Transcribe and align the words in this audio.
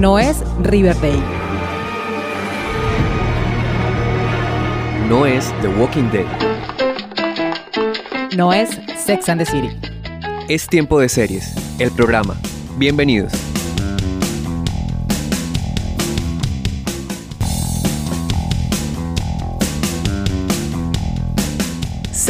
No 0.00 0.18
es 0.18 0.42
Riverdale. 0.60 1.22
No 5.08 5.24
es 5.24 5.52
The 5.62 5.68
Walking 5.68 6.10
Dead. 6.10 6.26
No 8.36 8.52
es 8.52 8.70
Sex 8.98 9.28
and 9.28 9.40
the 9.40 9.46
City. 9.46 9.70
Es 10.48 10.66
tiempo 10.66 10.98
de 10.98 11.08
series, 11.08 11.54
el 11.78 11.92
programa. 11.92 12.36
Bienvenidos. 12.76 13.43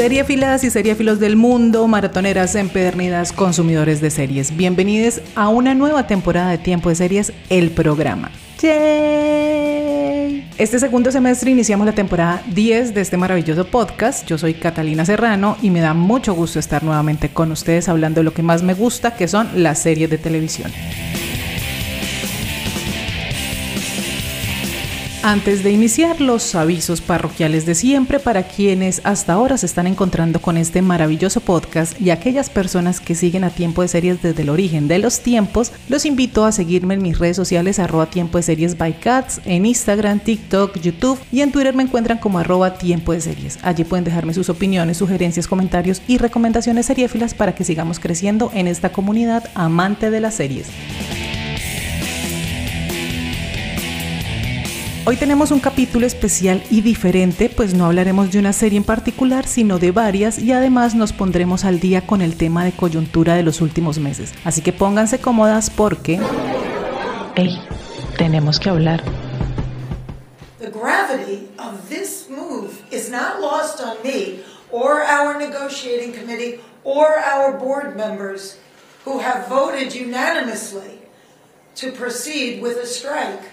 Seriefilas 0.05 0.63
y 0.65 0.71
seriefilos 0.71 1.19
del 1.19 1.35
mundo, 1.35 1.89
maratoneras 1.89 2.55
empedernidas, 2.57 3.33
consumidores 3.33 4.03
de 4.03 4.11
series. 4.11 4.55
Bienvenidos 4.55 5.23
a 5.35 5.49
una 5.49 5.75
nueva 5.75 6.07
temporada 6.07 6.51
de 6.51 6.59
Tiempo 6.59 6.91
de 6.91 6.95
Series, 6.95 7.33
el 7.49 7.71
programa. 7.71 8.31
¡Yay! 8.61 10.47
Este 10.59 10.79
segundo 10.79 11.11
semestre 11.11 11.51
iniciamos 11.51 11.87
la 11.87 11.95
temporada 11.95 12.43
10 12.49 12.93
de 12.93 13.01
este 13.01 13.17
maravilloso 13.17 13.67
podcast. 13.67 14.27
Yo 14.27 14.37
soy 14.37 14.53
Catalina 14.53 15.07
Serrano 15.07 15.57
y 15.63 15.71
me 15.71 15.81
da 15.81 15.95
mucho 15.95 16.35
gusto 16.35 16.59
estar 16.59 16.83
nuevamente 16.83 17.31
con 17.31 17.51
ustedes 17.51 17.89
hablando 17.89 18.21
de 18.21 18.25
lo 18.25 18.35
que 18.35 18.43
más 18.43 18.63
me 18.63 18.75
gusta, 18.75 19.17
que 19.17 19.27
son 19.27 19.63
las 19.63 19.79
series 19.79 20.11
de 20.11 20.19
televisión. 20.19 20.71
Antes 25.27 25.65
de 25.65 25.73
iniciar 25.73 26.21
los 26.21 26.55
avisos 26.55 27.01
parroquiales 27.01 27.65
de 27.65 27.75
siempre 27.75 28.19
para 28.19 28.43
quienes 28.43 29.01
hasta 29.05 29.33
ahora 29.33 29.57
se 29.57 29.65
están 29.65 29.87
encontrando 29.87 30.39
con 30.39 30.59
este 30.59 30.83
maravilloso 30.83 31.41
podcast 31.41 31.99
y 31.99 32.11
aquellas 32.11 32.51
personas 32.51 33.01
que 33.01 33.15
siguen 33.15 33.43
a 33.43 33.49
Tiempo 33.49 33.81
de 33.81 33.89
Series 33.89 34.21
desde 34.21 34.43
el 34.43 34.51
origen 34.51 34.87
de 34.87 34.99
los 34.99 35.21
tiempos, 35.21 35.73
los 35.89 36.05
invito 36.05 36.45
a 36.45 36.53
seguirme 36.53 36.93
en 36.93 37.01
mis 37.01 37.19
redes 37.19 37.39
sociales 37.39 37.79
arroba 37.79 38.11
Tiempo 38.11 38.37
de 38.37 38.43
Series 38.43 38.77
by 38.77 39.01
Cats, 39.01 39.41
en 39.47 39.65
Instagram, 39.65 40.21
TikTok, 40.21 40.79
YouTube 40.79 41.19
y 41.33 41.41
en 41.41 41.53
Twitter 41.53 41.75
me 41.75 41.85
encuentran 41.85 42.19
como 42.19 42.39
arroba 42.39 42.75
Tiempo 42.75 43.13
de 43.13 43.23
Series. 43.23 43.59
Allí 43.63 43.85
pueden 43.85 44.05
dejarme 44.05 44.35
sus 44.35 44.51
opiniones, 44.51 44.99
sugerencias, 44.99 45.49
comentarios 45.49 46.03
y 46.07 46.19
recomendaciones 46.19 46.85
seriéfilas 46.85 47.33
para 47.33 47.55
que 47.55 47.65
sigamos 47.65 47.99
creciendo 47.99 48.51
en 48.53 48.69
esta 48.69 48.93
comunidad 48.93 49.49
amante 49.55 50.11
de 50.11 50.21
las 50.21 50.35
series. 50.35 50.67
Hoy 55.07 55.17
tenemos 55.17 55.51
un 55.51 55.61
capítulo 55.61 56.07
especial 56.07 56.63
y 56.71 56.81
diferente, 56.81 57.51
pues 57.55 57.75
no 57.75 57.85
hablaremos 57.85 58.33
de 58.33 58.39
una 58.39 58.55
serie 58.55 58.79
en 58.79 58.85
particular, 58.85 59.47
sino 59.47 59.79
de 59.79 59.91
varias 59.91 60.39
y 60.39 60.51
además 60.51 60.95
nos 60.95 61.13
pondremos 61.13 61.67
al 61.67 61.79
día 61.79 62.07
con 62.07 62.23
el 62.23 62.39
tema 62.39 62.65
de 62.65 62.73
coyuntura 62.73 63.35
de 63.35 63.43
los 63.43 63.61
últimos 63.61 63.99
meses. 63.99 64.33
Así 64.45 64.63
que 64.63 64.73
pónganse 64.73 65.19
cómodas 65.19 65.69
porque... 65.69 66.19
¡Ey! 67.37 67.61
Tenemos 68.17 68.59
que 68.59 68.71
hablar. 68.71 69.05
The 70.59 70.71
gravity 70.71 71.49
of 71.59 71.87
this 71.91 72.31
move 72.31 72.71
is 72.91 73.11
not 73.11 73.43
lost 73.43 73.83
on 73.83 73.99
me 74.03 74.41
or 74.71 75.03
our 75.03 75.39
negotiating 75.39 76.15
committee 76.15 76.61
or 76.83 77.19
our 77.19 77.59
board 77.59 77.95
members 77.95 78.57
who 79.05 79.21
have 79.21 79.49
voted 79.51 79.95
unanimously 79.95 80.99
to 81.75 81.93
proceed 81.93 82.63
with 82.63 82.79
a 82.79 82.87
strike. 82.87 83.51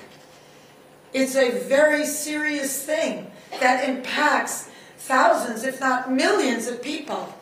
It's 1.14 1.36
a 1.36 1.52
very 1.52 2.06
serious 2.06 2.84
thing 2.86 3.32
that 3.60 3.88
impacts 3.88 4.70
thousands, 4.98 5.64
if 5.64 5.80
not 5.80 6.12
millions, 6.12 6.68
of 6.68 6.82
people 6.82 7.34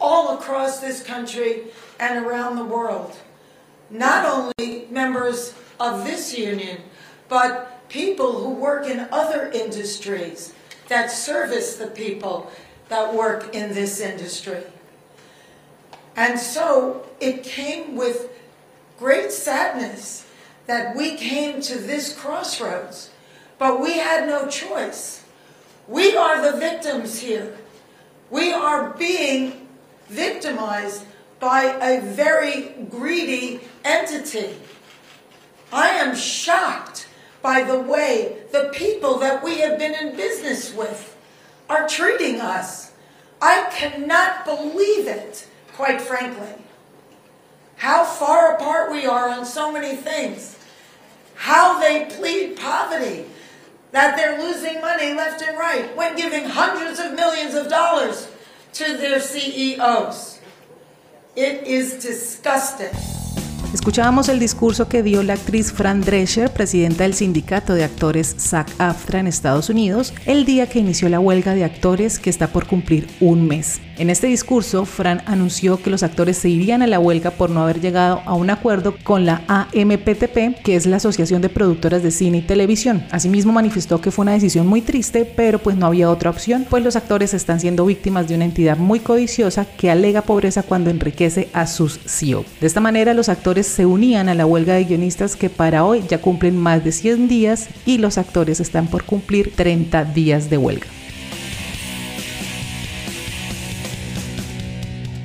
all 0.00 0.38
across 0.38 0.80
this 0.80 1.02
country 1.02 1.64
and 1.98 2.24
around 2.24 2.56
the 2.56 2.64
world. 2.64 3.16
Not 3.90 4.24
only 4.24 4.86
members 4.90 5.54
of 5.78 6.04
this 6.04 6.36
union, 6.36 6.80
but 7.28 7.88
people 7.88 8.40
who 8.40 8.50
work 8.50 8.86
in 8.86 9.08
other 9.12 9.50
industries 9.50 10.54
that 10.88 11.10
service 11.10 11.76
the 11.76 11.88
people 11.88 12.50
that 12.88 13.14
work 13.14 13.54
in 13.54 13.74
this 13.74 14.00
industry. 14.00 14.62
And 16.16 16.38
so 16.38 17.06
it 17.20 17.44
came 17.44 17.96
with 17.96 18.30
great 18.98 19.32
sadness 19.32 20.26
that 20.66 20.96
we 20.96 21.16
came 21.16 21.60
to 21.62 21.78
this 21.78 22.16
crossroads, 22.16 23.10
but 23.60 23.78
we 23.78 23.98
had 23.98 24.26
no 24.26 24.48
choice. 24.48 25.22
We 25.86 26.16
are 26.16 26.40
the 26.50 26.58
victims 26.58 27.18
here. 27.18 27.58
We 28.30 28.54
are 28.54 28.94
being 28.94 29.68
victimized 30.08 31.04
by 31.38 31.64
a 31.64 32.00
very 32.00 32.70
greedy 32.88 33.60
entity. 33.84 34.56
I 35.70 35.90
am 35.90 36.16
shocked 36.16 37.06
by 37.42 37.62
the 37.62 37.78
way 37.78 38.38
the 38.50 38.70
people 38.72 39.18
that 39.18 39.44
we 39.44 39.58
have 39.58 39.78
been 39.78 39.94
in 39.94 40.16
business 40.16 40.74
with 40.74 41.14
are 41.68 41.86
treating 41.86 42.40
us. 42.40 42.92
I 43.42 43.68
cannot 43.72 44.46
believe 44.46 45.06
it, 45.06 45.46
quite 45.74 46.00
frankly. 46.00 46.54
How 47.76 48.04
far 48.04 48.54
apart 48.54 48.90
we 48.90 49.04
are 49.04 49.28
on 49.28 49.44
so 49.44 49.70
many 49.70 49.96
things. 49.96 50.56
How 51.34 51.78
they 51.78 52.06
plead 52.06 52.56
poverty, 52.56 53.26
that 53.92 54.16
they're 54.16 54.38
losing 54.38 54.80
money 54.80 55.14
left 55.14 55.42
and 55.42 55.58
right 55.58 55.94
when 55.96 56.16
giving 56.16 56.44
hundreds 56.44 57.00
of 57.00 57.14
millions 57.14 57.54
of 57.54 57.68
dollars 57.68 58.28
to 58.72 58.96
their 58.96 59.20
CEOs. 59.20 60.38
It 61.36 61.66
is 61.66 62.02
disgusting. 62.02 62.90
Escuchábamos 63.72 64.28
el 64.28 64.40
discurso 64.40 64.88
que 64.88 65.04
dio 65.04 65.22
la 65.22 65.34
actriz 65.34 65.72
Fran 65.72 66.00
Drescher, 66.00 66.52
presidenta 66.52 67.04
del 67.04 67.14
sindicato 67.14 67.74
de 67.74 67.84
actores 67.84 68.34
SAG-AFTRA 68.36 69.20
en 69.20 69.28
Estados 69.28 69.70
Unidos, 69.70 70.12
el 70.26 70.44
día 70.44 70.68
que 70.68 70.80
inició 70.80 71.08
la 71.08 71.20
huelga 71.20 71.54
de 71.54 71.62
actores 71.62 72.18
que 72.18 72.30
está 72.30 72.48
por 72.48 72.66
cumplir 72.66 73.06
un 73.20 73.46
mes. 73.46 73.80
En 74.00 74.08
este 74.08 74.28
discurso, 74.28 74.86
Fran 74.86 75.22
anunció 75.26 75.82
que 75.82 75.90
los 75.90 76.02
actores 76.02 76.38
se 76.38 76.48
irían 76.48 76.80
a 76.80 76.86
la 76.86 76.98
huelga 76.98 77.32
por 77.32 77.50
no 77.50 77.60
haber 77.60 77.82
llegado 77.82 78.22
a 78.24 78.32
un 78.32 78.48
acuerdo 78.48 78.94
con 79.02 79.26
la 79.26 79.42
AMPTP, 79.46 80.62
que 80.64 80.74
es 80.74 80.86
la 80.86 80.96
Asociación 80.96 81.42
de 81.42 81.50
Productoras 81.50 82.02
de 82.02 82.10
Cine 82.10 82.38
y 82.38 82.40
Televisión. 82.40 83.04
Asimismo, 83.10 83.52
manifestó 83.52 84.00
que 84.00 84.10
fue 84.10 84.22
una 84.22 84.32
decisión 84.32 84.66
muy 84.66 84.80
triste, 84.80 85.26
pero 85.26 85.58
pues 85.58 85.76
no 85.76 85.84
había 85.84 86.08
otra 86.08 86.30
opción, 86.30 86.66
pues 86.70 86.82
los 86.82 86.96
actores 86.96 87.34
están 87.34 87.60
siendo 87.60 87.84
víctimas 87.84 88.26
de 88.26 88.36
una 88.36 88.46
entidad 88.46 88.78
muy 88.78 89.00
codiciosa 89.00 89.66
que 89.66 89.90
alega 89.90 90.22
pobreza 90.22 90.62
cuando 90.62 90.88
enriquece 90.88 91.50
a 91.52 91.66
sus 91.66 92.00
CEO. 92.06 92.46
De 92.58 92.68
esta 92.68 92.80
manera, 92.80 93.12
los 93.12 93.28
actores 93.28 93.66
se 93.66 93.84
unían 93.84 94.30
a 94.30 94.34
la 94.34 94.46
huelga 94.46 94.76
de 94.76 94.84
guionistas 94.84 95.36
que 95.36 95.50
para 95.50 95.84
hoy 95.84 96.04
ya 96.08 96.22
cumplen 96.22 96.56
más 96.56 96.82
de 96.82 96.92
100 96.92 97.28
días 97.28 97.68
y 97.84 97.98
los 97.98 98.16
actores 98.16 98.60
están 98.60 98.86
por 98.86 99.04
cumplir 99.04 99.52
30 99.54 100.04
días 100.04 100.48
de 100.48 100.56
huelga. 100.56 100.86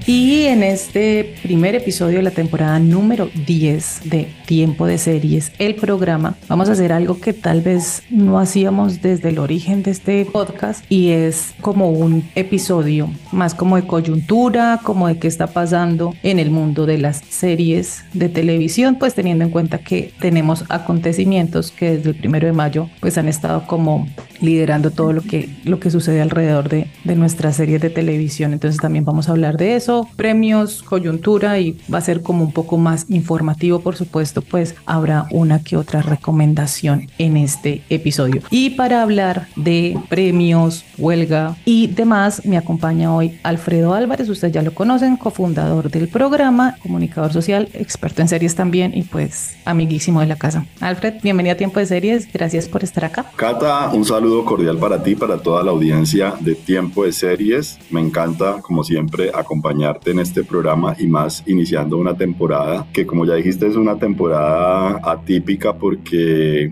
Y 0.08 0.44
en 0.44 0.62
este 0.62 1.34
primer 1.42 1.74
episodio 1.74 2.18
de 2.18 2.24
la 2.24 2.30
temporada 2.30 2.78
número 2.78 3.28
10 3.48 4.02
de 4.06 4.28
Tiempo 4.46 4.86
de 4.86 5.00
Series, 5.00 5.52
el 5.58 5.74
programa, 5.74 6.36
vamos 6.48 6.70
a 6.70 6.74
hacer 6.74 6.94
algo 6.94 7.20
que 7.20 7.34
tal 7.34 7.62
vez 7.62 8.04
no 8.12 8.38
hacíamos 8.38 9.02
desde 9.02 9.30
el 9.30 9.40
origen 9.40 9.82
de 9.82 9.90
este 9.90 10.24
podcast 10.26 10.86
y 10.90 11.10
es 11.10 11.56
como 11.60 11.90
un 11.90 12.24
episodio 12.36 13.10
más 13.32 13.56
como 13.56 13.78
de 13.78 13.88
coyuntura, 13.88 14.80
como 14.84 15.08
de 15.08 15.18
qué 15.18 15.28
está 15.28 15.48
pasando 15.48 16.14
en 16.22 16.38
el 16.38 16.52
mundo 16.52 16.86
de 16.86 17.00
las 17.00 17.24
series 17.28 18.04
de 18.14 18.30
televisión, 18.30 18.98
pues 19.00 19.16
teniendo 19.16 19.44
en 19.44 19.50
cuenta 19.50 19.80
que 19.80 20.14
tenemos 20.20 20.66
acontecimientos 20.70 21.72
que 21.72 21.98
desde 21.98 22.12
el 22.12 22.16
primero 22.16 22.46
de 22.46 22.54
mayo 22.54 22.92
pues 23.00 23.18
han 23.18 23.28
estado 23.28 23.66
como 23.66 24.08
liderando 24.40 24.92
todo 24.92 25.14
lo 25.14 25.24
que, 25.24 25.50
lo 25.64 25.80
que 25.80 25.90
sucede 25.90 26.22
alrededor 26.22 26.70
de, 26.70 26.92
de 27.04 27.16
nuestras 27.16 27.56
series 27.56 27.82
de 27.82 27.90
televisión. 27.90 28.54
Entonces 28.54 28.80
también 28.80 29.04
vamos 29.04 29.30
a 29.30 29.32
hablar 29.32 29.58
de 29.58 29.76
eso 29.76 29.95
premios, 30.04 30.84
coyuntura 30.84 31.60
y 31.60 31.78
va 31.92 32.00
a 32.00 32.02
ser 32.02 32.22
como 32.22 32.44
un 32.44 32.52
poco 32.52 32.78
más 32.78 33.06
informativo, 33.10 33.80
por 33.80 33.96
supuesto, 33.96 34.42
pues 34.42 34.76
habrá 34.86 35.26
una 35.32 35.64
que 35.64 35.78
otra 35.78 36.02
recomendación 36.02 37.08
en 37.18 37.38
este 37.38 37.84
episodio. 37.90 38.42
Y 38.50 38.72
para 38.72 39.02
hablar 39.02 39.48
de 39.56 39.98
premios, 40.10 40.84
huelga 40.98 41.56
y 41.66 41.88
demás, 41.88 42.46
me 42.46 42.58
acompaña 42.58 43.14
hoy 43.14 43.40
Alfredo 43.44 43.94
Álvarez, 43.94 44.30
ustedes 44.30 44.54
ya 44.54 44.62
lo 44.62 44.74
conocen, 44.74 45.18
cofundador 45.18 45.90
del 45.90 46.08
programa, 46.08 46.76
comunicador 46.82 47.32
social, 47.34 47.70
experto 47.74 48.22
en 48.22 48.28
series 48.28 48.56
también 48.56 48.92
y 48.96 49.04
pues 49.04 49.56
amiguísimo 49.66 50.20
de 50.22 50.28
la 50.28 50.36
casa. 50.36 50.66
Alfred, 50.80 51.16
bienvenido 51.22 51.54
a 51.54 51.58
Tiempo 51.58 51.80
de 51.80 51.86
Series, 51.86 52.32
gracias 52.32 52.68
por 52.68 52.84
estar 52.84 53.06
acá. 53.06 53.26
Cata, 53.36 53.90
un 53.90 54.06
saludo 54.06 54.46
cordial 54.46 54.78
para 54.78 55.02
ti, 55.02 55.16
para 55.16 55.38
toda 55.38 55.64
la 55.64 55.72
audiencia 55.72 56.34
de 56.40 56.56
Tiempo 56.56 57.04
de 57.04 57.12
Series. 57.12 57.78
Me 57.90 58.02
encanta, 58.02 58.62
como 58.62 58.84
siempre, 58.84 59.32
acompañar 59.34 59.85
acompañarte 59.86 60.12
en 60.12 60.20
este 60.20 60.44
programa 60.44 60.96
y 60.98 61.08
más 61.08 61.44
iniciando 61.46 61.98
una 61.98 62.16
temporada 62.16 62.86
que 62.94 63.06
como 63.06 63.26
ya 63.26 63.36
dijiste 63.36 63.68
es 63.68 63.76
una 63.76 63.98
temporada 63.98 65.00
atípica 65.04 65.74
porque 65.74 66.70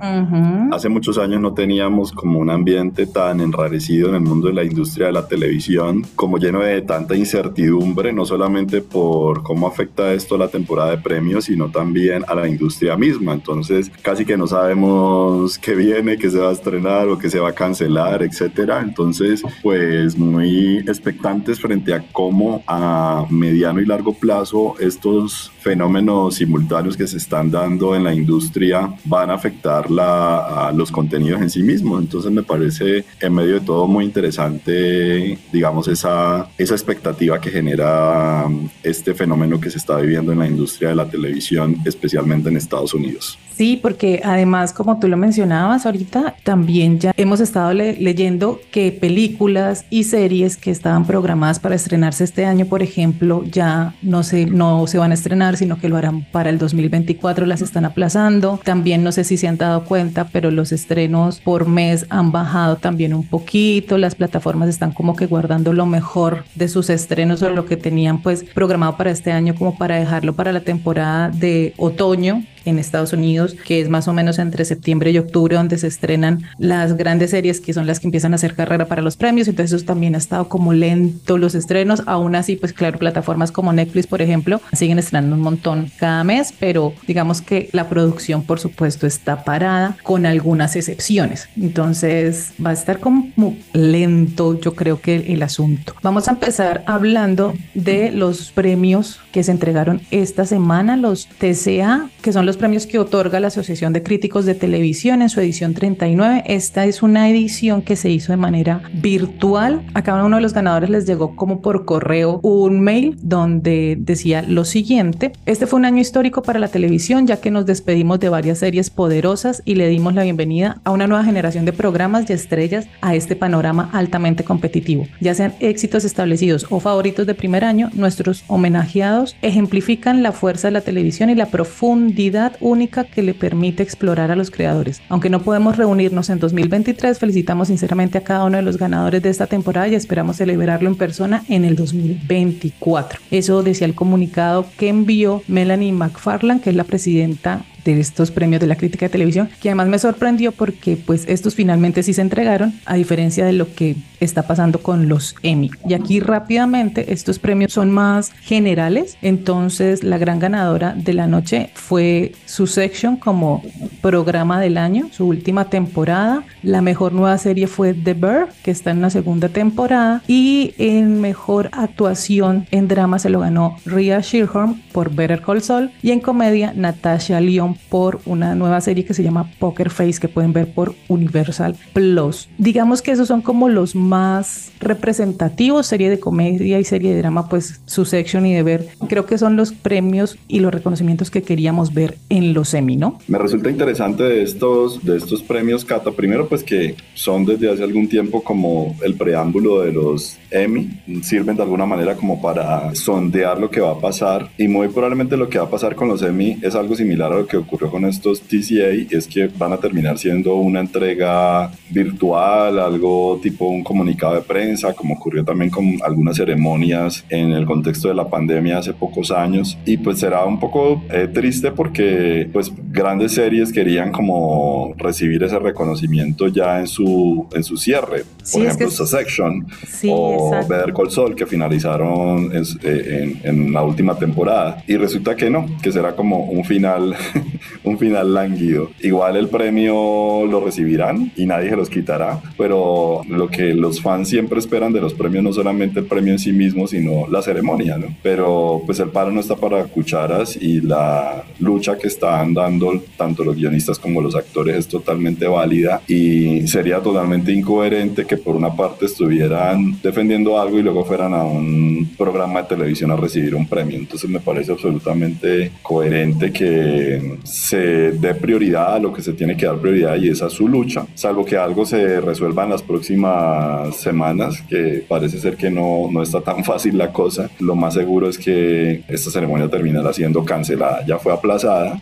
hace 0.72 0.90
muchos 0.90 1.18
años 1.18 1.42
no 1.42 1.54
teníamos 1.54 2.12
como 2.12 2.40
un 2.40 2.50
ambiente 2.50 3.06
tan 3.06 3.42
enrarecido 3.42 4.10
en 4.10 4.16
el 4.16 4.22
mundo 4.22 4.48
de 4.48 4.54
la 4.54 4.64
industria 4.64 5.08
de 5.08 5.14
la 5.14 5.28
televisión, 5.28 6.06
como 6.16 6.38
lleno 6.38 6.60
de 6.62 6.82
tanta 6.82 7.16
incertidumbre, 7.16 8.14
no 8.14 8.26
solamente 8.26 8.82
por 8.82 9.44
cómo 9.44 9.68
afecta 9.68 10.14
esto 10.14 10.36
a 10.36 10.38
la 10.38 10.48
temporada 10.48 10.92
de 10.92 10.98
premios, 10.98 11.46
sino 11.46 11.70
también 11.70 12.24
a 12.28 12.36
la 12.36 12.48
industria 12.48 12.96
misma. 12.98 13.34
Entonces 13.34 13.92
casi 14.02 14.26
que 14.26 14.38
no 14.38 14.48
sabemos 14.48 15.58
qué 15.60 15.76
viene, 15.76 16.18
qué 16.18 16.30
se 16.30 16.40
va 16.40 16.50
a 16.50 16.54
estrenar 16.54 17.08
o 17.08 17.18
qué 17.18 17.30
se 17.30 17.40
va 17.40 17.50
a 17.50 17.54
cancelar, 17.54 18.24
etcétera. 18.24 18.82
Entonces, 18.82 19.44
pues 19.62 20.18
muy 20.18 20.78
expectantes 20.80 21.60
frente 21.60 21.94
a 21.94 22.04
cómo 22.12 22.64
a 22.68 23.03
mediano 23.30 23.82
y 23.82 23.86
largo 23.86 24.14
plazo 24.14 24.76
estos 24.80 25.52
fenómenos 25.60 26.36
simultáneos 26.36 26.98
que 26.98 27.08
se 27.08 27.18
están 27.18 27.50
dando 27.50 27.96
en 27.96 28.04
la 28.04 28.14
industria 28.14 28.94
van 29.06 29.30
a 29.30 29.36
afectar 29.36 29.90
la, 29.90 30.68
a 30.68 30.72
los 30.72 30.92
contenidos 30.92 31.42
en 31.42 31.50
sí 31.50 31.64
mismos. 31.64 32.02
Entonces 32.02 32.32
me 32.32 32.44
parece 32.44 33.06
en 33.20 33.34
medio 33.34 33.56
de 33.56 33.62
todo 33.62 33.88
muy 33.88 34.06
interesante, 34.06 35.38
digamos, 35.52 35.88
esa, 35.88 36.50
esa 36.58 36.74
expectativa 36.74 37.40
que 37.40 37.50
genera 37.50 38.46
este 38.84 39.14
fenómeno 39.14 39.60
que 39.60 39.70
se 39.70 39.78
está 39.78 39.98
viviendo 39.98 40.32
en 40.32 40.40
la 40.40 40.48
industria 40.48 40.90
de 40.90 40.96
la 40.96 41.10
televisión, 41.10 41.78
especialmente 41.86 42.50
en 42.50 42.58
Estados 42.58 42.94
Unidos. 42.94 43.38
Sí, 43.56 43.78
porque 43.82 44.22
además, 44.24 44.74
como 44.74 45.00
tú 45.00 45.08
lo 45.08 45.16
mencionabas 45.16 45.86
ahorita, 45.86 46.36
también 46.44 47.00
ya 47.00 47.14
hemos 47.18 47.40
estado 47.40 47.74
leyendo 47.74 48.60
que 48.72 48.92
películas 48.92 49.86
y 49.92 50.06
series 50.06 50.58
que 50.58 50.72
estaban 50.72 51.06
programadas 51.06 51.60
para 51.60 51.76
estrenarse 51.76 52.24
este 52.24 52.46
año, 52.46 52.66
por 52.66 52.82
ejemplo, 52.82 53.44
ya 53.46 53.94
no 54.02 54.24
se, 54.24 54.48
no 54.48 54.88
se 54.88 54.98
van 54.98 55.12
a 55.12 55.14
estrenar, 55.14 55.58
sino 55.58 55.78
que 55.78 55.88
lo 55.88 55.98
harán 55.98 56.24
para 56.32 56.50
el 56.50 56.58
2024, 56.58 57.46
las 57.46 57.62
están 57.62 57.86
aplazando. 57.86 58.60
También 58.64 59.04
no 59.04 59.12
sé 59.12 59.24
si 59.24 59.38
se 59.38 59.48
han 59.48 59.58
dado 59.58 59.86
cuenta, 59.86 60.28
pero 60.32 60.50
los 60.50 60.72
estrenos 60.72 61.40
por 61.40 61.68
mes 61.68 62.08
han 62.10 62.32
bajado 62.32 62.78
también 62.78 63.14
un 63.14 63.28
poquito. 63.28 64.00
Las 64.00 64.16
plataformas 64.16 64.70
están 64.70 64.94
como 64.94 65.16
que 65.16 65.28
guardando 65.28 65.74
lo 65.74 65.86
mejor 65.86 66.44
de 66.56 66.68
sus 66.68 66.90
estrenos 66.90 67.42
o 67.44 67.50
lo 67.50 67.66
que 67.66 67.78
tenían 67.78 68.22
pues 68.22 68.44
programado 68.44 68.98
para 68.98 69.12
este 69.12 69.32
año 69.32 69.54
como 69.54 69.78
para 69.78 69.98
dejarlo 69.98 70.34
para 70.34 70.52
la 70.52 70.62
temporada 70.62 71.30
de 71.30 71.74
otoño 71.78 72.44
en 72.66 72.80
Estados 72.80 73.14
Unidos, 73.14 73.56
que 73.66 73.82
es 73.82 73.90
más 73.90 74.08
o 74.08 74.14
menos 74.14 74.40
entre 74.40 74.66
septiembre 74.66 75.12
y 75.12 75.18
octubre, 75.18 75.56
donde 75.56 75.78
se 75.78 75.88
estrenan 75.88 76.44
las 76.58 76.96
grandes 76.98 77.32
series 77.32 77.60
que 77.60 77.74
son 77.74 77.88
las 77.88 78.00
que 78.00 78.08
empiezan 78.08 78.34
a 78.34 78.36
hacer 78.36 78.56
carrera 78.56 78.86
para 78.86 79.02
los 79.02 79.18
premios. 79.18 79.48
Entonces, 79.48 79.74
eso 79.74 79.86
también 79.86 80.16
ha 80.16 80.18
estado 80.18 80.50
como 80.50 80.74
lento 80.74 81.38
los 81.38 81.56
estrenos. 81.56 82.04
Aún 82.06 82.36
así, 82.36 82.56
pues 82.56 82.74
claro, 82.74 83.00
plataformas 83.00 83.52
como 83.52 83.74
Netflix, 83.74 84.08
por 84.08 84.22
ejemplo, 84.22 84.62
siguen 84.74 85.00
estrenando 85.00 85.36
un 85.36 85.42
montón 85.42 85.92
cada 85.98 86.24
mes, 86.24 86.54
pero 86.60 86.94
digamos 87.08 87.42
que 87.42 87.70
la 87.72 87.90
producción, 87.90 88.44
por 88.44 88.60
supuesto, 88.60 89.08
está 89.08 89.44
parada 89.44 89.98
con 90.04 90.26
algunas 90.26 90.76
excepciones. 90.76 91.50
Entonces, 91.60 92.54
va 92.64 92.72
a 92.72 92.74
estar 92.74 93.00
como 93.00 93.32
lento, 93.74 94.60
yo 94.60 94.76
creo 94.76 95.02
que 95.02 95.34
el 95.34 95.44
asunto. 95.44 95.96
Vamos 96.02 96.28
a 96.28 96.32
empezar 96.32 96.84
hablando 96.88 97.54
de 97.74 98.12
los 98.12 98.52
premios 98.52 99.20
que 99.32 99.44
se 99.44 99.52
entregaron 99.52 100.02
esta 100.12 100.46
semana, 100.46 100.96
los 100.98 101.28
TCA, 101.28 102.10
que 102.22 102.32
son 102.32 102.46
los 102.46 102.53
premios 102.58 102.88
que 102.88 103.00
otorga 103.00 103.40
la 103.40 103.48
Asociación 103.48 103.94
de 103.94 104.04
Críticos 104.04 104.46
de 104.46 104.56
Televisión 104.56 105.22
en 105.22 105.30
su 105.30 105.40
edición 105.40 105.74
39. 105.74 106.44
Esta 106.46 106.86
es 106.86 107.04
una 107.04 107.30
edición 107.30 107.82
que 107.82 107.96
se 107.96 108.10
hizo 108.10 108.34
de 108.34 108.38
manera 108.38 108.82
virtual. 108.94 109.86
A 109.94 110.04
cada 110.04 110.24
uno 110.24 110.38
de 110.38 110.42
los 110.42 110.54
ganadores 110.54 110.90
les 110.90 111.06
llegó 111.06 111.36
como 111.36 111.62
por 111.62 111.86
correo 111.86 112.40
un 112.44 112.82
mail 112.82 113.18
donde 113.22 113.98
decía 114.00 114.42
lo 114.42 114.66
siguiente. 114.66 115.32
Este 115.46 115.68
fue 115.68 115.80
un 115.80 115.86
año 115.86 116.02
histórico 116.02 116.42
para 116.42 116.60
la 116.60 116.68
televisión 116.68 117.28
ya 117.28 117.38
que 117.38 117.52
nos 117.52 117.66
despedimos 117.66 118.20
de 118.20 118.30
varias 118.30 118.60
series 118.60 118.90
poderosas 118.90 119.62
y 119.66 119.76
le 119.76 119.88
dimos 119.88 120.14
la 120.14 120.24
bienvenida 120.24 120.82
a 120.84 120.92
una 120.92 121.08
nueva 121.08 121.24
generación 121.24 121.66
de 121.66 121.74
programas 121.74 122.30
y 122.30 122.34
estrellas 122.34 122.88
a 123.02 123.16
este 123.16 123.36
panorama 123.36 123.90
altamente 123.94 124.44
competitivo. 124.44 125.08
Ya 125.20 125.34
sean 125.34 125.54
éxitos 125.60 126.04
establecidos 126.06 126.66
o 126.70 126.80
favoritos 126.80 127.26
de 127.28 127.34
primer 127.34 127.64
año, 127.64 127.90
nuestros 127.94 128.44
homenajeados 128.48 129.36
ejemplifican 129.42 130.24
la 130.24 130.32
fuerza 130.32 130.68
de 130.68 130.74
la 130.74 130.82
televisión 130.82 131.30
y 131.30 131.36
la 131.36 131.48
profundidad 131.48 132.43
única 132.60 133.04
que 133.04 133.24
le 133.24 133.34
permite 133.34 133.84
explorar 133.84 134.32
a 134.32 134.36
los 134.36 134.52
creadores. 134.52 135.02
Aunque 135.10 135.30
no 135.30 135.42
podemos 135.42 135.78
reunirnos 135.78 136.30
en 136.30 136.40
2023, 136.40 137.18
felicitamos 137.18 137.70
sinceramente 137.70 138.18
a 138.18 138.24
cada 138.24 138.46
uno 138.46 138.58
de 138.58 138.64
los 138.64 138.78
ganadores 138.78 139.22
de 139.22 139.30
esta 139.30 139.48
temporada 139.48 139.88
y 139.88 139.96
esperamos 139.96 140.38
celebrarlo 140.38 140.90
en 140.90 140.96
persona 140.96 141.44
en 141.50 141.66
el 141.66 141.76
2024. 141.76 143.20
Eso 143.32 143.64
decía 143.64 143.88
el 143.88 143.96
comunicado 143.96 144.66
que 144.78 144.90
envió 144.90 145.42
Melanie 145.48 145.92
McFarland, 145.92 146.62
que 146.62 146.70
es 146.70 146.76
la 146.76 146.84
presidenta 146.84 147.64
de 147.86 148.00
estos 148.00 148.32
premios 148.32 148.62
de 148.62 148.68
la 148.68 148.76
crítica 148.76 149.06
de 149.06 149.12
televisión, 149.12 149.50
que 149.62 149.70
además 149.70 149.88
me 149.88 150.00
sorprendió 150.00 150.52
porque 150.52 150.98
pues 150.98 151.26
estos 151.28 151.56
finalmente 151.56 152.04
sí 152.04 152.14
se 152.14 152.22
entregaron, 152.22 152.74
a 152.86 152.96
diferencia 152.96 153.46
de 153.46 153.54
lo 153.54 153.74
que 153.74 153.96
está 154.20 154.44
pasando 154.44 154.82
con 154.82 155.10
los 155.10 155.36
Emmy. 155.44 155.72
Y 155.88 155.94
aquí 155.94 156.20
rápidamente 156.20 157.14
estos 157.14 157.40
premios 157.40 157.74
son 157.74 157.92
más 157.92 158.32
generales, 158.42 159.18
entonces 159.22 160.04
la 160.04 160.18
gran 160.18 160.40
ganadora 160.40 160.94
de 160.98 161.14
la 161.14 161.28
noche 161.28 161.72
fue 161.74 162.34
su 162.46 162.68
section 162.68 163.18
como 163.18 163.64
programa 164.04 164.60
del 164.60 164.78
año, 164.78 165.08
su 165.12 165.26
última 165.26 165.70
temporada. 165.70 166.44
La 166.62 166.82
mejor 166.82 167.14
nueva 167.14 167.38
serie 167.38 167.68
fue 167.68 167.94
The 167.94 168.14
Bear, 168.14 168.50
que 168.62 168.70
está 168.70 168.92
en 168.92 169.02
la 169.02 169.10
segunda 169.10 169.48
temporada, 169.48 170.22
y 170.28 170.74
en 170.78 171.22
mejor 171.22 171.70
actuación 171.72 172.68
en 172.72 172.90
drama 172.90 173.18
se 173.18 173.30
lo 173.30 173.40
ganó 173.40 173.78
Rhea 173.86 174.20
Shearhorn 174.20 174.82
por 174.92 175.16
Better 175.16 175.42
Call 175.42 175.62
Saul 175.62 175.92
y 176.02 176.12
en 176.12 176.20
comedia 176.20 176.74
Natasha 176.76 177.40
Lyon 177.40 177.78
por 177.90 178.20
una 178.26 178.56
nueva 178.56 178.82
serie 178.82 179.06
que 179.06 179.14
se 179.14 179.24
llama 179.24 179.50
Poker 179.58 179.90
Face 179.90 180.20
que 180.20 180.28
pueden 180.28 180.52
ver 180.52 180.74
por 180.74 180.94
Universal 181.08 181.78
Plus. 181.94 182.50
Digamos 182.58 183.02
que 183.02 183.12
esos 183.12 183.30
son 183.30 183.42
como 183.42 183.70
los 183.70 183.96
más 183.96 184.74
representativos, 184.82 185.88
serie 185.88 186.10
de 186.10 186.20
comedia 186.20 186.78
y 186.78 186.84
serie 186.84 187.14
de 187.14 187.20
drama, 187.20 187.48
pues 187.48 187.82
su 187.86 188.04
section 188.04 188.46
y 188.46 188.54
de 188.54 188.64
ver, 188.64 188.88
creo 189.08 189.26
que 189.26 189.38
son 189.38 189.56
los 189.56 189.72
premios 189.72 190.38
y 190.50 190.60
los 190.60 190.74
reconocimientos 190.74 191.32
que 191.32 191.42
queríamos 191.42 191.94
ver 191.94 192.18
en 192.28 192.54
los 192.54 192.74
Emmy, 192.74 192.98
¿no? 192.98 193.20
Me 193.30 193.38
resulta 193.38 193.70
interesante 193.70 193.93
de 193.94 194.42
estos, 194.42 195.06
de 195.06 195.18
estos 195.18 195.44
premios, 195.44 195.86
Cata, 195.86 196.10
primero 196.10 196.48
pues 196.48 196.64
que 196.64 196.96
son 197.14 197.46
desde 197.46 197.72
hace 197.72 197.84
algún 197.84 198.08
tiempo 198.08 198.44
como 198.44 198.96
el 199.04 199.14
preámbulo 199.14 199.82
de 199.82 199.92
los 199.92 200.40
Emmy, 200.50 200.90
sirven 201.22 201.56
de 201.56 201.62
alguna 201.62 201.86
manera 201.86 202.16
como 202.16 202.42
para 202.42 202.94
sondear 202.96 203.60
lo 203.60 203.70
que 203.70 203.82
va 203.82 203.92
a 203.92 204.00
pasar. 204.00 204.50
Y 204.58 204.68
muy 204.68 204.88
probablemente 204.88 205.38
lo 205.38 205.48
que 205.48 205.60
va 205.60 205.66
a 205.66 205.70
pasar 205.70 205.96
con 205.96 206.08
los 206.08 206.24
Emmy 206.24 206.58
es 206.64 206.74
algo 206.74 206.96
similar 206.96 207.32
a 207.32 207.38
lo 207.38 207.48
que 207.48 207.58
ocurrió 207.58 207.92
con 207.92 208.06
estos 208.06 208.42
TCA 208.42 209.16
es 209.16 209.28
que 209.28 209.48
van 209.48 209.74
a 209.74 209.78
terminar 209.78 210.18
siendo 210.18 210.56
una 210.56 210.80
entrega 210.80 211.72
virtual, 211.90 212.80
algo 212.80 213.40
tipo 213.44 213.68
un 213.68 213.84
comunicado 213.84 214.36
de 214.36 214.42
prensa, 214.42 214.94
como 214.94 215.14
ocurrió 215.14 215.44
también 215.44 215.70
con 215.70 215.98
algunas 216.04 216.38
ceremonias 216.38 217.24
en 217.30 217.52
el 217.52 217.66
contexto 217.66 218.08
de 218.08 218.16
la 218.16 218.28
pandemia 218.28 218.80
hace 218.80 218.94
pocos 218.94 219.30
años. 219.30 219.78
Y 219.86 219.98
pues 219.98 220.20
será 220.20 220.46
un 220.46 220.60
poco 220.60 221.04
eh, 221.12 221.28
triste 221.32 221.72
porque 221.72 222.50
pues 222.52 222.72
grandes 222.92 223.34
series 223.34 223.72
querían 223.84 224.14
como 224.14 224.94
recibir 224.98 225.44
ese 225.44 225.60
reconocimiento 225.60 226.48
ya 226.48 226.80
en 226.80 226.88
su, 226.88 227.48
en 227.54 227.66
su 227.66 227.76
cierre. 227.76 228.24
Por 228.50 228.62
ejemplo, 228.62 228.90
Section 228.90 229.68
o 230.08 230.52
Better 230.70 230.94
Call 230.94 231.12
Saul 231.12 231.36
que 231.36 231.46
finalizaron 231.46 232.50
eh, 232.54 232.62
en, 232.84 233.42
en 233.44 233.74
la 233.74 233.84
última 233.84 234.18
temporada. 234.18 234.82
Y 234.88 234.96
resulta 234.96 235.36
que 235.36 235.50
no, 235.50 235.66
que 235.82 235.92
será 235.92 236.16
como 236.16 236.46
un 236.46 236.64
final 236.64 237.14
un 237.84 238.00
final 238.00 238.34
lánguido. 238.34 238.92
Igual 239.02 239.36
el 239.36 239.50
premio 239.50 240.46
lo 240.46 240.64
recibirán 240.64 241.34
y 241.36 241.46
nadie 241.46 241.70
se 241.70 241.76
los 241.76 241.90
quitará, 241.90 242.42
pero 242.58 243.22
lo 243.28 243.50
que 243.50 243.74
los 243.74 244.02
fans 244.02 244.30
siempre 244.30 244.60
esperan 244.60 244.94
de 244.94 245.02
los 245.02 245.14
premios 245.14 245.44
no 245.44 245.52
solamente 245.52 246.00
el 246.00 246.06
premio 246.06 246.32
en 246.32 246.40
sí 246.40 246.54
mismo, 246.54 246.88
sino 246.88 247.28
la 247.28 247.42
ceremonia, 247.42 247.98
¿no? 247.98 248.16
Pero 248.24 248.82
pues 248.86 249.02
el 249.02 249.10
paro 249.10 249.30
no 249.32 249.42
está 249.42 249.58
para 249.58 249.84
cucharas 249.84 250.56
y 250.56 250.80
la 250.80 251.44
lucha 251.60 251.98
que 251.98 252.08
están 252.08 252.54
dando 252.54 253.04
tanto 253.18 253.44
los 253.44 253.58
guionistas 253.58 253.73
como 254.02 254.22
los 254.22 254.36
actores 254.36 254.76
es 254.76 254.88
totalmente 254.88 255.48
válida 255.48 256.02
y 256.08 256.68
sería 256.68 257.00
totalmente 257.00 257.52
incoherente 257.52 258.26
que 258.26 258.38
por 258.38 258.56
una 258.56 258.76
parte 258.76 259.06
estuvieran 259.06 260.00
defendiendo 260.02 260.60
algo 260.60 260.80
y 260.80 260.84
luego 260.84 261.04
fueran 261.04 261.34
a 261.34 261.44
un 261.44 262.12
programa 262.18 262.62
de 262.62 262.68
televisión 262.70 263.12
a 263.12 263.16
recibir 263.16 263.56
un 263.56 263.68
premio. 263.68 263.98
Entonces 263.98 264.30
me 264.30 264.40
parece 264.40 264.72
absolutamente 264.72 265.72
coherente 265.82 266.52
que 266.52 267.38
se 267.44 268.12
dé 268.12 268.36
prioridad 268.36 268.96
a 268.96 269.00
lo 269.00 269.14
que 269.14 269.22
se 269.22 269.34
tiene 269.34 269.58
que 269.58 269.66
dar 269.66 269.78
prioridad 269.78 270.16
y 270.18 270.30
es 270.30 270.42
a 270.42 270.50
su 270.50 270.68
lucha, 270.68 271.06
salvo 271.16 271.46
que 271.46 271.58
algo 271.58 271.86
se 271.86 272.22
resuelva 272.22 272.64
en 272.64 272.70
las 272.70 272.82
próximas 272.82 273.96
semanas, 273.96 274.62
que 274.70 275.04
parece 275.08 275.40
ser 275.40 275.58
que 275.58 275.70
no, 275.70 276.10
no 276.12 276.22
está 276.22 276.42
tan 276.42 276.64
fácil 276.72 276.98
la 276.98 277.12
cosa. 277.12 277.50
Lo 277.60 277.76
más 277.76 277.94
seguro 277.94 278.30
es 278.30 278.38
que 278.38 279.04
esta 279.08 279.32
ceremonia 279.32 279.70
terminará 279.70 280.14
siendo 280.14 280.44
cancelada, 280.46 281.06
ya 281.06 281.18
fue 281.18 281.34
aplazada, 281.34 282.02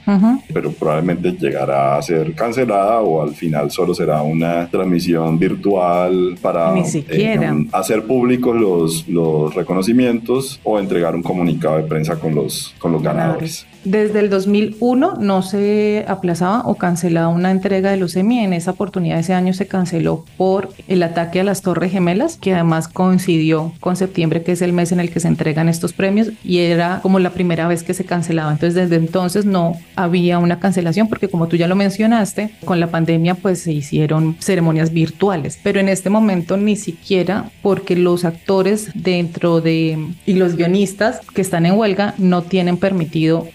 pero 0.54 0.72
probablemente 0.72 1.34
llegará 1.51 1.98
a 1.98 2.01
ser 2.01 2.34
cancelada 2.34 3.01
o 3.01 3.22
al 3.22 3.34
final 3.36 3.72
solo 3.72 3.93
será 3.93 4.22
una 4.22 4.70
transmisión 4.70 5.38
virtual 5.38 6.38
para 6.41 6.72
Ni 6.74 6.86
siquiera. 6.86 7.53
eh, 7.53 7.67
hacer 7.72 8.03
públicos 8.05 8.55
los, 8.55 9.08
los 9.08 9.53
reconocimientos 9.53 10.60
o 10.63 10.79
entregar 10.79 11.15
un 11.15 11.24
comunicado 11.24 11.77
de 11.77 11.84
prensa 11.84 12.15
con 12.15 12.36
los, 12.36 12.74
con 12.79 12.91
los 12.91 13.03
ganadores. 13.03 13.65
Desde 13.84 14.20
el 14.20 14.29
2001 14.29 15.15
no 15.20 15.41
se 15.41 16.05
aplazaba 16.08 16.62
o 16.65 16.75
cancelaba 16.75 17.29
una 17.29 17.50
entrega 17.50 17.89
de 17.89 17.98
los 17.98 18.15
Emmy. 18.15 18.39
En 18.39 18.53
esa 18.53 18.72
oportunidad 18.72 19.17
ese 19.17 19.34
año 19.34 19.53
se 19.53 19.65
canceló 19.67 20.24
por 20.38 20.70
el 20.88 21.01
ataque 21.01 21.39
a 21.39 21.43
las 21.43 21.63
Torres 21.63 21.91
Gemelas, 21.91 22.38
que 22.38 22.53
además 22.53 22.88
coincidió 22.88 23.74
con 23.79 23.96
septiembre, 23.96 24.43
que 24.43 24.51
es 24.51 24.62
el 24.62 24.72
mes 24.72 24.91
en 24.91 25.00
el 25.00 25.10
que 25.10 25.20
se 25.20 25.27
entregan 25.27 25.67
estos 25.67 25.93
premios, 25.93 26.29
y 26.43 26.60
era 26.60 27.00
como 27.01 27.17
la 27.17 27.31
primera 27.31 27.67
vez 27.67 27.81
que 27.81 27.96
se 27.96 28.05
cancelaba. 28.05 28.51
Entonces 28.51 28.75
desde 28.75 28.98
entonces 28.98 29.46
no 29.46 29.74
había 29.96 30.38
una 30.38 30.60
cancelación, 30.60 31.08
porque 31.08 31.27
como 31.27 31.40
tú 31.48 31.55
ya 31.55 31.67
lo 31.67 31.75
mencionaste, 31.75 32.51
con 32.65 32.79
la 32.79 32.88
pandemia 32.88 33.36
pues 33.36 33.60
se 33.62 33.71
hicieron 33.71 34.36
ceremonias 34.39 34.91
virtuales, 34.93 35.60
pero 35.63 35.79
en 35.79 35.89
este 35.89 36.10
momento 36.10 36.57
ni 36.57 36.75
siquiera 36.75 37.50
porque 37.62 37.95
los 37.95 38.25
actores 38.25 38.89
dentro 38.93 39.62
de 39.62 39.98
y 40.25 40.33
los 40.33 40.55
guionistas 40.55 41.19
que 41.33 41.41
están 41.41 41.65
en 41.65 41.74
huelga 41.77 42.13
no 42.17 42.41
tienen 42.43 42.77
permitido 42.77 43.48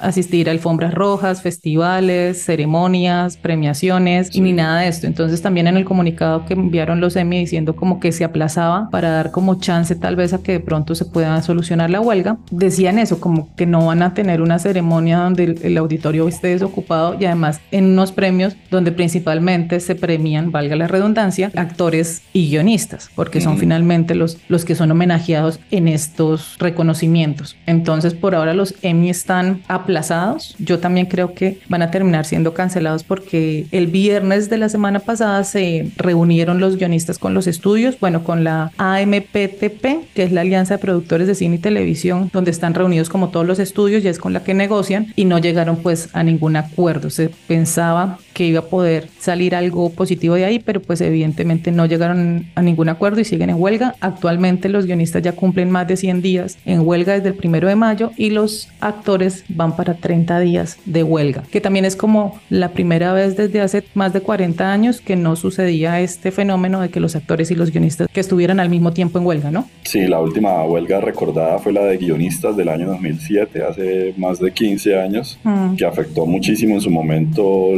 asistir 0.00 0.48
a 0.48 0.52
alfombras 0.52 0.94
rojas, 0.94 1.42
festivales, 1.42 2.44
ceremonias, 2.44 3.36
premiaciones 3.36 4.28
y 4.30 4.32
Sí. 4.32 4.40
ni 4.40 4.52
nada 4.52 4.80
de 4.80 4.88
esto. 4.88 5.06
Entonces 5.06 5.40
también 5.42 5.66
en 5.66 5.76
el 5.76 5.84
comunicado 5.84 6.44
que 6.46 6.54
enviaron 6.54 7.00
los 7.00 7.16
Emmy 7.16 7.38
diciendo 7.38 7.76
como 7.76 8.00
que 8.00 8.12
se 8.12 8.24
aplazaba 8.24 8.88
para 8.90 9.10
dar 9.10 9.30
como 9.30 9.56
chance 9.60 9.94
tal 9.94 10.16
vez 10.16 10.32
a 10.32 10.42
que 10.42 10.52
de 10.52 10.60
pronto 10.60 10.94
se 10.94 11.04
pueda 11.04 11.40
solucionar 11.42 11.90
la 11.90 12.00
huelga, 12.00 12.38
decían 12.50 12.98
eso, 12.98 13.20
como 13.20 13.54
que 13.56 13.66
no 13.66 13.86
van 13.86 14.02
a 14.02 14.14
tener 14.14 14.40
una 14.42 14.58
ceremonia 14.58 15.18
donde 15.18 15.44
el, 15.44 15.58
el 15.62 15.76
auditorio 15.78 16.26
esté 16.28 16.48
desocupado 16.48 17.18
y 17.22 17.26
además 17.26 17.60
en 17.70 17.86
unos 17.86 18.12
premios 18.12 18.56
donde 18.70 18.92
principalmente 18.92 19.80
se 19.80 19.94
premian, 19.94 20.52
valga 20.52 20.76
la 20.76 20.88
redundancia, 20.88 21.50
actores 21.56 22.22
y 22.32 22.48
guionistas, 22.48 23.10
porque 23.14 23.40
son 23.40 23.58
finalmente 23.58 24.14
los, 24.14 24.38
los 24.48 24.64
que 24.64 24.74
son 24.74 24.90
homenajeados 24.90 25.60
en 25.70 25.88
estos 25.88 26.56
reconocimientos. 26.58 27.56
Entonces 27.66 28.14
por 28.14 28.34
ahora 28.34 28.54
los 28.54 28.74
Emmy 28.82 29.10
están 29.10 29.62
aplazados. 29.68 30.54
Yo 30.58 30.78
también 30.78 31.06
creo 31.06 31.34
que 31.34 31.60
van 31.68 31.82
a 31.82 31.90
terminar 31.90 32.24
siendo 32.24 32.54
cancelados 32.54 33.04
porque 33.04 33.66
el 33.70 33.86
viernes 33.86 34.50
de 34.50 34.58
la 34.58 34.68
semana 34.68 34.98
pasada 34.98 35.44
se 35.44 35.90
reunieron 35.96 36.60
los 36.60 36.76
guionistas 36.76 37.18
con 37.18 37.34
los 37.34 37.46
estudios, 37.46 37.98
bueno, 38.00 38.24
con 38.24 38.44
la 38.44 38.72
AMPTP, 38.78 40.12
que 40.14 40.22
es 40.22 40.32
la 40.32 40.42
Alianza 40.42 40.74
de 40.74 40.78
Productores 40.78 41.26
de 41.26 41.34
Cine 41.34 41.56
y 41.56 41.58
Televisión, 41.58 42.30
donde 42.32 42.50
están 42.50 42.74
reunidos 42.74 43.08
como 43.08 43.28
todos 43.28 43.46
los 43.46 43.58
estudios 43.58 44.04
y 44.04 44.08
es 44.08 44.18
con 44.18 44.32
la 44.32 44.42
que 44.42 44.54
negocian 44.54 45.12
y 45.16 45.24
no 45.24 45.38
llegaron 45.38 45.76
pues 45.76 46.08
a 46.12 46.22
ningún 46.22 46.56
acuerdo. 46.56 47.10
Se 47.12 47.30
pensaba 47.46 48.18
que 48.32 48.46
iba 48.46 48.60
a 48.60 48.64
poder 48.64 49.08
salir 49.18 49.54
algo 49.54 49.90
positivo 49.90 50.34
de 50.34 50.44
ahí, 50.46 50.58
pero 50.58 50.80
pues 50.80 51.00
evidentemente 51.02 51.70
no 51.70 51.84
llegaron 51.86 52.46
a 52.54 52.62
ningún 52.62 52.88
acuerdo 52.88 53.20
y 53.20 53.24
siguen 53.24 53.50
en 53.50 53.60
huelga. 53.60 53.94
Actualmente 54.00 54.68
los 54.70 54.86
guionistas 54.86 55.22
ya 55.22 55.32
cumplen 55.32 55.70
más 55.70 55.86
de 55.86 55.96
100 55.98 56.22
días 56.22 56.58
en 56.64 56.80
huelga 56.86 57.12
desde 57.14 57.28
el 57.28 57.34
primero 57.34 57.68
de 57.68 57.76
mayo 57.76 58.10
y 58.16 58.30
los 58.30 58.68
actores 58.80 59.44
van 59.48 59.76
para 59.76 59.94
30 59.94 60.40
días 60.40 60.78
de 60.86 61.02
huelga, 61.02 61.42
que 61.50 61.60
también 61.60 61.84
es 61.84 61.94
como 61.94 62.40
la 62.48 62.70
primera 62.70 63.12
vez 63.12 63.36
desde 63.36 63.60
hace 63.60 63.84
más 63.94 64.12
de 64.14 64.20
40 64.22 64.72
años 64.72 65.00
que 65.00 65.14
no 65.14 65.36
sucedía 65.36 66.00
este 66.00 66.30
fenómeno 66.30 66.80
de 66.80 66.88
que 66.88 67.00
los 67.00 67.14
actores 67.16 67.50
y 67.50 67.54
los 67.54 67.70
guionistas 67.70 68.08
que 68.12 68.20
estuvieran 68.20 68.60
al 68.60 68.70
mismo 68.70 68.92
tiempo 68.92 69.18
en 69.18 69.26
huelga, 69.26 69.50
¿no? 69.50 69.68
Sí, 69.82 70.06
la 70.06 70.20
última 70.20 70.64
huelga 70.64 71.00
recordada 71.00 71.58
fue 71.58 71.72
la 71.72 71.82
de 71.84 71.98
guionistas 71.98 72.56
del 72.56 72.70
año 72.70 72.86
2007, 72.88 73.62
hace 73.62 74.14
más 74.16 74.38
de 74.38 74.50
15 74.52 74.98
años, 74.98 75.38
Mm. 75.44 75.76
que 75.76 75.84
afectó 75.84 76.24
muchísimo 76.26 76.74
en 76.74 76.80
su 76.80 76.88
momento 76.90 77.01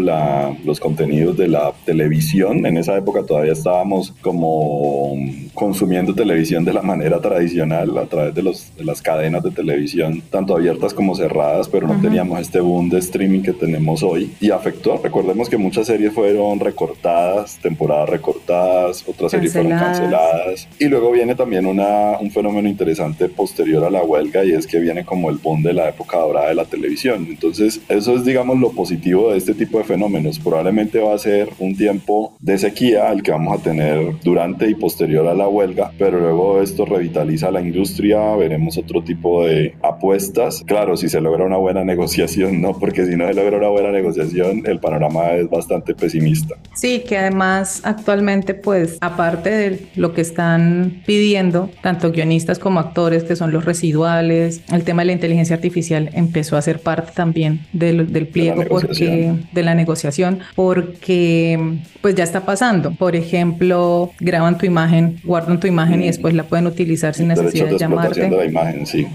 la, 0.00 0.56
los 0.64 0.80
contenidos 0.80 1.36
de 1.36 1.48
la 1.48 1.72
televisión. 1.84 2.64
En 2.66 2.76
esa 2.76 2.96
época 2.96 3.22
todavía 3.24 3.52
estábamos 3.52 4.12
como 4.20 5.16
consumiendo 5.54 6.14
televisión 6.14 6.64
de 6.64 6.72
la 6.72 6.82
manera 6.82 7.20
tradicional 7.20 7.96
a 7.96 8.06
través 8.06 8.34
de, 8.34 8.42
los, 8.42 8.76
de 8.76 8.84
las 8.84 9.00
cadenas 9.00 9.42
de 9.42 9.50
televisión, 9.50 10.22
tanto 10.30 10.56
abiertas 10.56 10.92
como 10.92 11.14
cerradas, 11.14 11.68
pero 11.68 11.86
no 11.86 12.00
teníamos 12.00 12.40
este 12.40 12.60
boom 12.60 12.90
de 12.90 12.98
streaming 12.98 13.42
que 13.42 13.52
tenemos 13.52 14.02
hoy. 14.02 14.32
Y 14.40 14.50
afectó, 14.50 15.00
recordemos 15.02 15.48
que 15.48 15.56
muchas 15.56 15.86
series 15.86 16.12
fueron 16.12 16.60
recortadas, 16.60 17.58
temporadas 17.62 18.08
recortadas, 18.08 19.04
otras 19.06 19.30
series 19.30 19.52
fueron 19.52 19.72
canceladas. 19.72 20.68
Y 20.78 20.86
luego 20.86 21.12
viene 21.12 21.34
también 21.34 21.66
una, 21.66 22.18
un 22.20 22.30
fenómeno 22.30 22.68
interesante 22.68 23.28
posterior 23.28 23.84
a 23.84 23.90
la 23.90 24.02
huelga 24.02 24.44
y 24.44 24.52
es 24.52 24.66
que 24.66 24.78
viene 24.78 25.04
como 25.04 25.30
el 25.30 25.36
boom 25.36 25.62
de 25.62 25.72
la 25.72 25.88
época 25.88 26.18
dorada 26.18 26.48
de 26.48 26.54
la 26.54 26.64
televisión. 26.64 27.26
Entonces, 27.28 27.80
eso 27.88 28.16
es, 28.16 28.24
digamos, 28.24 28.58
lo 28.58 28.72
positivo 28.72 29.13
de 29.14 29.38
este 29.38 29.54
tipo 29.54 29.78
de 29.78 29.84
fenómenos. 29.84 30.38
Probablemente 30.38 30.98
va 30.98 31.14
a 31.14 31.18
ser 31.18 31.48
un 31.58 31.76
tiempo 31.76 32.34
de 32.40 32.58
sequía 32.58 33.12
el 33.12 33.22
que 33.22 33.30
vamos 33.30 33.60
a 33.60 33.62
tener 33.62 34.18
durante 34.22 34.68
y 34.68 34.74
posterior 34.74 35.26
a 35.28 35.34
la 35.34 35.48
huelga, 35.48 35.92
pero 35.98 36.18
luego 36.18 36.60
esto 36.60 36.84
revitaliza 36.84 37.50
la 37.50 37.60
industria, 37.60 38.34
veremos 38.36 38.76
otro 38.76 39.02
tipo 39.02 39.44
de 39.44 39.74
apuestas. 39.82 40.62
Claro, 40.66 40.96
si 40.96 41.08
se 41.08 41.20
logra 41.20 41.44
una 41.44 41.56
buena 41.56 41.84
negociación, 41.84 42.60
no, 42.60 42.78
porque 42.78 43.06
si 43.06 43.16
no 43.16 43.26
se 43.26 43.34
logra 43.34 43.58
una 43.58 43.68
buena 43.68 43.90
negociación, 43.92 44.62
el 44.66 44.80
panorama 44.80 45.32
es 45.32 45.48
bastante 45.48 45.94
pesimista. 45.94 46.56
Sí, 46.74 47.04
que 47.06 47.18
además 47.18 47.82
actualmente, 47.84 48.54
pues, 48.54 48.98
aparte 49.00 49.50
de 49.50 49.86
lo 49.96 50.12
que 50.12 50.20
están 50.20 51.02
pidiendo, 51.06 51.70
tanto 51.82 52.10
guionistas 52.10 52.58
como 52.58 52.80
actores, 52.80 53.24
que 53.24 53.36
son 53.36 53.52
los 53.52 53.64
residuales, 53.64 54.62
el 54.72 54.84
tema 54.84 55.02
de 55.02 55.06
la 55.06 55.12
inteligencia 55.12 55.56
artificial 55.56 56.10
empezó 56.14 56.56
a 56.56 56.62
ser 56.62 56.80
parte 56.80 57.12
también 57.14 57.60
del, 57.72 58.12
del 58.12 58.26
pliego 58.26 58.64
porque 58.68 59.03
de 59.06 59.62
la 59.62 59.74
negociación, 59.74 60.40
porque 60.54 61.58
pues 62.00 62.14
ya 62.14 62.24
está 62.24 62.44
pasando. 62.44 62.92
Por 62.92 63.16
ejemplo, 63.16 64.10
graban 64.20 64.58
tu 64.58 64.66
imagen, 64.66 65.16
guardan 65.24 65.58
tu 65.60 65.66
imagen 65.66 66.00
y 66.00 66.04
Mm. 66.04 66.06
después 66.08 66.34
la 66.34 66.42
pueden 66.44 66.66
utilizar 66.66 67.14
sin 67.14 67.28
necesidad 67.28 67.66
de 67.68 67.78
llamarte. 67.78 68.20
de 68.28 68.30
la 68.36 68.44
imagen, 68.44 68.86
sí. 68.86 69.06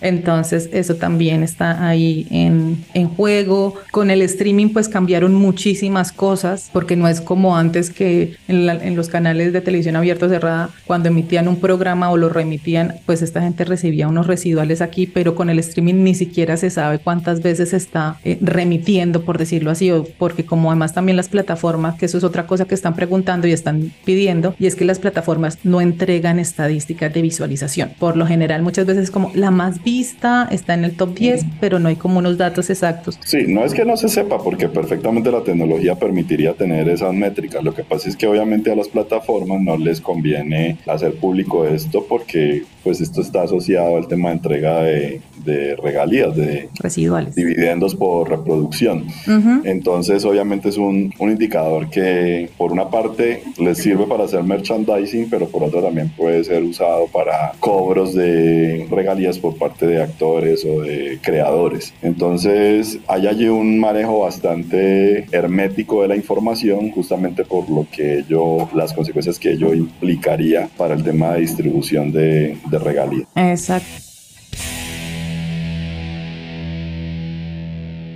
Entonces, 0.00 0.68
eso 0.72 0.94
también 0.96 1.42
está 1.42 1.86
ahí 1.88 2.26
en, 2.30 2.84
en 2.94 3.08
juego. 3.08 3.74
Con 3.90 4.10
el 4.10 4.22
streaming, 4.22 4.68
pues 4.70 4.88
cambiaron 4.88 5.34
muchísimas 5.34 6.12
cosas, 6.12 6.70
porque 6.72 6.96
no 6.96 7.08
es 7.08 7.20
como 7.20 7.56
antes 7.56 7.90
que 7.90 8.34
en, 8.48 8.66
la- 8.66 8.74
en 8.74 8.96
los 8.96 9.08
canales 9.08 9.52
de 9.52 9.60
televisión 9.60 9.96
abierta 9.96 10.26
o 10.26 10.28
cerrada, 10.28 10.70
cuando 10.86 11.08
emitían 11.08 11.48
un 11.48 11.56
programa 11.56 12.10
o 12.10 12.16
lo 12.16 12.28
remitían, 12.28 12.94
pues 13.06 13.22
esta 13.22 13.42
gente 13.42 13.64
recibía 13.64 14.08
unos 14.08 14.26
residuales 14.26 14.80
aquí, 14.80 15.06
pero 15.06 15.34
con 15.34 15.50
el 15.50 15.58
streaming 15.58 16.02
ni 16.04 16.14
siquiera 16.14 16.56
se 16.56 16.70
sabe 16.70 16.98
cuántas 16.98 17.42
veces 17.42 17.72
está 17.72 18.16
eh, 18.24 18.38
remitiendo, 18.40 19.11
por 19.20 19.38
decirlo 19.38 19.70
así, 19.70 19.90
o 19.90 20.04
porque 20.18 20.44
como 20.44 20.70
además 20.70 20.94
también 20.94 21.16
las 21.16 21.28
plataformas, 21.28 21.96
que 21.98 22.06
eso 22.06 22.18
es 22.18 22.24
otra 22.24 22.46
cosa 22.46 22.64
que 22.64 22.74
están 22.74 22.94
preguntando 22.94 23.46
y 23.46 23.52
están 23.52 23.92
pidiendo, 24.04 24.54
y 24.58 24.66
es 24.66 24.74
que 24.74 24.84
las 24.84 24.98
plataformas 24.98 25.58
no 25.62 25.80
entregan 25.80 26.38
estadísticas 26.38 27.12
de 27.12 27.22
visualización. 27.22 27.92
Por 27.98 28.16
lo 28.16 28.26
general, 28.26 28.62
muchas 28.62 28.86
veces 28.86 29.10
como 29.10 29.30
la 29.34 29.50
más 29.50 29.82
vista 29.82 30.48
está 30.50 30.74
en 30.74 30.84
el 30.84 30.96
top 30.96 31.14
10, 31.14 31.44
pero 31.60 31.78
no 31.78 31.88
hay 31.88 31.96
como 31.96 32.18
unos 32.18 32.38
datos 32.38 32.70
exactos. 32.70 33.18
Sí, 33.24 33.44
no 33.48 33.64
es 33.64 33.74
que 33.74 33.84
no 33.84 33.96
se 33.96 34.08
sepa, 34.08 34.42
porque 34.42 34.68
perfectamente 34.68 35.30
la 35.30 35.42
tecnología 35.42 35.96
permitiría 35.96 36.54
tener 36.54 36.88
esas 36.88 37.12
métricas. 37.12 37.62
Lo 37.62 37.74
que 37.74 37.84
pasa 37.84 38.08
es 38.08 38.16
que 38.16 38.26
obviamente 38.26 38.72
a 38.72 38.76
las 38.76 38.88
plataformas 38.88 39.60
no 39.60 39.76
les 39.76 40.00
conviene 40.00 40.78
hacer 40.86 41.14
público 41.14 41.64
esto 41.64 42.06
porque 42.08 42.64
pues 42.82 43.00
esto 43.00 43.20
está 43.20 43.42
asociado 43.42 43.96
al 43.96 44.08
tema 44.08 44.30
de 44.30 44.34
entrega 44.34 44.82
de, 44.82 45.20
de 45.44 45.76
regalías, 45.76 46.34
de 46.36 46.68
Residuales. 46.80 47.34
dividendos 47.34 47.94
por 47.94 48.28
reproducción. 48.28 48.91
Ujú. 48.98 49.62
Entonces, 49.64 50.24
obviamente 50.24 50.68
es 50.68 50.76
un, 50.76 51.12
un 51.18 51.30
indicador 51.30 51.88
que 51.90 52.50
por 52.56 52.72
una 52.72 52.88
parte 52.88 53.42
les 53.58 53.78
sirve 53.78 54.06
para 54.06 54.24
hacer 54.24 54.42
merchandising, 54.42 55.28
pero 55.30 55.46
por 55.48 55.62
otra 55.64 55.82
también 55.82 56.10
puede 56.16 56.44
ser 56.44 56.62
usado 56.62 57.06
para 57.06 57.52
cobros 57.60 58.14
de 58.14 58.86
regalías 58.90 59.38
por 59.38 59.56
parte 59.56 59.86
de 59.86 60.02
actores 60.02 60.64
o 60.64 60.82
de 60.82 61.18
creadores. 61.22 61.94
Entonces, 62.02 62.98
hay 63.08 63.26
allí 63.26 63.48
un 63.48 63.78
manejo 63.78 64.20
bastante 64.20 65.26
hermético 65.32 66.02
de 66.02 66.08
la 66.08 66.16
información, 66.16 66.90
justamente 66.90 67.44
por 67.44 67.68
lo 67.70 67.86
que 67.90 68.18
ello, 68.20 68.68
las 68.74 68.92
consecuencias 68.92 69.38
que 69.38 69.52
ello 69.52 69.74
implicaría 69.74 70.68
para 70.76 70.94
el 70.94 71.02
tema 71.02 71.32
de 71.32 71.40
distribución 71.40 72.12
de, 72.12 72.56
de 72.70 72.78
regalías. 72.78 73.28
Exacto. 73.34 74.11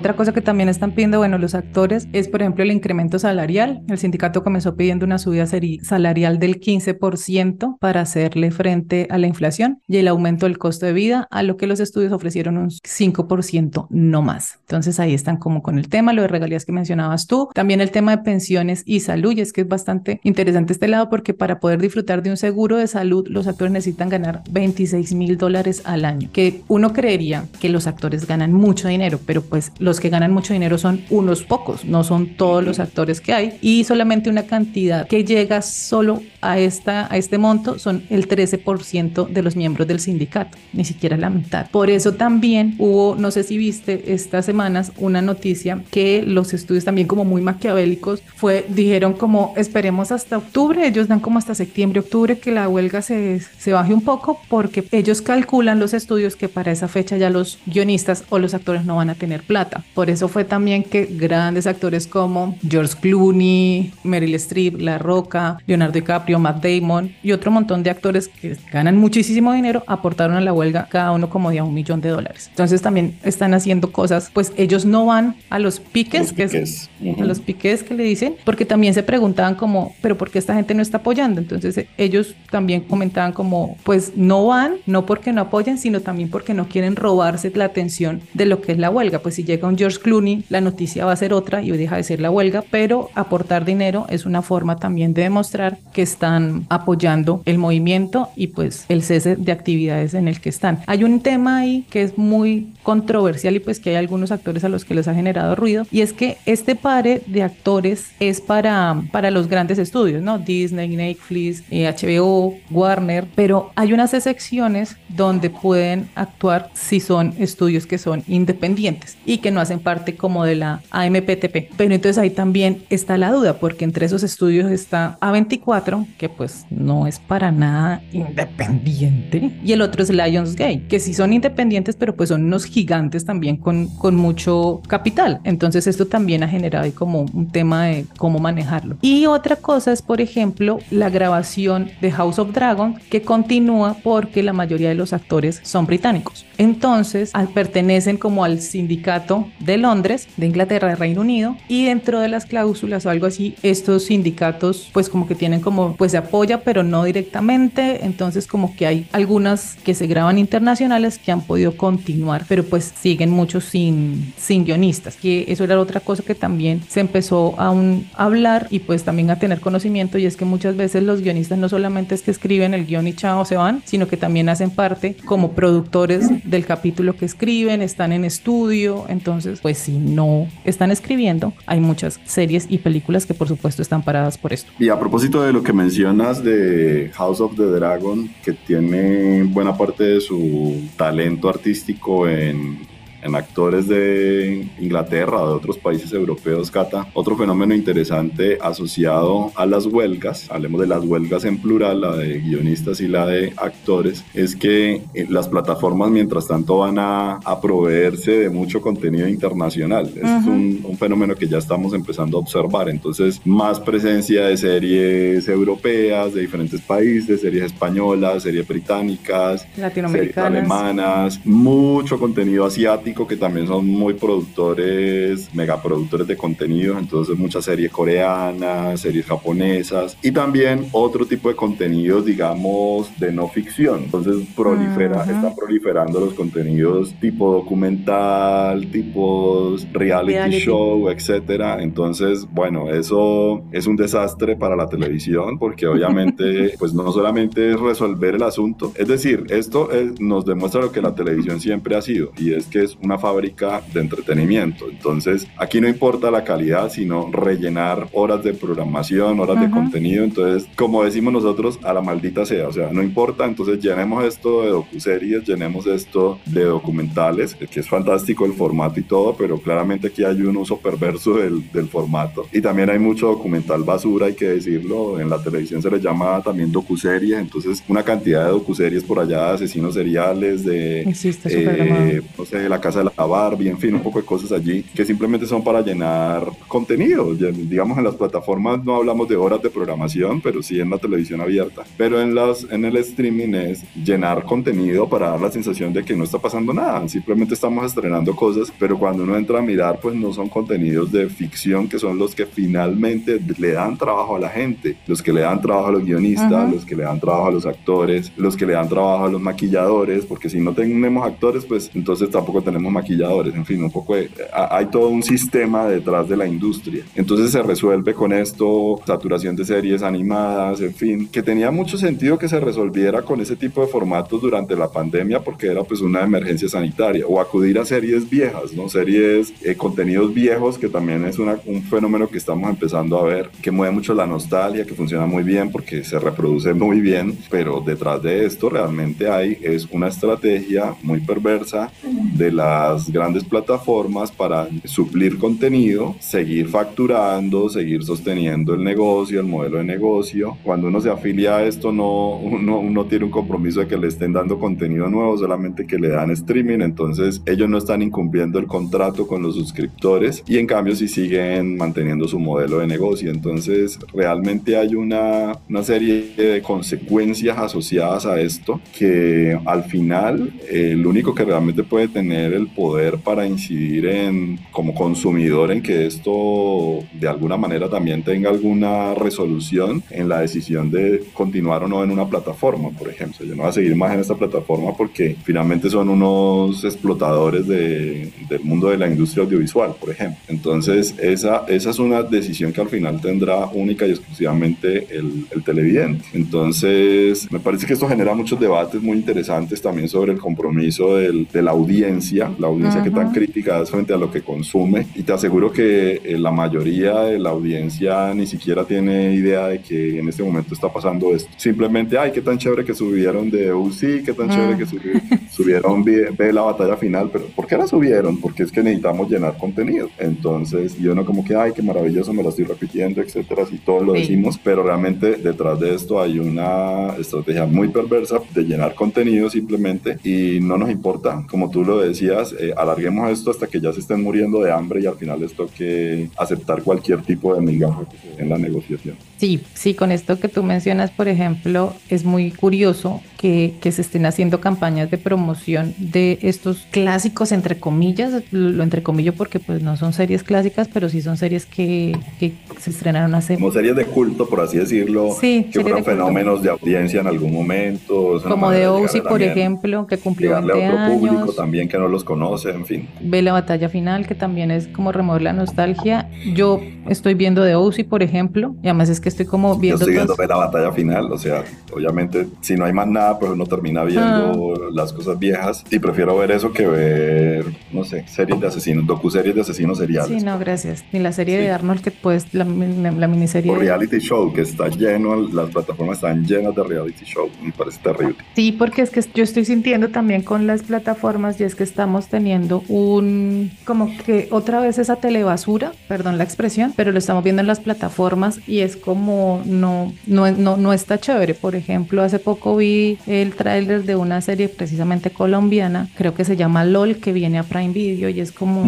Otra 0.00 0.14
cosa 0.14 0.32
que 0.32 0.40
también 0.40 0.68
están 0.68 0.92
pidiendo, 0.92 1.18
bueno, 1.18 1.38
los 1.38 1.54
actores 1.54 2.06
es, 2.12 2.28
por 2.28 2.40
ejemplo, 2.40 2.62
el 2.62 2.70
incremento 2.70 3.18
salarial. 3.18 3.82
El 3.88 3.98
sindicato 3.98 4.44
comenzó 4.44 4.76
pidiendo 4.76 5.04
una 5.04 5.18
subida 5.18 5.46
salarial 5.46 6.38
del 6.38 6.60
15% 6.60 7.78
para 7.80 8.02
hacerle 8.02 8.50
frente 8.50 9.08
a 9.10 9.18
la 9.18 9.26
inflación 9.26 9.80
y 9.88 9.96
el 9.96 10.08
aumento 10.08 10.46
del 10.46 10.58
costo 10.58 10.86
de 10.86 10.92
vida, 10.92 11.26
a 11.30 11.42
lo 11.42 11.56
que 11.56 11.66
los 11.66 11.80
estudios 11.80 12.12
ofrecieron 12.12 12.56
un 12.56 12.70
5% 12.70 13.86
no 13.90 14.22
más. 14.22 14.58
Entonces 14.60 15.00
ahí 15.00 15.14
están 15.14 15.38
como 15.38 15.62
con 15.62 15.78
el 15.78 15.88
tema, 15.88 16.12
lo 16.12 16.22
de 16.22 16.28
regalías 16.28 16.64
que 16.64 16.72
mencionabas 16.72 17.26
tú, 17.26 17.48
también 17.54 17.80
el 17.80 17.90
tema 17.90 18.16
de 18.16 18.22
pensiones 18.22 18.82
y 18.86 19.00
salud, 19.00 19.36
y 19.36 19.40
es 19.40 19.52
que 19.52 19.62
es 19.62 19.68
bastante 19.68 20.20
interesante 20.22 20.72
este 20.72 20.88
lado 20.88 21.08
porque 21.08 21.34
para 21.34 21.58
poder 21.58 21.80
disfrutar 21.80 22.22
de 22.22 22.30
un 22.30 22.36
seguro 22.36 22.76
de 22.76 22.86
salud, 22.86 23.26
los 23.28 23.46
actores 23.46 23.72
necesitan 23.72 24.08
ganar 24.08 24.42
26 24.50 25.14
mil 25.14 25.36
dólares 25.36 25.82
al 25.84 26.04
año, 26.04 26.28
que 26.32 26.62
uno 26.68 26.92
creería 26.92 27.46
que 27.60 27.70
los 27.70 27.86
actores 27.86 28.26
ganan 28.26 28.52
mucho 28.52 28.88
dinero, 28.88 29.18
pero 29.26 29.42
pues 29.42 29.72
los 29.87 30.00
que 30.00 30.11
ganan 30.11 30.33
mucho 30.33 30.52
dinero 30.52 30.78
son 30.78 31.02
unos 31.11 31.45
pocos, 31.45 31.85
no 31.85 32.02
son 32.02 32.35
todos 32.35 32.62
los 32.62 32.81
actores 32.81 33.21
que 33.21 33.33
hay 33.33 33.59
y 33.62 33.85
solamente 33.85 34.28
una 34.28 34.43
cantidad 34.43 35.07
que 35.07 35.25
llega 35.25 35.62
solo 35.62 36.23
a, 36.52 36.58
este 36.58 37.38
monto 37.38 37.78
son 37.78 38.02
el 38.10 38.28
13% 38.28 39.28
de 39.28 39.42
los 39.42 39.56
miembros 39.56 39.86
del 39.86 40.00
sindicato, 40.00 40.56
ni 40.72 40.84
siquiera 40.84 41.16
la 41.16 41.30
mitad. 41.30 41.70
Por 41.70 41.90
eso 41.90 42.14
también 42.14 42.74
hubo, 42.78 43.16
no 43.16 43.30
sé 43.30 43.42
si 43.42 43.58
viste 43.58 44.12
estas 44.12 44.44
semanas, 44.44 44.92
una 44.98 45.22
noticia 45.22 45.82
que 45.90 46.22
los 46.26 46.54
estudios 46.54 46.84
también 46.84 47.06
como 47.06 47.24
muy 47.24 47.42
maquiavélicos 47.42 48.22
fue, 48.34 48.64
dijeron 48.68 49.12
como 49.12 49.54
esperemos 49.56 50.12
hasta 50.12 50.38
octubre, 50.38 50.86
ellos 50.86 51.08
dan 51.08 51.20
como 51.20 51.38
hasta 51.38 51.54
septiembre, 51.54 52.00
octubre 52.00 52.38
que 52.38 52.52
la 52.52 52.68
huelga 52.68 53.02
se, 53.02 53.40
se 53.58 53.72
baje 53.72 53.92
un 53.92 54.02
poco 54.02 54.40
porque 54.48 54.84
ellos 54.92 55.22
calculan 55.22 55.78
los 55.78 55.94
estudios 55.94 56.36
que 56.36 56.48
para 56.48 56.72
esa 56.72 56.88
fecha 56.88 57.16
ya 57.16 57.30
los 57.30 57.58
guionistas 57.66 58.24
o 58.28 58.38
los 58.38 58.54
actores 58.54 58.84
no 58.84 58.96
van 58.96 59.10
a 59.10 59.14
tener 59.14 59.42
plata. 59.42 59.84
Por 59.94 60.10
eso 60.10 60.28
fue 60.28 60.44
también 60.44 60.82
que 60.82 61.06
grandes 61.06 61.66
actores 61.66 62.06
como 62.06 62.56
George 62.68 62.94
Clooney, 63.00 63.92
Meryl 64.04 64.34
Streep, 64.34 64.80
La 64.80 64.98
Roca, 64.98 65.58
Leonardo 65.66 65.94
DiCaprio, 65.94 66.36
Matt 66.38 66.64
Damon 66.64 67.14
y 67.23 67.33
otro 67.33 67.50
montón 67.50 67.83
de 67.83 67.90
actores 67.90 68.28
que 68.28 68.57
ganan 68.73 68.97
muchísimo 68.97 69.52
dinero 69.52 69.83
aportaron 69.87 70.37
a 70.37 70.40
la 70.40 70.52
huelga 70.52 70.88
cada 70.90 71.12
uno 71.12 71.31
como 71.31 71.50
de 71.50 71.62
un 71.62 71.75
millón 71.75 72.00
de 72.00 72.11
dólares. 72.11 72.47
Entonces 72.50 72.83
también 72.83 73.19
están 73.23 73.55
haciendo 73.55 73.93
cosas, 73.93 74.31
pues 74.33 74.52
ellos 74.57 74.85
no 74.85 75.07
van 75.07 75.37
a 75.50 75.59
los 75.59 75.81
piques, 75.81 76.33
que 76.33 76.45
es, 76.45 76.90
a 77.19 77.25
los 77.25 77.40
piques 77.40 77.83
que 77.83 77.95
le 77.95 78.05
dicen, 78.05 78.37
porque 78.45 78.64
también 78.64 78.95
se 78.95 79.02
preguntaban 79.02 79.55
como, 79.55 79.95
pero 80.02 80.16
¿por 80.16 80.31
qué 80.31 80.38
esta 80.38 80.55
gente 80.55 80.75
no 80.75 80.83
está 80.83 80.99
apoyando? 80.99 81.40
Entonces 81.40 81.87
ellos 81.97 82.35
también 82.50 82.83
comentaban 82.83 83.33
como, 83.33 83.76
pues 83.85 84.12
no 84.16 84.47
van, 84.47 84.75
no 84.87 85.07
porque 85.07 85.33
no 85.33 85.43
apoyen, 85.43 85.78
sino 85.78 86.00
también 86.00 86.31
porque 86.31 86.55
no 86.55 86.69
quieren 86.69 86.97
robarse 86.97 87.52
la 87.55 87.66
atención 87.66 88.21
de 88.35 88.47
lo 88.47 88.61
que 88.61 88.73
es 88.73 88.78
la 88.78 88.90
huelga. 88.90 89.21
Pues 89.21 89.37
si 89.37 89.45
llega 89.45 89.69
un 89.69 89.78
George 89.78 89.99
Clooney, 89.99 90.45
la 90.49 90.61
noticia 90.61 91.05
va 91.05 91.12
a 91.12 91.16
ser 91.16 91.33
otra 91.33 91.62
y 91.62 91.71
deja 91.71 91.97
de 91.97 92.02
ser 92.02 92.21
la 92.21 92.31
huelga, 92.31 92.64
pero 92.71 93.11
aportar 93.14 93.64
dinero 93.64 94.07
es 94.09 94.26
una 94.26 94.43
forma 94.43 94.76
también 94.76 95.14
de 95.14 95.23
demostrar 95.23 95.78
que 95.93 96.02
están 96.26 96.66
apoyando 96.71 97.40
el 97.45 97.59
movimiento 97.59 98.30
y 98.35 98.49
pues 98.49 98.85
el 98.88 99.02
cese 99.02 99.37
de 99.37 99.52
actividades 99.52 100.12
en 100.14 100.26
el 100.26 100.40
que 100.40 100.49
están. 100.49 100.80
Hay 100.87 101.04
un 101.04 101.21
tema 101.21 101.59
ahí 101.59 101.85
que 101.88 102.02
es 102.02 102.18
muy 102.18 102.73
controversial 102.87 103.57
y 103.57 103.59
pues 103.59 103.81
que 103.81 103.90
hay 103.90 103.97
algunos 103.97 104.31
actores 104.31 104.62
a 104.62 104.69
los 104.69 104.85
que 104.85 104.95
les 104.95 105.09
ha 105.09 105.14
generado 105.14 105.57
ruido 105.57 105.88
y 105.90 106.02
es 106.02 106.12
que 106.12 106.38
este 106.47 106.76
pare 106.76 107.21
de 107.26 107.43
actores 107.43 108.12
es 108.21 108.40
para, 108.40 109.02
para 109.11 109.33
los 109.33 109.49
grandes 109.49 109.78
estudios, 109.78 110.23
¿no? 110.23 110.38
Disney, 110.38 110.95
Netflix, 110.95 111.64
HBO, 111.69 112.52
eh, 112.52 112.62
Warner, 112.71 113.26
pero 113.35 113.73
hay 113.75 113.93
unas 113.93 114.14
excepciones 114.14 114.97
donde 115.09 115.50
pueden 115.50 116.09
actuar 116.14 116.71
si 116.75 117.00
son 117.00 117.35
estudios 117.40 117.87
que 117.88 117.99
son 117.99 118.23
independientes 118.28 119.16
y 119.26 119.38
que 119.38 119.50
no 119.50 119.61
hacen 119.61 119.81
parte 119.81 120.14
como 120.14 120.45
de 120.45 120.55
la 120.55 120.81
AMPTP. 120.93 121.73
Pero 121.76 121.93
entonces 121.93 122.19
ahí 122.19 122.31
también 122.31 122.85
está 122.88 123.19
la 123.19 123.33
duda, 123.33 123.59
porque 123.59 123.85
entre 123.85 124.07
esos 124.07 124.23
estudios 124.23 124.71
está 124.71 125.19
A24, 125.21 126.07
que 126.19 126.28
pues 126.28 126.66
no 126.71 127.09
es 127.09 127.19
para 127.19 127.50
nada 127.50 128.00
independiente, 128.12 129.50
y 129.64 129.73
el 129.73 129.83
otro 129.83 130.05
es 130.05 130.11
Lionsgate, 130.11 130.85
que 130.88 131.00
sí 131.00 131.14
son 131.14 131.33
independientes, 131.33 131.97
pero 131.97 132.14
pues 132.14 132.28
son 132.28 132.45
unos 132.45 132.64
gigantes 132.76 133.25
también 133.25 133.56
con, 133.56 133.87
con 133.87 134.16
mucho 134.16 134.83
capital. 134.87 135.40
Entonces 135.45 135.87
esto 135.87 136.06
también 136.06 136.42
ha 136.42 136.49
generado 136.49 136.85
ahí 136.85 136.92
como 136.92 137.23
un 137.33 137.49
tema 137.50 137.87
de 137.87 138.04
cómo 138.18 138.38
manejarlo. 138.38 138.99
Y 139.00 139.25
otra 139.25 139.56
cosa 139.56 139.95
es, 139.95 140.02
por 140.02 140.21
ejemplo, 140.21 140.78
la 140.90 141.09
grabación 141.09 141.90
de 142.02 142.11
House 142.11 142.38
of 142.38 142.52
Dragon, 142.52 142.99
que 143.09 143.23
continúa 143.23 143.97
porque 144.04 144.42
la 144.42 144.52
mayoría 144.52 144.90
de 144.90 144.95
los 144.95 145.14
actores 145.14 145.61
son 145.62 145.87
británicos. 145.87 146.45
Entonces, 146.59 147.33
pertenecen 147.54 148.18
como 148.18 148.45
al 148.45 148.61
sindicato 148.61 149.49
de 149.59 149.78
Londres, 149.78 150.28
de 150.37 150.45
Inglaterra, 150.45 150.88
de 150.88 150.97
Reino 150.97 151.23
Unido, 151.23 151.56
y 151.68 151.87
dentro 151.87 152.21
de 152.21 152.28
las 152.28 152.45
cláusulas 152.45 153.06
o 153.06 153.11
algo 153.11 153.26
así, 153.26 153.54
estos 153.62 154.04
sindicatos 154.04 154.90
pues 154.92 155.09
como 155.09 155.26
que 155.26 155.35
tienen 155.35 155.62
como, 155.62 155.97
pues 155.97 156.12
se 156.12 156.18
apoya, 156.18 156.62
pero 156.62 156.83
no 156.83 157.04
directamente, 157.04 158.04
entonces 158.04 158.47
como 158.47 158.76
que 158.76 158.87
hay 158.87 159.09
algunas 159.12 159.76
que 159.76 159.95
se 159.95 160.06
graban 160.06 160.37
internacionales 160.37 161.18
que 161.18 161.33
han 161.33 161.40
podido 161.40 161.76
continuar, 161.76 162.45
pero 162.49 162.65
pues 162.66 162.92
siguen 163.00 163.30
muchos 163.30 163.64
sin, 163.64 164.32
sin 164.37 164.64
guionistas, 164.64 165.16
que 165.16 165.46
eso 165.49 165.64
era 165.64 165.80
otra 165.80 166.00
cosa 166.00 166.23
que 166.23 166.35
también 166.35 166.82
se 166.88 167.00
empezó 167.00 167.58
a, 167.58 167.70
un, 167.70 168.06
hablar 168.14 168.68
y 168.70 168.80
pues 168.80 169.04
también 169.04 169.30
a 169.30 169.38
tener 169.38 169.61
conocimiento, 169.61 170.18
y 170.18 170.26
es 170.26 170.37
que 170.37 170.44
muchas 170.44 170.76
veces 170.76 171.02
los 171.02 171.23
guionistas 171.23 171.58
no 171.58 171.68
solamente 171.68 172.14
es 172.14 172.23
que 172.23 172.30
escriben 172.30 172.75
el 172.75 172.87
guion 172.87 173.06
y 173.06 173.14
chao 173.14 173.44
se 173.44 173.56
van, 173.56 173.82
sino 173.85 174.08
que 174.08 174.16
también 174.16 174.49
hacen 174.49 174.70
parte 174.70 175.16
como 175.25 175.52
productores 175.52 176.28
del 176.44 176.66
capítulo 176.66 177.16
que 177.16 177.25
escriben, 177.25 177.82
están 177.82 178.12
en 178.12 178.25
estudio, 178.25 179.04
entonces 179.08 179.61
pues 179.61 179.78
si 179.78 179.99
no 179.99 180.49
están 180.64 180.90
escribiendo, 180.90 181.52
hay 181.66 181.80
muchas 181.80 182.20
series 182.25 182.66
y 182.68 182.79
películas 182.79 183.26
que 183.26 183.35
por 183.35 183.48
supuesto 183.48 183.83
están 183.83 184.02
paradas 184.02 184.38
por 184.38 184.52
esto. 184.52 184.70
Y 184.79 184.88
a 184.88 184.98
propósito 184.98 185.42
de 185.42 185.52
lo 185.52 185.62
que 185.62 185.72
mencionas 185.72 186.42
de 186.42 187.11
House 187.14 187.40
of 187.40 187.57
the 187.57 187.64
Dragon, 187.64 188.29
que 188.44 188.52
tiene 188.52 189.44
buena 189.44 189.76
parte 189.76 190.05
de 190.05 190.20
su 190.20 190.83
talento 190.96 191.48
artístico 191.48 192.29
en 192.29 192.56
in 192.57 192.95
en 193.26 193.34
actores 193.34 193.88
de 193.88 194.68
Inglaterra 194.78 195.38
de 195.38 195.52
otros 195.52 195.78
países 195.78 196.12
europeos, 196.12 196.70
Cata. 196.70 197.08
Otro 197.12 197.36
fenómeno 197.36 197.74
interesante 197.74 198.58
asociado 198.60 199.52
a 199.54 199.66
las 199.66 199.86
huelgas, 199.86 200.50
hablemos 200.50 200.80
de 200.80 200.86
las 200.86 201.04
huelgas 201.04 201.44
en 201.44 201.58
plural, 201.58 202.00
la 202.00 202.16
de 202.16 202.38
guionistas 202.38 203.00
y 203.00 203.08
la 203.08 203.26
de 203.26 203.52
actores, 203.56 204.24
es 204.32 204.54
que 204.54 205.02
eh, 205.14 205.26
las 205.28 205.48
plataformas 205.48 206.10
mientras 206.10 206.46
tanto 206.46 206.78
van 206.78 206.98
a, 206.98 207.40
proveerse 207.60 208.32
de 208.32 208.50
mucho 208.50 208.82
contenido 208.82 209.26
internacional. 209.26 210.12
Es 210.14 210.46
un, 210.46 210.80
un, 210.84 210.98
fenómeno 210.98 211.34
que 211.34 211.48
ya 211.48 211.56
estamos 211.56 211.94
empezando 211.94 212.36
a 212.36 212.40
observar. 212.40 212.90
Entonces, 212.90 213.40
más 213.46 213.80
presencia 213.80 214.44
de 214.44 214.56
series 214.58 215.48
europeas, 215.48 216.34
de 216.34 216.42
diferentes 216.42 216.80
países, 216.82 217.40
series 217.40 217.64
españolas, 217.64 218.42
series 218.42 218.68
británicas, 218.68 219.66
series 219.74 220.36
alemanas, 220.36 221.40
mucho 221.44 222.18
contenido 222.18 222.66
asiático 222.66 223.15
que 223.24 223.37
también 223.37 223.68
son 223.68 223.87
muy 223.87 224.14
productores, 224.14 225.55
megaproductores 225.55 226.26
de 226.26 226.37
contenido, 226.37 226.98
entonces 226.98 227.38
muchas 227.38 227.64
series 227.64 227.92
coreanas, 227.92 229.00
series 229.00 229.26
japonesas 229.26 230.16
y 230.22 230.33
también 230.33 230.88
otro 230.90 231.24
tipo 231.24 231.48
de 231.48 231.55
contenidos, 231.55 232.24
digamos, 232.24 233.16
de 233.20 233.31
no 233.31 233.46
ficción. 233.46 234.05
Entonces 234.05 234.48
prolifera, 234.57 235.22
están 235.22 235.55
proliferando 235.55 236.18
los 236.18 236.35
contenidos 236.35 237.14
tipo 237.20 237.52
documental, 237.52 238.90
tipos 238.90 239.87
reality, 239.92 240.59
show, 240.59 241.09
etcétera. 241.09 241.83
Entonces, 241.83 242.46
bueno, 242.50 242.90
eso 242.90 243.62
es 243.70 243.87
un 243.87 243.94
desastre 243.94 244.57
para 244.57 244.74
la 244.74 244.88
televisión 244.88 245.59
porque 245.59 245.87
obviamente, 245.87 246.74
pues 246.79 246.92
no 246.92 247.12
solamente 247.12 247.70
es 247.70 247.81
resolver 247.81 248.35
el 248.35 248.42
asunto, 248.42 248.92
es 248.96 249.07
decir, 249.07 249.44
esto 249.50 249.88
nos 250.18 250.44
demuestra 250.44 250.81
lo 250.81 250.92
que 250.92 251.00
la 251.00 251.14
televisión 251.14 251.61
siempre 251.61 251.96
ha 251.96 252.02
sido 252.02 252.33
y 252.37 252.52
es 252.52 252.66
que 252.66 252.85
es 252.85 252.96
una 253.07 253.19
fábrica 253.19 253.83
de 253.92 254.01
entretenimiento. 254.01 254.88
Entonces, 254.90 255.47
aquí 255.57 255.81
no 255.81 255.88
importa 255.88 256.31
la 256.31 256.45
calidad, 256.45 256.90
sino 256.90 257.31
rellenar 257.33 258.09
horas 258.12 258.42
de 258.42 258.53
programación, 258.53 259.40
horas 259.40 259.61
de 259.61 259.71
contenido. 259.71 260.25
Entonces, 260.25 260.69
como 260.77 261.05
decimos 261.05 261.33
nosotros, 261.33 261.79
a 261.83 261.92
la 261.92 262.03
maldita 262.03 262.45
sea, 262.45 262.69
o 262.69 262.73
sea, 262.73 262.90
no 262.92 263.03
importa, 263.03 263.45
entonces 263.45 263.81
llenemos 263.81 264.25
esto 264.25 264.62
de 264.62 264.71
docuseries, 264.71 265.45
llenemos 265.45 265.87
esto 265.87 266.38
de 266.47 266.64
documentales, 266.64 267.55
que 267.55 267.81
es 267.81 267.88
fantástico 267.88 268.45
el 268.45 268.53
formato 268.53 269.01
y 269.01 269.05
todo, 269.05 269.35
pero 269.37 269.59
claramente 269.59 270.09
aquí 270.09 270.25
hay 270.25 270.42
un 270.42 270.57
uso 270.57 270.79
perverso 270.79 271.35
del, 271.35 271.71
del 271.73 271.88
formato. 271.88 272.47
Y 272.53 272.61
también 272.61 272.90
hay 272.90 272.99
mucho 272.99 273.29
documental 273.29 273.85
basura, 273.85 274.27
hay 274.27 274.35
que 274.35 274.47
decirlo, 274.47 275.21
en 275.21 275.31
la 275.31 275.42
televisión 275.42 275.81
se 275.81 275.90
le 275.90 276.01
llama 276.01 276.42
también 276.42 276.73
docuseries, 276.73 277.38
entonces 277.38 277.83
una 277.88 278.03
cantidad 278.03 278.45
de 278.45 278.51
docuseries 278.51 279.05
por 279.05 279.21
allá, 279.21 279.53
asesinos 279.53 279.95
seriales, 279.95 280.64
de, 280.64 281.03
Existe, 281.03 281.49
eh, 281.53 282.23
no 282.37 282.45
sé, 282.45 282.69
la 282.69 282.81
casa 282.87 283.01
de 283.01 283.11
la 283.16 283.27
Barbie, 283.27 283.68
en 283.68 283.79
fin, 283.79 283.94
un 283.94 284.01
poco 284.01 284.20
de 284.20 284.25
cosas 284.25 284.53
allí 284.53 284.85
que 284.94 285.05
simplemente 285.05 285.44
son 285.44 285.64
para 285.64 285.81
llenar 285.81 286.49
contenido. 286.68 287.35
digamos, 287.35 287.99
en 287.99 288.05
las 288.05 288.14
plataformas 288.14 288.85
no 288.85 288.94
hablamos 288.94 289.29
de 289.29 289.35
horas 289.35 289.61
de 289.61 289.70
programación, 289.70 290.40
pero 290.40 290.62
sí 290.62 290.79
en 290.79 290.90
la 290.90 290.99
televisión 290.99 291.40
abierta. 291.40 291.83
Pero 291.96 292.20
en, 292.20 292.35
las, 292.35 292.64
en 292.70 292.85
el 292.85 292.96
streaming 292.99 293.55
es 293.55 293.85
llenar 293.94 294.44
contenido 294.44 295.09
para 295.09 295.31
dar 295.31 295.40
la 295.40 295.51
sensación 295.51 295.92
de 295.92 296.05
que 296.05 296.14
no 296.14 296.22
está 296.22 296.38
pasando 296.38 296.72
nada. 296.72 297.09
Simplemente 297.09 297.55
estamos 297.55 297.85
estrenando 297.85 298.37
cosas, 298.37 298.72
pero 298.79 298.96
cuando 298.96 299.25
uno 299.25 299.37
entra 299.37 299.59
a 299.59 299.62
mirar, 299.62 299.99
pues 300.01 300.14
no 300.14 300.33
son 300.33 300.49
contenidos 300.49 301.11
de 301.11 301.29
ficción 301.29 301.88
que 301.88 301.99
son 301.99 302.16
los 302.18 302.35
que 302.37 302.46
finalmente 302.46 303.40
le 303.59 303.72
dan 303.72 303.99
trabajo 303.99 304.37
a 304.37 304.38
la 304.38 304.49
gente, 304.49 304.96
los 305.09 305.20
que 305.20 305.33
le 305.33 305.40
dan 305.40 305.61
trabajo 305.61 305.88
a 305.88 305.92
los 305.92 306.05
guionistas, 306.05 306.72
los 306.72 306.85
que 306.85 306.94
le 306.94 307.03
dan 307.03 307.18
trabajo 307.18 307.49
a 307.49 307.51
los 307.51 307.66
actores, 307.66 308.33
los 308.37 308.57
que 308.57 308.64
le 308.64 308.75
dan 308.75 308.88
trabajo 308.88 309.25
a 309.25 309.29
los 309.29 309.40
maquilladores, 309.40 310.25
porque 310.25 310.49
si 310.49 310.61
no 310.61 310.72
tenemos 310.72 311.27
actores, 311.27 311.64
pues 311.64 311.90
entonces 311.94 312.31
tampoco 312.31 312.62
tenemos 312.62 312.75
tenemos 312.76 312.92
maquilladores, 312.92 313.54
en 313.54 313.64
fin, 313.64 313.82
un 313.82 313.90
poco 313.90 314.16
de, 314.16 314.28
hay 314.52 314.86
todo 314.86 315.08
un 315.08 315.22
sistema 315.22 315.86
detrás 315.86 316.28
de 316.28 316.36
la 316.36 316.46
industria. 316.46 317.04
Entonces 317.14 317.50
se 317.50 317.62
resuelve 317.62 318.12
con 318.12 318.34
esto, 318.34 319.00
saturación 319.06 319.56
de 319.56 319.64
series 319.64 320.02
animadas, 320.02 320.82
en 320.82 320.92
fin, 320.92 321.26
que 321.26 321.42
tenía 321.42 321.70
mucho 321.70 321.96
sentido 321.96 322.38
que 322.38 322.48
se 322.48 322.60
resolviera 322.60 323.22
con 323.22 323.40
ese 323.40 323.56
tipo 323.56 323.80
de 323.80 323.86
formatos 323.86 324.42
durante 324.42 324.76
la 324.76 324.88
pandemia 324.88 325.40
porque 325.40 325.68
era 325.68 325.84
pues 325.84 326.02
una 326.02 326.22
emergencia 326.22 326.68
sanitaria 326.68 327.26
o 327.26 327.40
acudir 327.40 327.78
a 327.78 327.86
series 327.86 328.28
viejas, 328.28 328.74
¿no? 328.74 328.90
Series, 328.90 329.54
eh, 329.62 329.74
contenidos 329.74 330.34
viejos 330.34 330.76
que 330.76 330.88
también 330.88 331.24
es 331.24 331.38
una, 331.38 331.58
un 331.64 331.82
fenómeno 331.82 332.28
que 332.28 332.36
estamos 332.36 332.68
empezando 332.68 333.18
a 333.18 333.24
ver, 333.24 333.50
que 333.62 333.70
mueve 333.70 333.94
mucho 333.94 334.12
la 334.12 334.26
nostalgia, 334.26 334.84
que 334.84 334.94
funciona 334.94 335.24
muy 335.24 335.44
bien 335.44 335.70
porque 335.72 336.04
se 336.04 336.18
reproduce 336.18 336.74
muy 336.74 337.00
bien, 337.00 337.38
pero 337.50 337.80
detrás 337.80 338.22
de 338.22 338.44
esto 338.44 338.68
realmente 338.68 339.30
hay 339.30 339.56
es 339.62 339.88
una 339.90 340.08
estrategia 340.08 340.94
muy 341.02 341.20
perversa 341.20 341.90
de 342.34 342.52
las 342.66 343.11
grandes 343.11 343.44
plataformas 343.44 344.33
para 344.33 344.68
suplir 344.85 345.38
contenido, 345.38 346.16
seguir 346.18 346.68
facturando, 346.68 347.68
seguir 347.68 348.02
sosteniendo 348.02 348.74
el 348.74 348.83
negocio, 348.83 349.40
el 349.40 349.46
modelo 349.46 349.79
de 349.79 349.85
negocio. 349.85 350.57
Cuando 350.64 350.88
uno 350.88 351.00
se 351.00 351.11
afilia 351.11 351.57
a 351.57 351.64
esto, 351.64 351.92
no, 351.92 352.37
uno, 352.37 352.81
uno 352.81 353.05
tiene 353.05 353.26
un 353.26 353.31
compromiso 353.31 353.81
de 353.81 353.87
que 353.87 353.96
le 353.96 354.09
estén 354.09 354.33
dando 354.33 354.59
contenido 354.59 355.09
nuevo, 355.09 355.38
solamente 355.38 355.87
que 355.87 355.98
le 355.98 356.09
dan 356.09 356.31
streaming, 356.31 356.81
entonces 356.81 357.40
ellos 357.46 357.68
no 357.68 357.79
están 357.79 358.02
incumpliendo 358.02 358.59
el 358.59 358.66
contrato 358.66 359.26
con 359.26 359.42
los 359.42 359.55
suscriptores 359.55 360.42
y 360.46 360.59
en 360.59 360.66
cambio 360.66 360.94
si 360.96 361.09
siguen 361.09 361.76
manteniendo 361.76 362.26
su 362.26 362.38
modelo 362.38 362.79
de 362.79 362.87
negocio. 362.87 363.31
Entonces 363.31 363.98
realmente 364.12 364.76
hay 364.76 364.94
una, 364.94 365.59
una 365.68 365.83
serie 365.83 366.35
de 366.37 366.62
consecuencias 366.62 367.59
asociadas 367.59 368.26
a 368.26 368.40
esto 368.40 368.81
que 368.98 369.59
al 369.64 369.85
final 369.85 370.52
el 370.68 371.07
único 371.07 371.35
que 371.35 371.44
realmente 371.44 371.83
puede 371.85 372.09
tener 372.09 372.56
el 372.57 372.69
poder 372.69 373.19
para 373.19 373.47
incidir 373.47 374.07
en 374.07 374.59
como 374.71 374.95
consumidor 374.95 375.71
en 375.71 375.83
que 375.83 376.07
esto 376.07 377.05
de 377.12 377.29
alguna 377.29 377.57
manera 377.57 377.88
también 377.88 378.23
tenga 378.23 378.51
alguna 378.51 379.14
resolución 379.14 380.03
en 380.11 380.29
la 380.29 380.40
decisión 380.40 380.90
de 380.90 381.25
continuar 381.33 381.85
o 381.85 381.88
no 381.88 382.03
en 382.03 382.11
una 382.11 382.27
plataforma, 382.29 382.90
por 382.90 383.09
ejemplo. 383.09 383.45
Yo 383.47 383.55
no 383.55 383.62
voy 383.62 383.71
a 383.71 383.73
seguir 383.73 383.95
más 383.95 384.14
en 384.14 384.21
esta 384.21 384.35
plataforma 384.35 384.97
porque 384.97 385.37
finalmente 385.45 385.90
son 385.90 386.09
unos 386.09 386.85
explotadores 386.85 387.66
de, 387.66 388.33
del 388.49 388.61
mundo 388.62 388.90
de 388.90 388.99
la 388.99 389.09
industria 389.09 389.45
audiovisual, 389.45 389.95
por 390.01 390.11
ejemplo. 390.11 390.38
Entonces, 390.49 391.14
esa, 391.19 391.64
esa 391.69 391.90
es 391.90 391.99
una 391.99 392.23
decisión 392.23 392.73
que 392.73 392.81
al 392.81 392.88
final 392.88 393.21
tendrá 393.21 393.66
única 393.66 394.07
y 394.07 394.11
exclusivamente 394.11 395.07
el, 395.11 395.47
el 395.51 395.62
televidente. 395.62 396.25
Entonces, 396.33 397.51
me 397.51 397.61
parece 397.61 397.87
que 397.87 397.92
esto 397.92 398.09
genera 398.09 398.35
muchos 398.35 398.59
debates 398.59 399.01
muy 399.03 399.16
interesantes 399.19 399.81
también 399.81 400.09
sobre 400.09 400.33
el 400.33 400.38
compromiso 400.38 401.16
del, 401.16 401.47
de 401.53 401.62
la 401.62 401.73
audiencia, 401.73 402.45
la 402.59 402.66
audiencia 402.66 403.02
que 403.02 403.11
tan 403.11 403.32
crítica 403.32 403.80
es 403.80 403.90
frente 403.90 404.12
a 404.12 404.16
lo 404.16 404.30
que 404.30 404.42
consume. 404.42 405.06
Y 405.14 405.22
te 405.22 405.32
aseguro 405.32 405.72
que 405.72 406.20
eh, 406.24 406.38
la 406.38 406.50
mayoría 406.50 407.20
de 407.20 407.38
la 407.38 407.50
audiencia 407.50 408.32
ni 408.35 408.46
siquiera 408.46 408.85
tiene 408.85 409.35
idea 409.35 409.68
de 409.68 409.80
que 409.80 410.18
en 410.18 410.28
este 410.28 410.42
momento 410.42 410.74
está 410.74 410.92
pasando 410.92 411.35
esto. 411.35 411.50
Simplemente, 411.56 412.18
ay, 412.18 412.32
qué 412.32 412.40
tan 412.40 412.59
chévere 412.59 412.85
que 412.85 412.94
subieron 412.94 413.50
de 413.50 413.72
UC, 413.72 414.24
qué 414.24 414.32
tan 414.37 414.48
chévere 414.48 414.76
que 414.76 414.87
subieron, 414.87 415.22
ve, 415.64 416.53
la 416.53 416.62
batalla 416.62 416.97
final, 416.97 417.31
pero 417.33 417.47
¿por 417.47 417.66
qué 417.66 417.77
la 417.77 417.87
subieron? 417.87 418.40
Porque 418.40 418.62
es 418.62 418.73
que 418.73 418.83
necesitamos 418.83 419.31
llenar 419.31 419.57
contenido. 419.57 420.09
Entonces, 420.19 420.99
yo 420.99 421.14
no 421.14 421.25
como 421.25 421.45
que, 421.45 421.55
ay, 421.55 421.73
qué 421.75 421.83
maravilloso, 421.83 422.33
me 422.33 422.42
lo 422.42 422.51
estoy 422.51 422.64
repitiendo, 422.64 423.21
etcétera, 423.21 423.62
así 423.62 423.79
todos 423.79 424.05
lo 424.05 424.12
decimos, 424.12 424.59
pero 424.62 424.83
realmente 424.83 425.37
detrás 425.37 425.81
de 425.81 425.95
esto 425.95 426.21
hay 426.21 426.38
una 426.38 427.14
estrategia 427.19 427.66
muy 427.66 427.88
perversa 427.88 428.40
de 428.55 428.62
llenar 428.62 428.95
contenido 428.95 429.49
simplemente 429.51 430.19
y 430.25 430.61
no 430.61 430.77
nos 430.77 430.90
importa, 430.90 431.45
como 431.49 431.71
tú 431.71 431.85
lo 431.85 431.99
decías, 431.99 432.55
eh, 432.59 432.73
alarguemos 432.77 433.31
esto 433.31 433.51
hasta 433.51 433.66
que 433.66 433.81
ya 433.81 433.92
se 433.92 434.01
estén 434.01 434.23
muriendo 434.23 434.61
de 434.61 434.73
hambre 434.73 435.01
y 435.01 435.07
al 435.07 435.16
final 435.16 435.40
les 435.40 435.55
toque 435.55 436.29
aceptar 436.37 436.83
cualquier 436.83 437.23
tipo 437.23 437.55
de 437.55 437.61
migaja 437.61 438.05
en 438.38 438.49
la 438.49 438.59
negociación. 438.59 439.16
Sí, 439.38 439.62
sí, 439.75 439.95
con 439.95 440.12
esto 440.12 440.38
que 440.38 440.49
tú 440.49 440.62
mencionas, 440.62 441.11
por 441.11 441.29
ejemplo, 441.29 441.95
es 442.09 442.25
muy 442.25 442.51
curioso 442.51 443.21
que, 443.37 443.75
que, 443.81 443.92
se 443.92 444.01
estén 444.01 444.25
haciendo 444.27 444.61
campañas 444.61 445.11
de 445.11 445.19
promoción 445.19 445.45
de 445.54 446.38
estos 446.42 446.87
clásicos, 446.90 447.52
entre 447.52 447.78
comillas, 447.78 448.42
lo 448.50 448.82
entre 448.82 449.02
comillas 449.02 449.35
porque 449.35 449.61
pues 449.61 449.82
no 449.82 449.96
son 449.96 450.12
series 450.12 450.42
clásicas, 450.42 450.88
pero 450.92 451.09
sí 451.09 451.22
son 451.22 451.37
series 451.37 451.66
que, 451.66 452.16
que 452.38 452.52
se 452.78 452.90
estrenaron 452.90 453.35
hace... 453.35 453.54
Como 453.54 453.72
series 453.72 453.96
de 453.96 454.04
culto, 454.04 454.48
por 454.48 454.61
así 454.61 454.78
decirlo, 454.78 455.35
sí, 455.40 455.68
que 455.72 455.80
fueron 455.80 456.04
fenómenos 456.04 456.62
de 456.62 456.70
audiencia 456.70 457.20
en 457.20 457.26
algún 457.26 457.52
momento. 457.52 458.40
Como 458.42 458.70
de 458.70 458.88
OC, 458.88 459.22
por 459.28 459.42
ejemplo, 459.42 460.06
que 460.06 460.18
cumplió 460.18 460.52
20 460.54 460.72
a 460.72 460.76
otro 460.76 460.98
años. 460.98 461.18
público 461.18 461.52
también 461.52 461.88
que 461.88 461.98
no 461.98 462.09
los 462.09 462.24
conoce, 462.24 462.70
en 462.70 462.87
fin. 462.87 463.09
Ve 463.20 463.42
la 463.42 463.52
batalla 463.52 463.88
final, 463.88 464.26
que 464.26 464.35
también 464.35 464.70
es 464.70 464.88
como 464.88 465.12
remover 465.12 465.42
la 465.42 465.52
nostalgia. 465.52 466.28
Yo 466.54 466.80
estoy 467.09 467.35
viendo 467.35 467.62
de 467.62 467.74
OC, 467.74 468.04
por 468.09 468.22
ejemplo, 468.22 468.74
y 468.82 468.88
además 468.88 469.09
es 469.09 469.20
que 469.20 469.28
estoy 469.28 469.46
como 469.46 469.76
viendo... 469.76 469.98
Yo 469.98 470.11
estoy 470.11 470.14
viendo 470.14 470.35
la 470.46 470.56
batalla 470.56 470.92
final, 470.92 471.32
o 471.32 471.38
sea, 471.38 471.64
obviamente, 471.92 472.46
si 472.61 472.76
no 472.76 472.85
hay 472.85 472.92
más 472.92 473.06
nada, 473.06 473.38
pues 473.38 473.52
uno 473.52 473.66
termina 473.66 474.04
viendo 474.04 474.74
ah. 474.74 474.90
las 474.92 475.12
cosas 475.12 475.36
viejas 475.38 475.85
y 475.90 475.99
prefiero 475.99 476.37
ver 476.37 476.51
eso 476.51 476.72
que 476.72 476.87
ver, 476.87 477.64
no 477.92 478.05
sé, 478.05 478.27
series 478.29 478.61
de 478.61 478.66
asesinos, 478.66 479.07
docu-series 479.07 479.55
de 479.55 479.61
asesinos 479.61 479.99
seriales. 479.99 480.38
Sí, 480.38 480.44
no, 480.44 480.59
gracias. 480.59 481.05
Ni 481.12 481.20
la 481.20 481.33
serie 481.33 481.59
de 481.59 481.70
Arnold, 481.70 482.03
que 482.03 482.11
pues, 482.11 482.53
la, 482.53 482.64
la 482.64 483.29
miniserie... 483.29 483.70
O 483.70 483.77
reality 483.77 484.18
show, 484.18 484.53
que 484.53 484.62
está 484.62 484.88
lleno, 484.88 485.37
las 485.37 485.70
plataformas 485.70 486.18
están 486.18 486.44
llenas 486.44 486.75
de 486.75 486.83
reality 486.83 487.25
show, 487.25 487.49
me 487.62 487.72
parece 487.72 487.99
terrible. 488.03 488.37
Sí, 488.55 488.72
porque 488.72 489.03
es 489.03 489.11
que 489.11 489.22
yo 489.35 489.44
estoy 489.44 489.64
sintiendo 489.64 490.09
también 490.09 490.42
con 490.42 490.66
las 490.66 490.83
plataformas 490.83 491.61
y 491.61 491.64
es 491.64 491.75
que 491.75 491.85
estamos 491.85 492.29
teniendo 492.29 492.83
un, 492.88 493.70
como 493.85 494.11
que 494.25 494.49
otra 494.51 494.81
vez 494.81 494.99
esa 494.99 495.16
telebasura, 495.16 495.92
perdón 496.09 496.38
la 496.38 496.44
expresión, 496.44 496.92
pero 496.96 497.12
lo 497.12 497.18
estamos 497.18 497.44
viendo 497.44 497.61
en 497.61 497.66
las 497.66 497.81
plataformas 497.81 498.61
y 498.66 498.81
es 498.81 498.96
como 498.96 499.62
no, 499.64 500.12
no, 500.27 500.51
no, 500.51 500.77
no 500.77 500.92
está 500.92 501.18
chévere. 501.18 501.55
Por 501.55 501.75
ejemplo, 501.75 502.22
hace 502.22 502.38
poco 502.38 502.77
vi 502.77 503.18
el 503.27 503.55
tráiler 503.55 504.05
de 504.05 504.16
una 504.16 504.40
serie 504.40 504.68
precisamente 504.68 505.25
colombiana, 505.30 506.08
creo 506.16 506.34
que 506.34 506.44
se 506.44 506.56
llama 506.56 506.84
LOL, 506.84 507.16
que 507.16 507.32
viene 507.32 507.58
a 507.58 507.62
Prime 507.62 507.92
Video 507.92 508.28
y 508.28 508.40
es 508.40 508.52
como, 508.52 508.84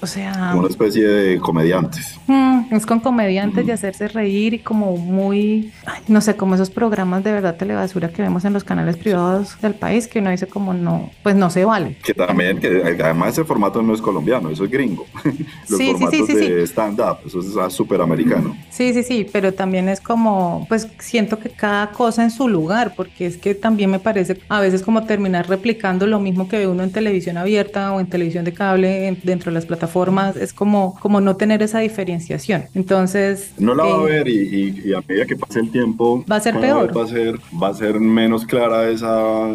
o 0.00 0.06
sea... 0.06 0.54
Una 0.56 0.68
especie 0.68 1.06
de 1.06 1.38
comediantes. 1.38 2.18
Mm, 2.26 2.74
es 2.74 2.86
con 2.86 3.00
comediantes 3.00 3.66
de 3.66 3.72
hacerse 3.72 4.08
reír 4.08 4.54
y 4.54 4.58
como 4.58 4.96
muy, 4.96 5.72
no 6.08 6.20
sé, 6.20 6.36
como 6.36 6.54
esos 6.54 6.70
programas 6.70 7.24
de 7.24 7.32
verdad 7.32 7.56
telebasura 7.56 8.08
que 8.08 8.22
vemos 8.22 8.44
en 8.44 8.52
los 8.52 8.64
canales 8.64 8.96
privados 8.96 9.60
del 9.60 9.74
país, 9.74 10.08
que 10.08 10.18
uno 10.18 10.30
dice 10.30 10.46
como 10.46 10.74
no, 10.74 11.10
pues 11.22 11.36
no 11.36 11.50
se 11.50 11.64
vale. 11.64 11.96
Que 12.02 12.14
también, 12.14 12.58
que 12.58 12.82
además 13.02 13.32
ese 13.32 13.44
formato 13.44 13.82
no 13.82 13.94
es 13.94 14.00
colombiano, 14.00 14.50
eso 14.50 14.64
es 14.64 14.70
gringo. 14.70 15.06
los 15.68 15.78
sí, 15.78 15.92
formatos 15.92 16.26
sí, 16.26 16.26
sí, 16.26 16.34
de 16.34 16.62
stand-up, 16.66 17.18
eso 17.26 17.66
es 17.66 17.72
súper 17.72 18.00
americano. 18.00 18.56
Sí, 18.70 18.92
sí, 18.92 19.02
sí, 19.02 19.26
pero 19.30 19.52
también 19.54 19.88
es 19.88 20.00
como, 20.00 20.66
pues 20.68 20.88
siento 20.98 21.38
que 21.38 21.50
cada 21.50 21.90
cosa 21.90 22.22
en 22.22 22.30
su 22.30 22.48
lugar, 22.48 22.94
porque 22.96 23.26
es 23.26 23.36
que 23.36 23.54
también 23.54 23.90
me 23.90 23.98
parece 23.98 24.38
a 24.48 24.60
veces 24.60 24.82
como 24.82 25.04
terminar 25.04 25.48
replicando 25.66 26.06
lo 26.06 26.20
mismo 26.20 26.48
que 26.48 26.58
ve 26.58 26.68
uno 26.68 26.84
en 26.84 26.92
televisión 26.92 27.36
abierta 27.38 27.92
o 27.92 27.98
en 27.98 28.06
televisión 28.06 28.44
de 28.44 28.52
cable 28.52 29.18
dentro 29.24 29.50
de 29.50 29.54
las 29.54 29.66
plataformas, 29.66 30.36
es 30.36 30.52
como, 30.52 30.96
como 31.00 31.20
no 31.20 31.34
tener 31.34 31.60
esa 31.60 31.80
diferenciación. 31.80 32.66
Entonces... 32.74 33.52
No 33.58 33.74
la 33.74 33.82
va 33.82 33.96
a 33.96 34.02
eh, 34.02 34.04
ver 34.04 34.28
y, 34.28 34.82
y, 34.84 34.94
a 34.94 35.00
medida 35.00 35.26
que 35.26 35.34
pase 35.34 35.58
el 35.58 35.70
tiempo... 35.72 36.24
Va 36.30 36.36
a 36.36 36.40
ser 36.40 36.60
peor. 36.60 36.96
Va 36.96 37.02
a 37.02 37.08
ser, 37.08 37.40
va 37.60 37.68
a 37.68 37.74
ser 37.74 37.98
menos 37.98 38.46
clara 38.46 38.88
esa 38.88 39.48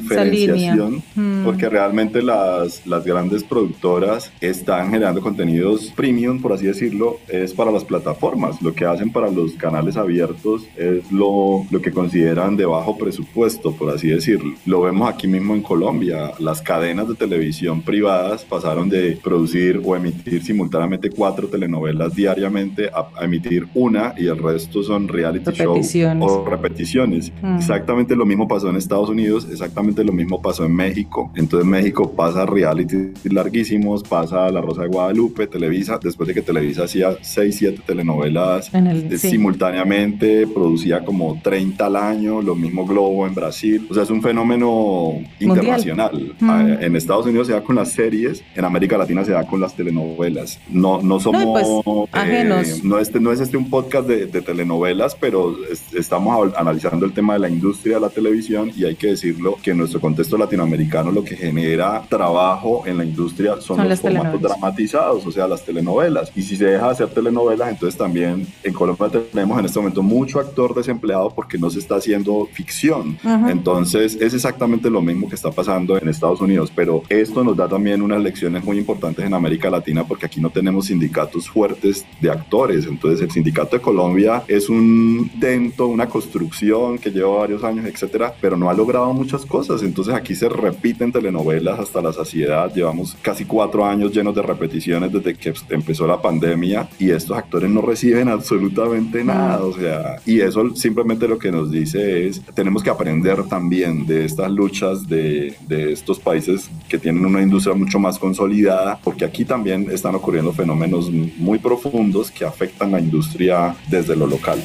diferenciación, 0.00 1.02
mm. 1.14 1.44
porque 1.44 1.68
realmente 1.68 2.22
las, 2.22 2.86
las 2.86 3.04
grandes 3.04 3.44
productoras 3.44 4.32
están 4.40 4.90
generando 4.90 5.20
contenidos 5.20 5.92
premium, 5.96 6.40
por 6.40 6.52
así 6.52 6.66
decirlo, 6.66 7.18
es 7.28 7.52
para 7.52 7.70
las 7.70 7.84
plataformas. 7.84 8.60
Lo 8.62 8.74
que 8.74 8.84
hacen 8.84 9.10
para 9.10 9.30
los 9.30 9.52
canales 9.52 9.96
abiertos 9.96 10.62
es 10.76 11.10
lo, 11.10 11.66
lo 11.70 11.80
que 11.80 11.92
consideran 11.92 12.56
de 12.56 12.66
bajo 12.66 12.96
presupuesto, 12.98 13.72
por 13.72 13.90
así 13.90 14.08
decirlo. 14.08 14.54
Lo 14.66 14.82
vemos 14.82 15.08
aquí 15.08 15.26
mismo 15.26 15.54
en 15.54 15.62
Colombia. 15.62 16.32
Las 16.38 16.60
cadenas 16.60 17.08
de 17.08 17.14
televisión 17.14 17.82
privadas 17.82 18.44
pasaron 18.44 18.88
de 18.88 19.18
producir 19.22 19.80
o 19.84 19.96
emitir 19.96 20.42
simultáneamente 20.42 21.10
cuatro 21.10 21.48
telenovelas 21.48 22.14
diariamente 22.14 22.90
a, 22.92 23.24
emitir 23.24 23.66
una 23.74 24.14
y 24.16 24.26
el 24.26 24.38
resto 24.38 24.82
son 24.82 25.08
reality 25.08 25.50
shows 25.52 25.94
o 26.20 26.44
repeticiones. 26.44 27.32
Mm. 27.42 27.56
Exactamente 27.56 28.16
lo 28.16 28.26
mismo 28.26 28.48
pasó 28.48 28.68
en 28.68 28.76
Estados 28.76 29.08
Unidos, 29.08 29.46
exactamente 29.50 29.83
lo 30.04 30.12
mismo 30.12 30.40
pasó 30.40 30.64
en 30.64 30.74
México. 30.74 31.30
Entonces 31.34 31.68
México 31.68 32.12
pasa 32.12 32.46
reality 32.46 33.12
larguísimos, 33.24 34.02
pasa 34.02 34.50
La 34.50 34.60
Rosa 34.60 34.82
de 34.82 34.88
Guadalupe, 34.88 35.46
Televisa, 35.46 35.98
después 36.02 36.26
de 36.28 36.34
que 36.34 36.42
Televisa 36.42 36.84
hacía 36.84 37.16
6, 37.20 37.56
7 37.56 37.82
telenovelas 37.86 38.70
simultáneamente, 39.16 40.46
producía 40.46 41.04
como 41.04 41.40
30 41.42 41.86
al 41.86 41.96
año, 41.96 42.42
lo 42.42 42.54
mismo 42.54 42.86
Globo 42.86 43.26
en 43.26 43.34
Brasil. 43.34 43.86
O 43.90 43.94
sea, 43.94 44.02
es 44.02 44.10
un 44.10 44.22
fenómeno 44.22 45.14
internacional. 45.40 46.34
Mm. 46.38 46.50
Ah, 46.50 46.76
en 46.80 46.96
Estados 46.96 47.26
Unidos 47.26 47.46
se 47.46 47.52
da 47.52 47.62
con 47.62 47.76
las 47.76 47.92
series, 47.92 48.42
en 48.54 48.64
América 48.64 48.98
Latina 48.98 49.24
se 49.24 49.32
da 49.32 49.46
con 49.46 49.60
las 49.60 49.74
telenovelas. 49.74 50.60
No, 50.68 51.02
no 51.02 51.20
somos... 51.20 51.44
No, 51.44 51.52
pues, 51.52 52.26
eh, 52.26 52.80
no, 52.82 52.98
este, 52.98 53.20
no 53.20 53.32
es 53.32 53.40
este 53.40 53.56
un 53.56 53.70
podcast 53.70 54.08
de, 54.08 54.26
telenovelas, 54.26 55.14
pero 55.14 55.56
estamos 55.94 56.52
analizando 56.56 57.06
el 57.06 57.12
tema 57.12 57.34
de 57.34 57.40
la 57.40 57.48
industria 57.48 57.96
de 57.96 58.00
la 58.00 58.10
televisión 58.10 58.70
y 58.76 58.84
hay 58.84 58.94
que 58.94 59.08
decirlo, 59.08 59.56
que 59.64 59.70
en 59.70 59.78
nuestro 59.78 59.98
contexto 59.98 60.36
latinoamericano 60.36 61.10
lo 61.10 61.24
que 61.24 61.36
genera 61.36 62.04
trabajo 62.06 62.82
en 62.84 62.98
la 62.98 63.04
industria 63.04 63.58
son, 63.62 63.88
los 63.88 63.98
formatos 63.98 64.42
dramatizados, 64.42 65.26
o 65.26 65.32
sea, 65.32 65.48
las 65.48 65.64
telenovelas. 65.64 66.30
Y 66.36 66.42
si 66.42 66.54
se 66.54 66.66
deja 66.66 66.84
de 66.84 66.92
hacer 66.92 67.08
telenovelas, 67.08 67.70
entonces 67.70 67.96
también 67.96 68.46
en 68.62 68.74
Colombia 68.74 69.08
tenemos 69.32 69.58
en 69.58 69.64
este 69.64 69.78
momento 69.78 70.02
mucho 70.02 70.38
actor 70.38 70.74
desempleado 70.74 71.30
porque 71.30 71.56
no 71.56 71.70
se 71.70 71.78
está 71.78 71.96
haciendo 71.96 72.46
ficción. 72.52 73.16
Entonces 73.48 74.18
es 74.20 74.34
exactamente 74.34 74.90
lo 74.90 75.00
mismo 75.00 75.30
que 75.30 75.34
está 75.34 75.50
pasando 75.50 75.96
en 75.96 76.08
Estados 76.08 76.42
Unidos, 76.42 76.70
pero 76.74 77.02
esto 77.08 77.42
nos 77.42 77.56
da 77.56 77.66
también 77.66 78.02
unas 78.02 78.20
lecciones 78.20 78.62
muy 78.62 78.76
importantes 78.76 79.24
en 79.24 79.32
América 79.32 79.70
Latina 79.70 80.04
porque 80.06 80.26
aquí 80.26 80.42
no 80.42 80.50
tenemos 80.50 80.86
sindicatos 80.86 81.48
fuertes 81.48 82.04
de 82.20 82.30
actores. 82.30 82.84
Entonces 82.84 83.22
el 83.22 83.30
sindicato 83.30 83.76
de 83.76 83.82
Colombia 83.82 84.42
es 84.46 84.68
un 84.68 85.30
dento, 85.36 85.86
una 85.86 86.06
construcción 86.06 86.98
que 86.98 87.10
lleva 87.10 87.38
varios 87.38 87.64
años, 87.64 87.86
etcétera, 87.86 88.34
pero 88.42 88.58
no 88.58 88.68
ha 88.68 88.74
logrado 88.74 89.10
muchas 89.14 89.46
cosas. 89.46 89.53
Entonces 89.82 90.14
aquí 90.14 90.34
se 90.34 90.48
repiten 90.48 91.12
telenovelas 91.12 91.78
hasta 91.78 92.02
la 92.02 92.12
saciedad. 92.12 92.72
Llevamos 92.74 93.16
casi 93.22 93.44
cuatro 93.44 93.84
años 93.84 94.12
llenos 94.12 94.34
de 94.34 94.42
repeticiones 94.42 95.12
desde 95.12 95.34
que 95.34 95.54
empezó 95.70 96.06
la 96.06 96.20
pandemia 96.20 96.88
y 96.98 97.10
estos 97.10 97.36
actores 97.36 97.70
no 97.70 97.80
reciben 97.80 98.28
absolutamente 98.28 99.22
nada. 99.22 99.64
O 99.64 99.72
sea, 99.72 100.16
y 100.26 100.40
eso 100.40 100.74
simplemente 100.74 101.28
lo 101.28 101.38
que 101.38 101.52
nos 101.52 101.70
dice 101.70 102.26
es 102.26 102.42
tenemos 102.54 102.82
que 102.82 102.90
aprender 102.90 103.44
también 103.44 104.06
de 104.06 104.24
estas 104.24 104.50
luchas 104.50 105.08
de, 105.08 105.54
de 105.68 105.92
estos 105.92 106.18
países 106.18 106.68
que 106.88 106.98
tienen 106.98 107.24
una 107.24 107.42
industria 107.42 107.74
mucho 107.74 107.98
más 107.98 108.18
consolidada, 108.18 108.98
porque 109.04 109.24
aquí 109.24 109.44
también 109.44 109.88
están 109.90 110.14
ocurriendo 110.14 110.52
fenómenos 110.52 111.10
muy 111.10 111.58
profundos 111.58 112.30
que 112.30 112.44
afectan 112.44 112.92
la 112.92 113.00
industria 113.00 113.76
desde 113.88 114.16
lo 114.16 114.26
local. 114.26 114.58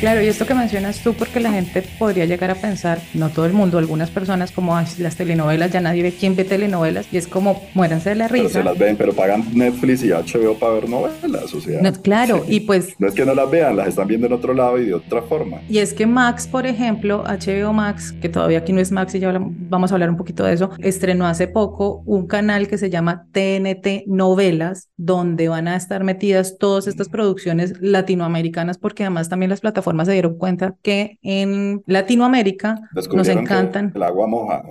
Claro, 0.00 0.22
y 0.22 0.28
esto 0.28 0.46
que 0.46 0.54
mencionas 0.54 1.02
tú, 1.02 1.12
porque 1.12 1.40
la 1.40 1.52
gente 1.52 1.82
podría 1.98 2.24
llegar 2.24 2.50
a 2.50 2.54
pensar, 2.54 3.00
no 3.12 3.28
todo 3.28 3.44
el 3.44 3.52
mundo, 3.52 3.76
algunas 3.76 4.08
personas 4.08 4.50
como 4.50 4.80
las 4.96 5.16
telenovelas, 5.16 5.70
ya 5.70 5.82
nadie 5.82 6.02
ve 6.02 6.14
quién 6.18 6.34
ve 6.36 6.44
telenovelas, 6.44 7.06
y 7.12 7.18
es 7.18 7.28
como 7.28 7.60
muéranse 7.74 8.08
de 8.08 8.14
la 8.14 8.26
risa. 8.26 8.48
Pero 8.48 8.60
se 8.60 8.64
las 8.64 8.78
ven, 8.78 8.96
pero 8.96 9.12
pagan 9.12 9.44
Netflix 9.52 10.02
y 10.02 10.08
HBO 10.08 10.54
para 10.54 10.72
ver 10.72 10.88
novelas, 10.88 11.52
o 11.52 11.60
sea. 11.60 11.92
claro, 12.02 12.46
y 12.48 12.60
pues. 12.60 12.94
No 12.98 13.08
es 13.08 13.14
que 13.14 13.26
no 13.26 13.34
las 13.34 13.50
vean, 13.50 13.76
las 13.76 13.88
están 13.88 14.08
viendo 14.08 14.26
en 14.26 14.32
otro 14.32 14.54
lado 14.54 14.78
y 14.78 14.86
de 14.86 14.94
otra 14.94 15.20
forma. 15.20 15.60
Y 15.68 15.78
es 15.78 15.92
que 15.92 16.06
Max, 16.06 16.46
por 16.46 16.66
ejemplo, 16.66 17.22
HBO 17.24 17.74
Max, 17.74 18.12
que 18.22 18.30
todavía 18.30 18.60
aquí 18.60 18.72
no 18.72 18.80
es 18.80 18.90
Max 18.92 19.14
y 19.14 19.18
ya 19.18 19.38
vamos 19.38 19.92
a 19.92 19.94
hablar 19.96 20.08
un 20.08 20.16
poquito 20.16 20.44
de 20.44 20.54
eso, 20.54 20.70
estrenó 20.78 21.26
hace 21.26 21.46
poco 21.46 22.02
un 22.06 22.26
canal 22.26 22.68
que 22.68 22.78
se 22.78 22.88
llama 22.88 23.26
TNT 23.32 24.06
Novelas, 24.06 24.88
donde 24.96 25.50
van 25.50 25.68
a 25.68 25.76
estar 25.76 26.04
metidas 26.04 26.56
todas 26.58 26.86
estas 26.86 27.10
producciones 27.10 27.74
latinoamericanas, 27.82 28.78
porque 28.78 29.02
además 29.02 29.28
también 29.28 29.50
las 29.50 29.60
plataformas 29.60 29.89
se 30.04 30.12
dieron 30.12 30.38
cuenta 30.38 30.74
que 30.82 31.18
en 31.22 31.82
Latinoamérica 31.86 32.76
nos 33.14 33.28
encantan. 33.28 33.92
El 33.94 34.02
agua 34.02 34.26
moja. 34.26 34.62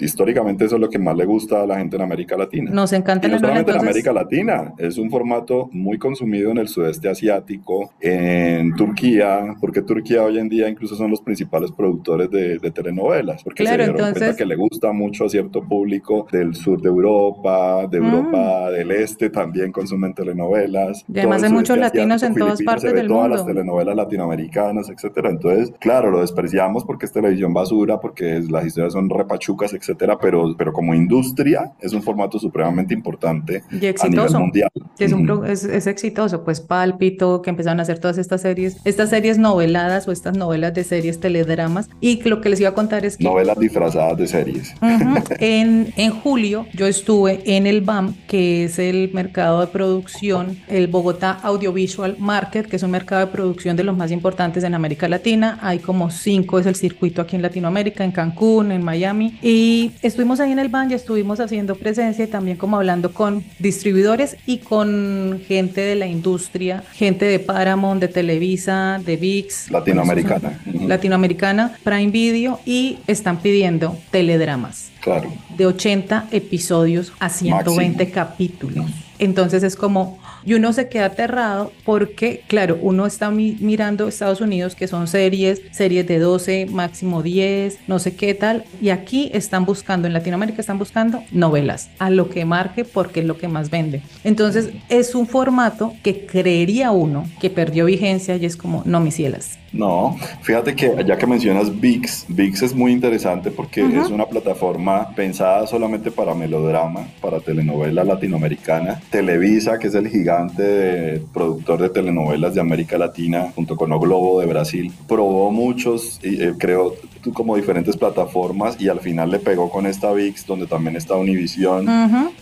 Históricamente 0.00 0.64
eso 0.64 0.76
es 0.76 0.80
lo 0.80 0.88
que 0.88 0.98
más 0.98 1.16
le 1.16 1.24
gusta 1.24 1.62
a 1.62 1.66
la 1.66 1.78
gente 1.78 1.96
en 1.96 2.02
América 2.02 2.36
Latina. 2.36 2.70
Nos 2.70 2.92
encanta. 2.92 3.28
No 3.28 3.38
solamente 3.38 3.70
en 3.70 3.78
América 3.78 4.12
Latina, 4.12 4.72
es 4.78 4.98
un 4.98 5.10
formato 5.10 5.68
muy 5.72 5.98
consumido 5.98 6.50
en 6.50 6.58
el 6.58 6.68
sudeste 6.68 7.08
asiático, 7.08 7.92
en 8.00 8.74
Turquía, 8.74 9.54
porque 9.60 9.82
Turquía 9.82 10.22
hoy 10.22 10.38
en 10.38 10.48
día 10.48 10.68
incluso 10.68 10.94
son 10.94 11.10
los 11.10 11.20
principales 11.20 11.70
productores 11.72 12.30
de, 12.30 12.58
telenovelas, 12.72 13.42
porque 13.44 13.66
se 13.66 13.76
dieron 13.76 13.96
cuenta 13.96 14.34
que 14.34 14.46
le 14.46 14.56
gusta 14.56 14.92
mucho 14.92 15.26
a 15.26 15.28
cierto 15.28 15.62
público 15.62 16.26
del 16.32 16.54
sur 16.54 16.80
de 16.80 16.88
Europa, 16.88 17.86
de 17.86 17.98
Europa 17.98 18.68
mm. 18.68 18.72
del 18.72 18.90
este 18.92 19.30
también 19.30 19.72
consumen 19.72 20.14
telenovelas. 20.14 21.04
Y 21.12 21.18
además 21.18 21.42
hay 21.42 21.52
muchos 21.52 21.76
latinos 21.78 22.22
en 22.22 22.34
todas 22.34 22.62
partes 22.62 22.92
del 22.94 23.08
todas 23.08 23.22
mundo. 23.22 23.36
las 23.36 23.46
telenovelas 23.46 23.96
latinoamericanas 23.96 24.61
etcétera. 24.70 25.30
Entonces, 25.30 25.72
claro, 25.78 26.10
lo 26.10 26.20
despreciamos 26.20 26.84
porque 26.84 27.06
es 27.06 27.12
televisión 27.12 27.52
basura, 27.52 28.00
porque 28.00 28.40
las 28.48 28.66
historias 28.66 28.92
son 28.92 29.08
repachucas, 29.10 29.72
etcétera, 29.72 30.18
pero, 30.18 30.54
pero 30.56 30.72
como 30.72 30.94
industria 30.94 31.72
es 31.80 31.92
un 31.92 32.02
formato 32.02 32.38
supremamente 32.38 32.94
importante 32.94 33.62
y 33.70 33.86
exitoso. 33.86 34.22
a 34.22 34.26
nivel 34.26 34.40
mundial. 34.40 34.70
Es, 34.98 35.12
un, 35.12 35.46
es, 35.46 35.64
es, 35.64 35.86
exitoso, 35.86 36.44
pues 36.44 36.60
Pálpito, 36.60 37.42
que 37.42 37.50
empezaron 37.50 37.80
a 37.80 37.82
hacer 37.82 37.98
todas 37.98 38.18
estas 38.18 38.42
series, 38.42 38.76
estas 38.84 39.10
series 39.10 39.38
noveladas 39.38 40.06
o 40.08 40.12
estas 40.12 40.36
novelas 40.36 40.74
de 40.74 40.84
series 40.84 41.20
teledramas. 41.20 41.88
Y 42.00 42.22
lo 42.28 42.40
que 42.40 42.48
les 42.48 42.60
iba 42.60 42.70
a 42.70 42.74
contar 42.74 43.04
es 43.04 43.16
que... 43.16 43.24
Novelas 43.24 43.58
disfrazadas 43.58 44.16
de 44.18 44.26
series. 44.26 44.74
en, 45.38 45.92
en 45.96 46.10
julio 46.20 46.66
yo 46.74 46.86
estuve 46.86 47.42
en 47.56 47.66
el 47.66 47.80
BAM, 47.80 48.14
que 48.26 48.64
es 48.64 48.78
el 48.78 49.10
mercado 49.12 49.60
de 49.60 49.66
producción, 49.66 50.58
el 50.68 50.86
Bogotá 50.86 51.38
Audiovisual 51.42 52.16
Market, 52.18 52.66
que 52.66 52.76
es 52.76 52.82
un 52.82 52.90
mercado 52.90 53.26
de 53.26 53.32
producción 53.32 53.76
de 53.76 53.84
los 53.84 53.96
más 53.96 54.10
importantes 54.10 54.51
en 54.56 54.74
América 54.74 55.08
Latina. 55.08 55.58
Hay 55.62 55.78
como 55.78 56.10
cinco, 56.10 56.58
es 56.58 56.66
el 56.66 56.74
circuito 56.74 57.22
aquí 57.22 57.36
en 57.36 57.42
Latinoamérica, 57.42 58.04
en 58.04 58.12
Cancún, 58.12 58.70
en 58.72 58.82
Miami. 58.82 59.38
Y 59.42 59.92
estuvimos 60.02 60.40
ahí 60.40 60.52
en 60.52 60.58
el 60.58 60.68
ban 60.68 60.90
y 60.90 60.94
estuvimos 60.94 61.40
haciendo 61.40 61.74
presencia 61.74 62.24
y 62.24 62.28
también 62.28 62.56
como 62.56 62.76
hablando 62.76 63.12
con 63.12 63.44
distribuidores 63.58 64.36
y 64.46 64.58
con 64.58 65.40
gente 65.46 65.80
de 65.80 65.96
la 65.96 66.06
industria, 66.06 66.84
gente 66.92 67.24
de 67.24 67.38
Paramount, 67.38 68.00
de 68.00 68.08
Televisa, 68.08 69.00
de 69.04 69.16
VIX. 69.16 69.70
Latinoamericana. 69.70 70.60
Latinoamericana, 70.86 71.78
Prime 71.82 72.10
Video 72.10 72.60
y 72.66 72.98
están 73.06 73.38
pidiendo 73.38 73.96
teledramas. 74.10 74.90
Claro. 75.00 75.32
De 75.56 75.66
80 75.66 76.28
episodios 76.30 77.12
a 77.18 77.28
120 77.28 78.10
capítulos. 78.10 78.86
Entonces 79.22 79.62
es 79.62 79.76
como, 79.76 80.18
y 80.44 80.54
uno 80.54 80.72
se 80.72 80.88
queda 80.88 81.04
aterrado 81.04 81.70
porque, 81.84 82.42
claro, 82.48 82.76
uno 82.82 83.06
está 83.06 83.30
mirando 83.30 84.08
Estados 84.08 84.40
Unidos 84.40 84.74
que 84.74 84.88
son 84.88 85.06
series, 85.06 85.62
series 85.70 86.08
de 86.08 86.18
12, 86.18 86.66
máximo 86.66 87.22
10, 87.22 87.78
no 87.86 88.00
sé 88.00 88.16
qué 88.16 88.34
tal, 88.34 88.64
y 88.80 88.90
aquí 88.90 89.30
están 89.32 89.64
buscando, 89.64 90.08
en 90.08 90.12
Latinoamérica 90.12 90.60
están 90.60 90.80
buscando 90.80 91.22
novelas, 91.30 91.88
a 92.00 92.10
lo 92.10 92.30
que 92.30 92.44
marque 92.44 92.84
porque 92.84 93.20
es 93.20 93.26
lo 93.26 93.38
que 93.38 93.46
más 93.46 93.70
vende. 93.70 94.02
Entonces 94.24 94.70
es 94.88 95.14
un 95.14 95.28
formato 95.28 95.94
que 96.02 96.26
creería 96.26 96.90
uno 96.90 97.24
que 97.40 97.48
perdió 97.48 97.84
vigencia 97.84 98.34
y 98.34 98.44
es 98.44 98.56
como, 98.56 98.82
no, 98.86 98.98
mis 98.98 99.14
cielas. 99.14 99.60
No, 99.72 100.18
fíjate 100.42 100.76
que 100.76 101.02
ya 101.06 101.16
que 101.16 101.26
mencionas 101.26 101.80
VIX, 101.80 102.26
VIX 102.28 102.62
es 102.62 102.74
muy 102.74 102.92
interesante 102.92 103.50
porque 103.50 103.80
es 103.80 104.10
una 104.10 104.26
plataforma 104.26 105.08
pensada 105.14 105.66
solamente 105.66 106.10
para 106.10 106.34
melodrama, 106.34 107.06
para 107.22 107.40
telenovela 107.40 108.04
latinoamericana. 108.04 109.00
Televisa, 109.12 109.78
que 109.78 109.88
es 109.88 109.94
el 109.94 110.08
gigante 110.08 111.22
productor 111.34 111.82
de 111.82 111.90
telenovelas 111.90 112.54
de 112.54 112.62
América 112.62 112.96
Latina, 112.96 113.52
junto 113.54 113.76
con 113.76 113.92
O 113.92 114.00
Globo 114.00 114.40
de 114.40 114.46
Brasil, 114.46 114.90
probó 115.06 115.52
muchos, 115.52 116.18
y, 116.22 116.42
eh, 116.42 116.54
creo, 116.58 116.94
como 117.30 117.56
diferentes 117.56 117.96
plataformas 117.96 118.80
y 118.80 118.88
al 118.88 119.00
final 119.00 119.30
le 119.30 119.38
pegó 119.38 119.70
con 119.70 119.86
esta 119.86 120.12
VIX, 120.12 120.46
donde 120.46 120.66
también 120.66 120.96
está 120.96 121.14
Univision 121.14 121.86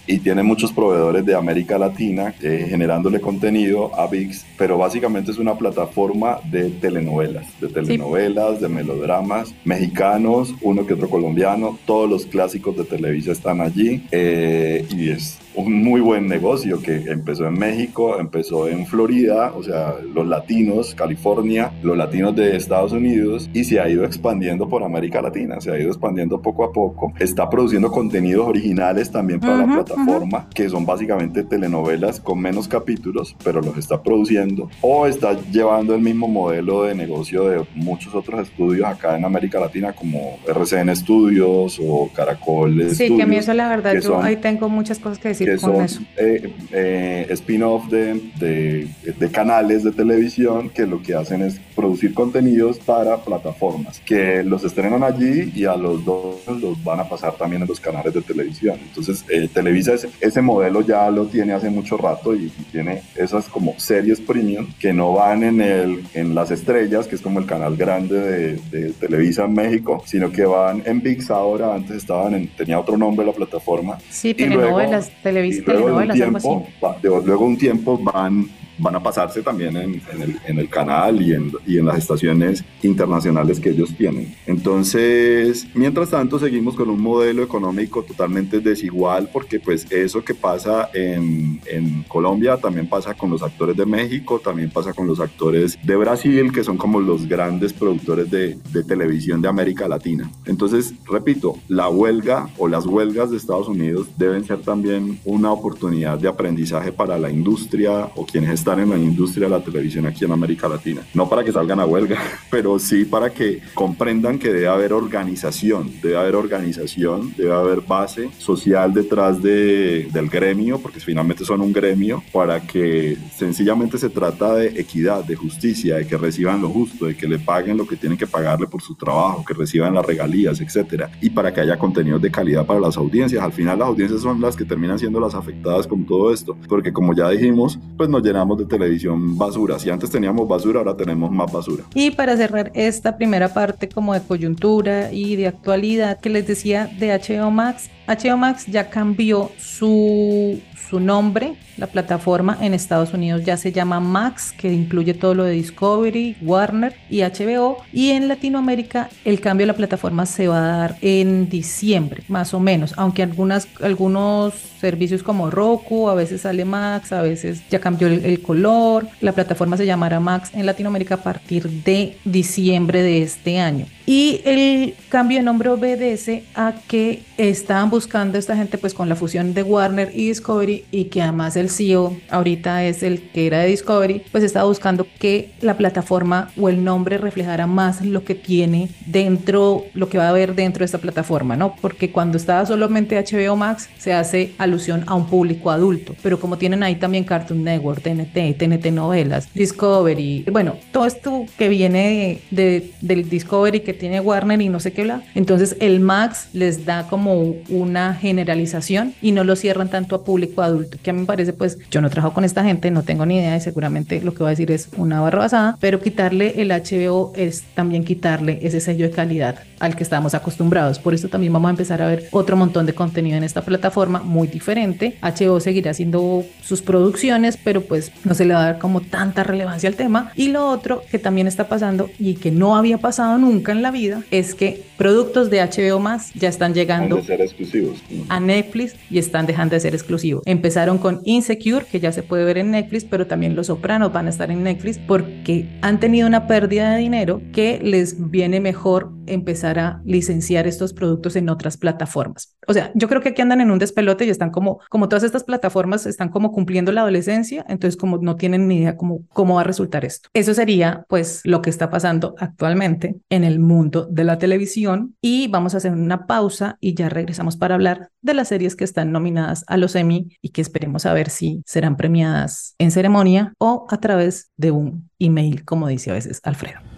y 0.06 0.18
tiene 0.18 0.42
muchos 0.42 0.72
proveedores 0.72 1.24
de 1.26 1.34
América 1.34 1.78
Latina 1.78 2.34
eh, 2.40 2.66
generándole 2.68 3.20
contenido 3.20 3.94
a 3.98 4.06
VIX, 4.06 4.44
pero 4.56 4.78
básicamente 4.78 5.30
es 5.30 5.38
una 5.38 5.56
plataforma 5.56 6.38
de 6.50 6.70
telenovelas, 6.70 7.46
de 7.60 7.68
telenovelas, 7.68 8.60
de 8.60 8.68
melodramas 8.68 9.54
mexicanos, 9.64 10.54
uno 10.62 10.86
que 10.86 10.94
otro 10.94 11.08
colombiano, 11.08 11.78
todos 11.84 12.08
los 12.08 12.26
clásicos 12.26 12.76
de 12.76 12.84
Televisa 12.84 13.32
están 13.32 13.60
allí 13.60 14.02
eh, 14.10 14.86
y 14.90 15.10
es 15.10 15.38
un 15.54 15.82
muy 15.82 16.00
buen 16.00 16.28
negocio 16.28 16.80
que 16.80 16.96
empezó 17.10 17.46
en 17.46 17.54
México, 17.54 18.18
empezó 18.18 18.68
en 18.68 18.86
Florida, 18.86 19.52
o 19.54 19.62
sea, 19.62 19.96
los 20.14 20.26
latinos, 20.26 20.94
California, 20.94 21.72
los 21.82 21.96
latinos 21.96 22.36
de 22.36 22.56
Estados 22.56 22.92
Unidos 22.92 23.50
y 23.52 23.64
se 23.64 23.80
ha 23.80 23.88
ido 23.88 24.04
expandiendo 24.04 24.68
por 24.70 24.82
América 24.82 25.20
Latina, 25.20 25.60
se 25.60 25.70
ha 25.70 25.78
ido 25.78 25.88
expandiendo 25.88 26.40
poco 26.40 26.64
a 26.64 26.72
poco. 26.72 27.12
Está 27.18 27.50
produciendo 27.50 27.90
contenidos 27.90 28.46
originales 28.46 29.10
también 29.10 29.40
para 29.40 29.66
la 29.66 29.84
plataforma, 29.84 30.48
que 30.54 30.68
son 30.70 30.86
básicamente 30.86 31.44
telenovelas 31.44 32.20
con 32.20 32.40
menos 32.40 32.68
capítulos, 32.68 33.36
pero 33.44 33.60
los 33.60 33.76
está 33.76 34.02
produciendo 34.02 34.70
o 34.80 35.06
está 35.06 35.38
llevando 35.50 35.94
el 35.94 36.00
mismo 36.00 36.28
modelo 36.28 36.84
de 36.84 36.94
negocio 36.94 37.48
de 37.48 37.66
muchos 37.74 38.14
otros 38.14 38.48
estudios 38.48 38.86
acá 38.86 39.16
en 39.16 39.24
América 39.24 39.60
Latina 39.60 39.92
como 39.92 40.38
RCN 40.46 40.94
Studios 40.96 41.80
o 41.82 42.08
Caracol 42.14 42.90
Sí, 42.90 43.16
que 43.16 43.22
a 43.22 43.26
mí 43.26 43.36
eso 43.36 43.52
la 43.54 43.68
verdad, 43.68 43.94
yo 44.00 44.20
ahí 44.20 44.36
tengo 44.36 44.68
muchas 44.68 44.98
cosas 44.98 45.18
que 45.18 45.28
decir 45.28 45.48
que 45.48 45.58
son 45.58 45.86
eh, 46.16 46.52
eh, 46.72 47.26
spin-off 47.30 47.88
de, 47.88 48.20
de, 48.38 49.30
canales 49.30 49.84
de 49.84 49.92
televisión 49.92 50.70
que 50.70 50.86
lo 50.86 51.02
que 51.02 51.14
hacen 51.14 51.42
es 51.42 51.58
producir 51.74 52.14
contenidos 52.14 52.78
para 52.78 53.18
plataformas 53.18 54.00
que 54.00 54.42
los 54.42 54.59
estrenan 54.64 55.02
allí 55.02 55.52
y 55.54 55.64
a 55.64 55.76
los 55.76 56.04
dos 56.04 56.36
los 56.60 56.82
van 56.82 57.00
a 57.00 57.08
pasar 57.08 57.34
también 57.34 57.62
en 57.62 57.68
los 57.68 57.80
canales 57.80 58.12
de 58.12 58.22
televisión. 58.22 58.78
Entonces, 58.82 59.24
eh, 59.28 59.48
Televisa 59.52 59.94
ese, 59.94 60.10
ese, 60.20 60.40
modelo 60.40 60.80
ya 60.80 61.10
lo 61.10 61.26
tiene 61.26 61.52
hace 61.52 61.70
mucho 61.70 61.96
rato 61.96 62.34
y, 62.34 62.50
tiene 62.70 63.02
esas 63.16 63.48
como 63.48 63.74
series 63.78 64.20
premium 64.20 64.66
que 64.78 64.92
no 64.92 65.14
van 65.14 65.42
en, 65.42 65.60
el, 65.60 66.04
en 66.14 66.34
las 66.34 66.50
estrellas, 66.50 67.06
que 67.06 67.16
es 67.16 67.20
como 67.20 67.40
el 67.40 67.46
canal 67.46 67.76
grande 67.76 68.18
de, 68.18 68.54
de 68.70 68.92
Televisa 68.92 69.44
en 69.44 69.54
México, 69.54 70.02
sino 70.06 70.30
que 70.30 70.44
van 70.44 70.82
en 70.86 71.00
VIX 71.00 71.30
ahora, 71.30 71.74
antes 71.74 71.96
estaban 71.96 72.34
en, 72.34 72.48
tenía 72.48 72.78
otro 72.78 72.96
nombre 72.96 73.26
la 73.26 73.32
plataforma. 73.32 73.98
Sí, 74.08 74.34
telenovelas, 74.34 75.10
luego, 75.24 75.96
un 75.96 76.10
tiempo, 76.10 76.66
luego 77.02 77.44
un 77.44 77.58
tiempo 77.58 77.98
van 77.98 78.48
van 78.80 78.96
a 78.96 79.02
pasarse 79.02 79.42
también 79.42 79.76
en, 79.76 80.02
el, 80.20 80.36
en 80.46 80.58
el, 80.58 80.68
canal 80.68 81.20
y 81.20 81.32
en, 81.32 81.52
y 81.66 81.78
en 81.78 81.86
las 81.86 81.98
estaciones 81.98 82.64
internacionales 82.82 83.60
que 83.60 83.70
ellos 83.70 83.94
tienen. 83.96 84.34
Entonces, 84.46 85.66
mientras 85.74 86.10
tanto, 86.10 86.38
seguimos 86.38 86.74
con 86.74 86.90
un 86.90 87.00
modelo 87.00 87.42
económico 87.42 88.02
totalmente 88.02 88.60
desigual 88.60 89.30
porque 89.32 89.60
pues 89.60 89.86
eso 89.90 90.24
que 90.24 90.34
pasa 90.34 90.90
en, 90.94 91.60
en 91.66 92.02
Colombia 92.04 92.56
también 92.56 92.88
pasa 92.88 93.14
con 93.14 93.30
los 93.30 93.42
actores 93.42 93.76
de 93.76 93.86
México, 93.86 94.38
también 94.38 94.70
pasa 94.70 94.92
con 94.92 95.06
los 95.06 95.20
actores 95.20 95.78
de 95.82 95.96
Brasil, 95.96 96.52
que 96.52 96.64
son 96.64 96.76
como 96.76 97.00
los 97.00 97.26
grandes 97.26 97.72
productores 97.72 98.30
de, 98.30 98.58
de 98.72 98.84
televisión 98.84 99.42
de 99.42 99.48
América 99.48 99.88
Latina. 99.88 100.30
Entonces, 100.46 100.94
repito, 101.06 101.56
la 101.68 101.88
huelga 101.88 102.48
o 102.58 102.68
las 102.68 102.86
huelgas 102.86 103.30
de 103.30 103.36
Estados 103.36 103.68
Unidos 103.68 104.08
deben 104.16 104.44
ser 104.44 104.58
también 104.62 105.18
una 105.24 105.52
oportunidad 105.52 106.18
de 106.18 106.28
aprendizaje 106.28 106.92
para 106.92 107.18
la 107.18 107.30
industria 107.30 108.10
o 108.14 108.26
quienes 108.26 108.50
están 108.70 108.84
en 108.84 108.90
la 108.90 108.98
industria 108.98 109.48
de 109.48 109.50
la 109.50 109.64
televisión 109.64 110.06
aquí 110.06 110.24
en 110.24 110.30
América 110.30 110.68
Latina. 110.68 111.02
No 111.12 111.28
para 111.28 111.42
que 111.42 111.50
salgan 111.50 111.80
a 111.80 111.86
huelga, 111.86 112.18
pero 112.50 112.78
sí 112.78 113.04
para 113.04 113.30
que 113.30 113.60
comprendan 113.74 114.38
que 114.38 114.52
debe 114.52 114.68
haber 114.68 114.92
organización, 114.92 115.92
debe 116.00 116.16
haber 116.16 116.36
organización, 116.36 117.34
debe 117.36 117.52
haber 117.52 117.80
base 117.80 118.30
social 118.38 118.94
detrás 118.94 119.42
de, 119.42 120.08
del 120.12 120.28
gremio, 120.28 120.78
porque 120.78 121.00
finalmente 121.00 121.44
son 121.44 121.62
un 121.62 121.72
gremio, 121.72 122.22
para 122.32 122.60
que 122.60 123.16
sencillamente 123.36 123.98
se 123.98 124.08
trata 124.08 124.54
de 124.54 124.68
equidad, 124.80 125.24
de 125.24 125.34
justicia, 125.34 125.96
de 125.96 126.06
que 126.06 126.16
reciban 126.16 126.62
lo 126.62 126.68
justo, 126.68 127.06
de 127.06 127.16
que 127.16 127.26
le 127.26 127.40
paguen 127.40 127.76
lo 127.76 127.86
que 127.88 127.96
tienen 127.96 128.16
que 128.16 128.28
pagarle 128.28 128.68
por 128.68 128.82
su 128.82 128.94
trabajo, 128.94 129.44
que 129.44 129.54
reciban 129.54 129.94
las 129.94 130.06
regalías, 130.06 130.60
etcétera, 130.60 131.10
y 131.20 131.30
para 131.30 131.52
que 131.52 131.60
haya 131.60 131.76
contenidos 131.76 132.22
de 132.22 132.30
calidad 132.30 132.64
para 132.64 132.78
las 132.78 132.96
audiencias. 132.96 133.42
Al 133.42 133.52
final 133.52 133.80
las 133.80 133.88
audiencias 133.88 134.20
son 134.20 134.40
las 134.40 134.54
que 134.54 134.64
terminan 134.64 134.98
siendo 134.98 135.18
las 135.18 135.34
afectadas 135.34 135.88
con 135.88 136.06
todo 136.06 136.32
esto, 136.32 136.56
porque 136.68 136.92
como 136.92 137.14
ya 137.14 137.28
dijimos, 137.30 137.80
pues 137.96 138.08
nos 138.08 138.22
llenamos 138.22 138.59
de 138.60 138.66
televisión 138.66 139.36
basura. 139.36 139.78
Si 139.78 139.90
antes 139.90 140.10
teníamos 140.10 140.46
basura, 140.46 140.80
ahora 140.80 140.96
tenemos 140.96 141.30
más 141.30 141.50
basura. 141.52 141.84
Y 141.94 142.10
para 142.12 142.36
cerrar 142.36 142.70
esta 142.74 143.16
primera 143.16 143.52
parte 143.52 143.88
como 143.88 144.14
de 144.14 144.20
coyuntura 144.20 145.12
y 145.12 145.36
de 145.36 145.46
actualidad 145.46 146.20
que 146.20 146.30
les 146.30 146.46
decía 146.46 146.90
de 146.98 147.08
HBO 147.08 147.50
Max, 147.50 147.90
HBO 148.06 148.36
Max 148.36 148.66
ya 148.66 148.90
cambió 148.90 149.50
su, 149.58 150.60
su 150.88 151.00
nombre 151.00 151.56
la 151.80 151.86
plataforma 151.86 152.58
en 152.60 152.74
Estados 152.74 153.14
Unidos 153.14 153.42
ya 153.42 153.56
se 153.56 153.72
llama 153.72 154.00
Max, 154.00 154.52
que 154.52 154.70
incluye 154.70 155.14
todo 155.14 155.34
lo 155.34 155.44
de 155.44 155.52
Discovery, 155.52 156.36
Warner 156.42 156.94
y 157.08 157.22
HBO. 157.22 157.78
Y 157.90 158.10
en 158.10 158.28
Latinoamérica 158.28 159.08
el 159.24 159.40
cambio 159.40 159.64
de 159.64 159.72
la 159.72 159.76
plataforma 159.76 160.26
se 160.26 160.46
va 160.46 160.58
a 160.58 160.76
dar 160.76 160.96
en 161.00 161.48
diciembre, 161.48 162.22
más 162.28 162.52
o 162.52 162.60
menos. 162.60 162.92
Aunque 162.98 163.22
algunas, 163.22 163.66
algunos 163.80 164.52
servicios 164.80 165.22
como 165.22 165.50
Roku, 165.50 166.08
a 166.08 166.14
veces 166.14 166.42
sale 166.42 166.64
Max, 166.64 167.12
a 167.12 167.22
veces 167.22 167.62
ya 167.70 167.80
cambió 167.80 168.08
el, 168.08 168.24
el 168.24 168.40
color. 168.40 169.06
La 169.20 169.32
plataforma 169.32 169.76
se 169.76 169.86
llamará 169.86 170.20
Max 170.20 170.50
en 170.54 170.66
Latinoamérica 170.66 171.16
a 171.16 171.22
partir 171.22 171.68
de 171.68 172.16
diciembre 172.24 173.02
de 173.02 173.22
este 173.22 173.60
año. 173.60 173.86
Y 174.10 174.40
el 174.44 174.96
cambio 175.08 175.38
de 175.38 175.44
nombre 175.44 175.68
obedece 175.68 176.42
a 176.56 176.74
que 176.88 177.22
estaban 177.38 177.90
buscando 177.90 178.38
esta 178.38 178.56
gente 178.56 178.76
pues 178.76 178.92
con 178.92 179.08
la 179.08 179.14
fusión 179.14 179.54
de 179.54 179.62
Warner 179.62 180.10
y 180.12 180.26
Discovery 180.26 180.84
y 180.90 181.04
que 181.04 181.22
además 181.22 181.54
el 181.54 181.70
CEO 181.70 182.16
ahorita 182.28 182.84
es 182.86 183.04
el 183.04 183.22
que 183.30 183.46
era 183.46 183.60
de 183.60 183.68
Discovery, 183.68 184.24
pues 184.32 184.42
estaba 184.42 184.66
buscando 184.66 185.06
que 185.20 185.52
la 185.60 185.76
plataforma 185.76 186.50
o 186.60 186.68
el 186.68 186.82
nombre 186.82 187.18
reflejara 187.18 187.68
más 187.68 188.04
lo 188.04 188.24
que 188.24 188.34
tiene 188.34 188.88
dentro, 189.06 189.84
lo 189.94 190.08
que 190.08 190.18
va 190.18 190.26
a 190.26 190.30
haber 190.30 190.56
dentro 190.56 190.80
de 190.80 190.86
esta 190.86 190.98
plataforma, 190.98 191.54
¿no? 191.54 191.76
Porque 191.80 192.10
cuando 192.10 192.36
estaba 192.36 192.66
solamente 192.66 193.16
HBO 193.16 193.54
Max 193.54 193.88
se 193.96 194.12
hace 194.12 194.54
alusión 194.58 195.04
a 195.06 195.14
un 195.14 195.28
público 195.28 195.70
adulto, 195.70 196.16
pero 196.20 196.40
como 196.40 196.58
tienen 196.58 196.82
ahí 196.82 196.96
también 196.96 197.22
Cartoon 197.22 197.62
Network, 197.62 198.02
TNT, 198.02 198.58
TNT 198.58 198.86
Novelas, 198.86 199.48
Discovery, 199.54 200.46
bueno, 200.50 200.74
todo 200.90 201.06
esto 201.06 201.46
que 201.56 201.68
viene 201.68 202.40
de, 202.50 202.90
del 203.00 203.28
Discovery 203.28 203.78
que 203.78 203.99
tiene 204.00 204.18
Warner 204.20 204.60
y 204.60 204.68
no 204.68 204.80
sé 204.80 204.92
qué 204.92 205.04
bla, 205.04 205.22
entonces 205.36 205.76
el 205.80 206.00
Max 206.00 206.48
les 206.52 206.84
da 206.84 207.06
como 207.06 207.54
una 207.68 208.14
generalización 208.14 209.14
y 209.22 209.30
no 209.30 209.44
lo 209.44 209.54
cierran 209.54 209.88
tanto 209.88 210.16
a 210.16 210.24
público 210.24 210.62
adulto, 210.62 210.98
que 211.00 211.10
a 211.10 211.12
mí 211.12 211.20
me 211.20 211.26
parece 211.26 211.52
pues 211.52 211.78
yo 211.90 212.00
no 212.00 212.10
trabajo 212.10 212.34
con 212.34 212.44
esta 212.44 212.64
gente, 212.64 212.90
no 212.90 213.04
tengo 213.04 213.24
ni 213.26 213.36
idea 213.36 213.56
y 213.56 213.60
seguramente 213.60 214.20
lo 214.22 214.32
que 214.32 214.38
voy 214.38 214.48
a 214.48 214.50
decir 214.50 214.72
es 214.72 214.88
una 214.96 215.20
barra 215.20 215.38
basada, 215.38 215.76
pero 215.80 216.00
quitarle 216.00 216.60
el 216.60 216.70
HBO 216.70 217.32
es 217.36 217.62
también 217.74 218.02
quitarle 218.04 218.58
ese 218.62 218.80
sello 218.80 219.06
de 219.06 219.12
calidad 219.12 219.60
al 219.80 219.96
que 219.96 220.02
estamos 220.02 220.34
acostumbrados. 220.34 220.98
Por 220.98 221.14
eso 221.14 221.28
también 221.28 221.52
vamos 221.52 221.68
a 221.68 221.70
empezar 221.70 222.02
a 222.02 222.06
ver 222.06 222.28
otro 222.30 222.56
montón 222.56 222.86
de 222.86 222.94
contenido 222.94 223.36
en 223.36 223.44
esta 223.44 223.62
plataforma 223.62 224.22
muy 224.22 224.46
diferente. 224.46 225.18
HBO 225.22 225.58
seguirá 225.58 225.90
haciendo 225.90 226.44
sus 226.62 226.82
producciones, 226.82 227.56
pero 227.56 227.80
pues 227.80 228.12
no 228.24 228.34
se 228.34 228.44
le 228.44 228.54
va 228.54 228.60
a 228.60 228.64
dar 228.64 228.78
como 228.78 229.00
tanta 229.00 229.42
relevancia 229.42 229.88
al 229.88 229.96
tema. 229.96 230.32
Y 230.36 230.48
lo 230.48 230.68
otro 230.68 231.02
que 231.10 231.18
también 231.18 231.46
está 231.46 231.68
pasando 231.68 232.10
y 232.18 232.34
que 232.34 232.50
no 232.50 232.76
había 232.76 232.98
pasado 232.98 233.38
nunca 233.38 233.72
en 233.72 233.82
la 233.82 233.89
vida 233.90 234.22
es 234.30 234.54
que 234.54 234.82
productos 234.96 235.50
de 235.50 235.60
HBO 235.60 236.00
más 236.00 236.32
ya 236.34 236.48
están 236.48 236.74
llegando 236.74 237.16
de 237.16 237.22
ser 237.22 237.40
exclusivos. 237.40 238.02
a 238.28 238.40
Netflix 238.40 238.96
y 239.10 239.18
están 239.18 239.46
dejando 239.46 239.74
de 239.74 239.80
ser 239.80 239.94
exclusivos. 239.94 240.42
Empezaron 240.46 240.98
con 240.98 241.22
Secure, 241.42 241.86
que 241.90 242.00
ya 242.00 242.12
se 242.12 242.22
puede 242.22 242.44
ver 242.44 242.58
en 242.58 242.70
Netflix, 242.70 243.04
pero 243.04 243.26
también 243.26 243.54
Los 243.54 243.68
Sopranos 243.68 244.12
van 244.12 244.26
a 244.26 244.30
estar 244.30 244.50
en 244.50 244.62
Netflix 244.62 244.98
porque 244.98 245.66
han 245.82 246.00
tenido 246.00 246.26
una 246.26 246.46
pérdida 246.46 246.92
de 246.92 246.98
dinero 246.98 247.42
que 247.52 247.80
les 247.82 248.30
viene 248.30 248.60
mejor 248.60 249.12
empezar 249.32 249.78
a 249.78 250.00
licenciar 250.04 250.66
estos 250.66 250.92
productos 250.92 251.36
en 251.36 251.48
otras 251.48 251.76
plataformas. 251.76 252.56
O 252.66 252.72
sea, 252.72 252.92
yo 252.94 253.08
creo 253.08 253.20
que 253.20 253.30
aquí 253.30 253.42
andan 253.42 253.60
en 253.60 253.70
un 253.70 253.78
despelote 253.78 254.24
y 254.24 254.30
están 254.30 254.50
como, 254.50 254.80
como 254.88 255.08
todas 255.08 255.24
estas 255.24 255.44
plataformas 255.44 256.06
están 256.06 256.28
como 256.28 256.52
cumpliendo 256.52 256.92
la 256.92 257.02
adolescencia, 257.02 257.64
entonces 257.68 257.96
como 257.96 258.18
no 258.18 258.36
tienen 258.36 258.68
ni 258.68 258.78
idea 258.78 258.96
cómo, 258.96 259.22
cómo 259.32 259.54
va 259.54 259.62
a 259.62 259.64
resultar 259.64 260.04
esto. 260.04 260.28
Eso 260.34 260.54
sería 260.54 261.04
pues 261.08 261.40
lo 261.44 261.62
que 261.62 261.70
está 261.70 261.90
pasando 261.90 262.34
actualmente 262.38 263.16
en 263.30 263.44
el 263.44 263.58
mundo 263.58 264.06
de 264.10 264.24
la 264.24 264.38
televisión 264.38 265.16
y 265.20 265.48
vamos 265.48 265.74
a 265.74 265.78
hacer 265.78 265.92
una 265.92 266.26
pausa 266.26 266.76
y 266.80 266.94
ya 266.94 267.08
regresamos 267.08 267.56
para 267.56 267.74
hablar 267.74 268.10
de 268.22 268.34
las 268.34 268.48
series 268.48 268.76
que 268.76 268.84
están 268.84 269.12
nominadas 269.12 269.64
a 269.66 269.76
los 269.76 269.94
Emmy 269.94 270.28
y 270.42 270.50
que 270.50 270.60
esperemos 270.60 271.06
a 271.06 271.12
ver 271.12 271.30
si 271.30 271.62
serán 271.66 271.96
premiadas 271.96 272.74
en 272.78 272.90
ceremonia 272.90 273.54
o 273.58 273.86
a 273.90 273.98
través 273.98 274.50
de 274.56 274.70
un 274.70 275.10
email, 275.18 275.64
como 275.64 275.88
dice 275.88 276.10
a 276.10 276.14
veces 276.14 276.40
Alfredo. 276.44 276.89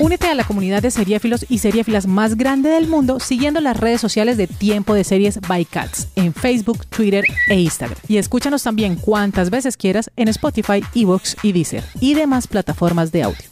Únete 0.00 0.28
a 0.28 0.34
la 0.34 0.44
comunidad 0.44 0.80
de 0.80 0.90
seriéfilos 0.90 1.44
y 1.50 1.58
seriéfilas 1.58 2.06
más 2.06 2.38
grande 2.38 2.70
del 2.70 2.88
mundo 2.88 3.20
siguiendo 3.20 3.60
las 3.60 3.76
redes 3.76 4.00
sociales 4.00 4.38
de 4.38 4.46
Tiempo 4.46 4.94
de 4.94 5.04
Series 5.04 5.38
by 5.46 5.66
Cats 5.66 6.08
en 6.16 6.32
Facebook, 6.32 6.86
Twitter 6.86 7.22
e 7.48 7.60
Instagram. 7.60 7.98
Y 8.08 8.16
escúchanos 8.16 8.62
también 8.62 8.96
cuantas 8.96 9.50
veces 9.50 9.76
quieras 9.76 10.10
en 10.16 10.28
Spotify, 10.28 10.82
Evox 10.94 11.36
y 11.42 11.52
Deezer 11.52 11.84
y 12.00 12.14
demás 12.14 12.46
plataformas 12.46 13.12
de 13.12 13.24
audio. 13.24 13.44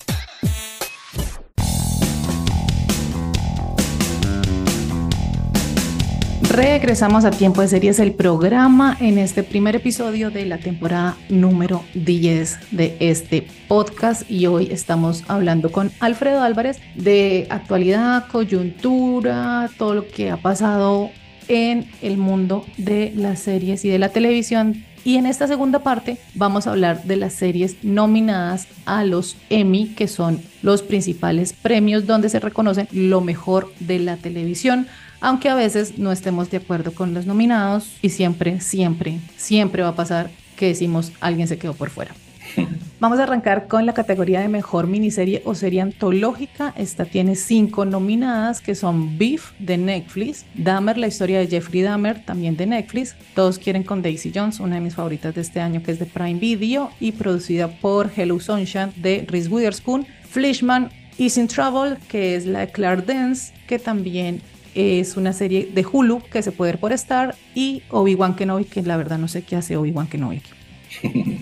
Regresamos 6.59 7.25
a 7.25 7.31
Tiempo 7.31 7.61
de 7.61 7.69
Series, 7.69 8.01
el 8.01 8.15
programa 8.15 8.97
en 8.99 9.17
este 9.19 9.45
primer 9.45 9.77
episodio 9.77 10.33
de 10.33 10.45
la 10.45 10.59
temporada 10.59 11.17
número 11.29 11.85
10 11.95 12.73
de 12.73 12.97
este 12.99 13.47
podcast 13.69 14.29
y 14.29 14.47
hoy 14.47 14.67
estamos 14.73 15.23
hablando 15.29 15.71
con 15.71 15.93
Alfredo 16.01 16.43
Álvarez 16.43 16.81
de 16.97 17.47
actualidad, 17.49 18.27
coyuntura, 18.27 19.71
todo 19.79 19.95
lo 19.95 20.09
que 20.09 20.33
ha 20.33 20.37
pasado 20.37 21.11
en 21.47 21.89
el 22.03 22.17
mundo 22.17 22.67
de 22.77 23.13
las 23.15 23.39
series 23.39 23.85
y 23.85 23.89
de 23.89 24.01
la 24.01 24.09
televisión. 24.09 24.85
Y 25.05 25.17
en 25.17 25.27
esta 25.27 25.47
segunda 25.47 25.79
parte 25.85 26.19
vamos 26.35 26.67
a 26.67 26.71
hablar 26.71 27.05
de 27.05 27.15
las 27.15 27.35
series 27.35 27.85
nominadas 27.85 28.67
a 28.85 29.05
los 29.05 29.37
Emmy, 29.49 29.95
que 29.95 30.09
son 30.09 30.43
los 30.63 30.83
principales 30.83 31.53
premios 31.53 32.05
donde 32.05 32.29
se 32.29 32.41
reconoce 32.41 32.89
lo 32.91 33.21
mejor 33.21 33.73
de 33.79 34.01
la 34.01 34.17
televisión 34.17 34.89
aunque 35.21 35.49
a 35.49 35.55
veces 35.55 35.99
no 35.99 36.13
estemos 36.13 36.51
de 36.51 36.59
acuerdo 36.59 36.93
con 36.93 37.15
los 37.15 37.27
nominados 37.27 37.97
y 38.03 38.11
siempre, 38.11 38.61
siempre, 38.61 39.19
siempre 39.37 39.83
va 39.83 39.91
a 39.91 39.97
pasar 39.97 40.31
que 40.57 40.67
decimos 40.67 41.13
alguien 41.21 41.49
se 41.49 41.59
quedó 41.59 41.75
por 41.75 41.91
fuera. 41.91 42.15
Vamos 43.01 43.19
a 43.19 43.25
arrancar 43.25 43.69
con 43.69 43.87
la 43.87 43.95
categoría 43.95 44.41
de 44.41 44.49
mejor 44.49 44.87
miniserie 44.87 45.43
o 45.45 45.55
serie 45.55 45.81
antológica. 45.81 46.75
Esta 46.77 47.05
tiene 47.05 47.37
cinco 47.37 47.85
nominadas 47.85 48.61
que 48.61 48.75
son 48.75 49.19
Beef 49.19 49.53
de 49.59 49.77
Netflix, 49.77 50.45
Dahmer, 50.55 50.99
la 50.99 51.07
historia 51.07 51.39
de 51.39 51.47
Jeffrey 51.47 51.83
Dahmer, 51.83 52.25
también 52.25 52.57
de 52.57 52.67
Netflix, 52.67 53.15
Todos 53.35 53.59
quieren 53.59 53.85
con 53.85 54.03
Daisy 54.03 54.33
Jones, 54.35 54.61
una 54.61 54.77
de 54.77 54.81
mis 54.81 54.95
favoritas 54.95 55.35
de 55.35 55.43
este 55.43 55.61
año 55.61 55.83
que 55.83 55.93
es 55.93 55.99
de 55.99 56.07
Prime 56.07 56.41
Video 56.41 56.91
y 56.99 57.13
producida 57.13 57.69
por 57.69 58.11
Hello 58.17 58.41
Sunshine 58.41 58.93
de 58.97 59.25
Reese 59.29 59.49
Witherspoon, 59.49 60.07
Flishman 60.29 60.91
Is 61.19 61.37
in 61.37 61.49
Trouble, 61.49 61.97
que 62.09 62.37
es 62.37 62.47
la 62.47 62.61
de 62.61 62.69
Claire 62.71 63.03
Dance, 63.03 63.53
que 63.67 63.79
también 63.79 64.41
es 64.75 65.17
una 65.17 65.33
serie 65.33 65.71
de 65.75 65.85
Hulu 65.91 66.21
que 66.31 66.43
se 66.43 66.53
puede 66.53 66.73
ver 66.73 66.81
por 66.81 66.93
Star 66.93 67.35
y 67.55 67.83
Obi-Wan 67.91 68.37
Kenobi, 68.37 68.65
que 68.65 68.83
la 68.83 68.97
verdad 68.97 69.19
no 69.19 69.29
sé 69.29 69.43
qué 69.43 69.57
hace 69.57 69.77
Obi-Wan 69.77 70.07
Kenobi. 70.09 70.43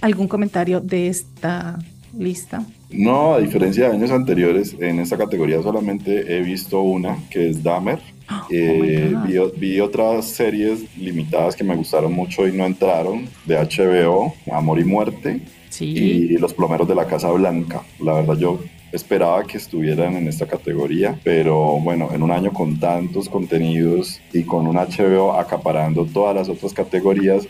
¿Algún 0.00 0.28
comentario 0.28 0.80
de 0.80 1.08
esta 1.08 1.78
lista? 2.16 2.64
No, 2.90 3.34
a 3.34 3.40
diferencia 3.40 3.88
de 3.88 3.96
años 3.96 4.10
anteriores, 4.10 4.76
en 4.78 5.00
esta 5.00 5.16
categoría 5.16 5.62
solamente 5.62 6.36
he 6.36 6.42
visto 6.42 6.80
una, 6.82 7.16
que 7.30 7.48
es 7.50 7.62
Dahmer, 7.62 8.00
Eh, 8.50 9.14
vi, 9.24 9.34
vi 9.56 9.80
otras 9.80 10.26
series 10.26 10.80
limitadas 10.96 11.54
que 11.54 11.62
me 11.62 11.76
gustaron 11.76 12.12
mucho 12.12 12.46
y 12.48 12.52
no 12.52 12.66
entraron, 12.66 13.26
de 13.44 13.56
HBO, 13.56 14.34
Amor 14.52 14.80
y 14.80 14.84
Muerte, 14.84 15.40
Sí. 15.68 15.84
y 15.86 16.38
Los 16.38 16.52
Plomeros 16.54 16.88
de 16.88 16.94
la 16.94 17.06
Casa 17.06 17.30
Blanca. 17.30 17.82
La 18.00 18.14
verdad 18.14 18.36
yo 18.38 18.60
esperaba 18.92 19.44
que 19.44 19.58
estuvieran 19.58 20.14
en 20.14 20.28
esta 20.28 20.46
categoría, 20.46 21.18
pero 21.24 21.78
bueno, 21.80 22.10
en 22.12 22.22
un 22.22 22.30
año 22.30 22.52
con 22.52 22.78
tantos 22.78 23.28
contenidos 23.28 24.20
y 24.32 24.44
con 24.44 24.66
un 24.66 24.76
HBO 24.76 25.32
acaparando 25.38 26.06
todas 26.06 26.34
las 26.34 26.48
otras 26.48 26.72
categorías, 26.72 27.46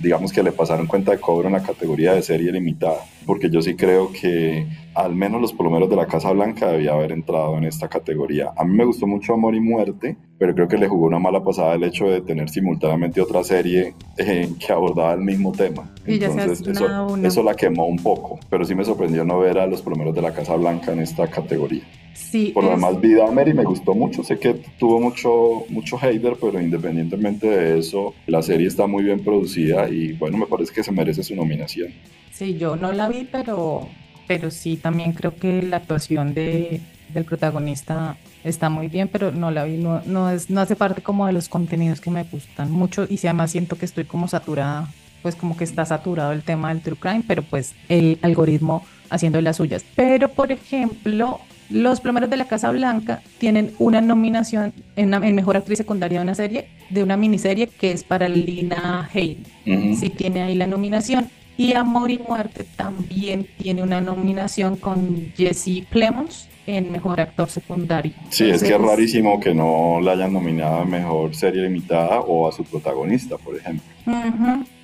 digamos 0.00 0.32
que 0.32 0.42
le 0.42 0.52
pasaron 0.52 0.86
cuenta 0.86 1.12
de 1.12 1.18
cobro 1.18 1.48
en 1.48 1.54
la 1.54 1.62
categoría 1.62 2.12
de 2.12 2.22
serie 2.22 2.52
limitada, 2.52 3.04
porque 3.26 3.50
yo 3.50 3.60
sí 3.62 3.74
creo 3.74 4.12
que 4.12 4.66
al 4.96 5.14
menos 5.14 5.40
Los 5.40 5.52
Plomeros 5.52 5.88
de 5.90 5.96
la 5.96 6.06
Casa 6.06 6.32
Blanca 6.32 6.68
debía 6.68 6.92
haber 6.94 7.12
entrado 7.12 7.56
en 7.58 7.64
esta 7.64 7.88
categoría. 7.88 8.52
A 8.56 8.64
mí 8.64 8.76
me 8.76 8.84
gustó 8.84 9.06
mucho 9.06 9.34
Amor 9.34 9.54
y 9.54 9.60
Muerte, 9.60 10.16
pero 10.38 10.54
creo 10.54 10.68
que 10.68 10.78
le 10.78 10.88
jugó 10.88 11.06
una 11.06 11.18
mala 11.18 11.44
pasada 11.44 11.74
el 11.74 11.84
hecho 11.84 12.06
de 12.08 12.20
tener 12.22 12.48
simultáneamente 12.48 13.20
otra 13.20 13.44
serie 13.44 13.94
eh, 14.18 14.48
que 14.58 14.72
abordaba 14.72 15.12
el 15.12 15.20
mismo 15.20 15.52
tema. 15.52 15.94
Y 16.06 16.18
ya 16.18 16.26
Entonces 16.28 16.60
una 16.62 16.72
eso, 16.72 17.06
una. 17.12 17.28
eso 17.28 17.42
la 17.42 17.54
quemó 17.54 17.86
un 17.86 17.98
poco, 17.98 18.38
pero 18.50 18.64
sí 18.64 18.74
me 18.74 18.84
sorprendió 18.84 19.24
no 19.24 19.38
ver 19.38 19.58
a 19.58 19.66
Los 19.66 19.82
Plomeros 19.82 20.14
de 20.14 20.22
la 20.22 20.32
Casa 20.32 20.56
Blanca 20.56 20.92
en 20.92 21.00
esta 21.00 21.26
categoría. 21.28 21.82
Sí, 22.14 22.52
Por 22.54 22.64
lo 22.64 22.70
es- 22.70 22.76
demás, 22.76 23.00
vi 23.00 23.12
Dahmer 23.12 23.48
y 23.48 23.54
me 23.54 23.64
gustó 23.64 23.94
mucho. 23.94 24.24
Sé 24.24 24.38
que 24.38 24.54
tuvo 24.78 24.98
mucho, 25.00 25.64
mucho 25.68 25.98
hater, 25.98 26.36
pero 26.40 26.60
independientemente 26.60 27.46
de 27.48 27.78
eso, 27.78 28.14
la 28.26 28.40
serie 28.42 28.66
está 28.68 28.86
muy 28.86 29.04
bien 29.04 29.20
producida 29.22 29.88
y 29.90 30.14
bueno, 30.14 30.38
me 30.38 30.46
parece 30.46 30.72
que 30.72 30.82
se 30.82 30.92
merece 30.92 31.22
su 31.22 31.36
nominación. 31.36 31.92
Sí, 32.32 32.56
yo 32.56 32.76
no 32.76 32.92
la 32.92 33.08
vi, 33.08 33.28
pero, 33.30 33.86
pero 34.26 34.50
sí 34.50 34.76
también 34.76 35.12
creo 35.12 35.34
que 35.34 35.62
la 35.62 35.78
actuación 35.78 36.34
de, 36.34 36.80
del 37.12 37.24
protagonista 37.24 38.16
está 38.44 38.68
muy 38.68 38.88
bien, 38.88 39.08
pero 39.08 39.32
no 39.32 39.50
la 39.50 39.64
vi, 39.64 39.76
no, 39.76 40.02
no, 40.06 40.30
es, 40.30 40.50
no 40.50 40.60
hace 40.60 40.76
parte 40.76 41.02
como 41.02 41.26
de 41.26 41.32
los 41.32 41.48
contenidos 41.48 42.00
que 42.00 42.10
me 42.10 42.24
gustan 42.24 42.70
mucho 42.70 43.06
y 43.08 43.16
si 43.16 43.26
además 43.26 43.50
siento 43.50 43.76
que 43.76 43.84
estoy 43.84 44.04
como 44.04 44.28
saturada, 44.28 44.88
pues 45.22 45.34
como 45.34 45.56
que 45.56 45.64
está 45.64 45.84
saturado 45.84 46.32
el 46.32 46.42
tema 46.42 46.68
del 46.68 46.82
true 46.82 46.96
crime, 46.96 47.24
pero 47.26 47.42
pues 47.42 47.74
el 47.88 48.18
algoritmo 48.22 48.84
haciendo 49.10 49.40
las 49.40 49.56
suyas. 49.56 49.84
Pero 49.96 50.28
por 50.28 50.52
ejemplo, 50.52 51.40
los 51.70 52.00
plomeros 52.00 52.30
de 52.30 52.36
la 52.36 52.46
Casa 52.46 52.70
Blanca 52.70 53.22
tienen 53.38 53.72
una 53.78 54.00
nominación 54.00 54.72
en, 54.94 55.12
en 55.12 55.34
Mejor 55.34 55.56
Actriz 55.56 55.78
Secundaria 55.78 56.20
de 56.20 56.24
una 56.24 56.34
serie, 56.34 56.68
de 56.90 57.02
una 57.02 57.16
miniserie 57.16 57.66
que 57.66 57.90
es 57.90 58.04
para 58.04 58.28
Lina 58.28 59.08
Hay. 59.12 59.42
Ujú. 59.66 59.96
Sí 59.96 60.10
tiene 60.10 60.42
ahí 60.42 60.54
la 60.54 60.66
nominación. 60.66 61.28
Y 61.58 61.72
Amor 61.74 62.10
y 62.10 62.18
Muerte 62.18 62.66
también 62.76 63.46
tiene 63.58 63.82
una 63.82 64.00
nominación 64.00 64.76
con 64.76 65.32
Jesse 65.36 65.84
Plemons 65.90 66.48
en 66.66 66.90
Mejor 66.92 67.20
Actor 67.20 67.48
Secundario. 67.48 68.12
Sí, 68.30 68.50
es 68.50 68.62
que 68.62 68.74
es 68.74 68.80
rarísimo 68.80 69.40
que 69.40 69.54
no 69.54 70.00
la 70.02 70.12
hayan 70.12 70.32
nominado 70.32 70.80
a 70.80 70.84
mejor 70.84 71.34
serie 71.34 71.62
limitada 71.62 72.20
o 72.20 72.48
a 72.48 72.52
su 72.52 72.64
protagonista, 72.64 73.38
por 73.38 73.56
ejemplo. 73.56 73.84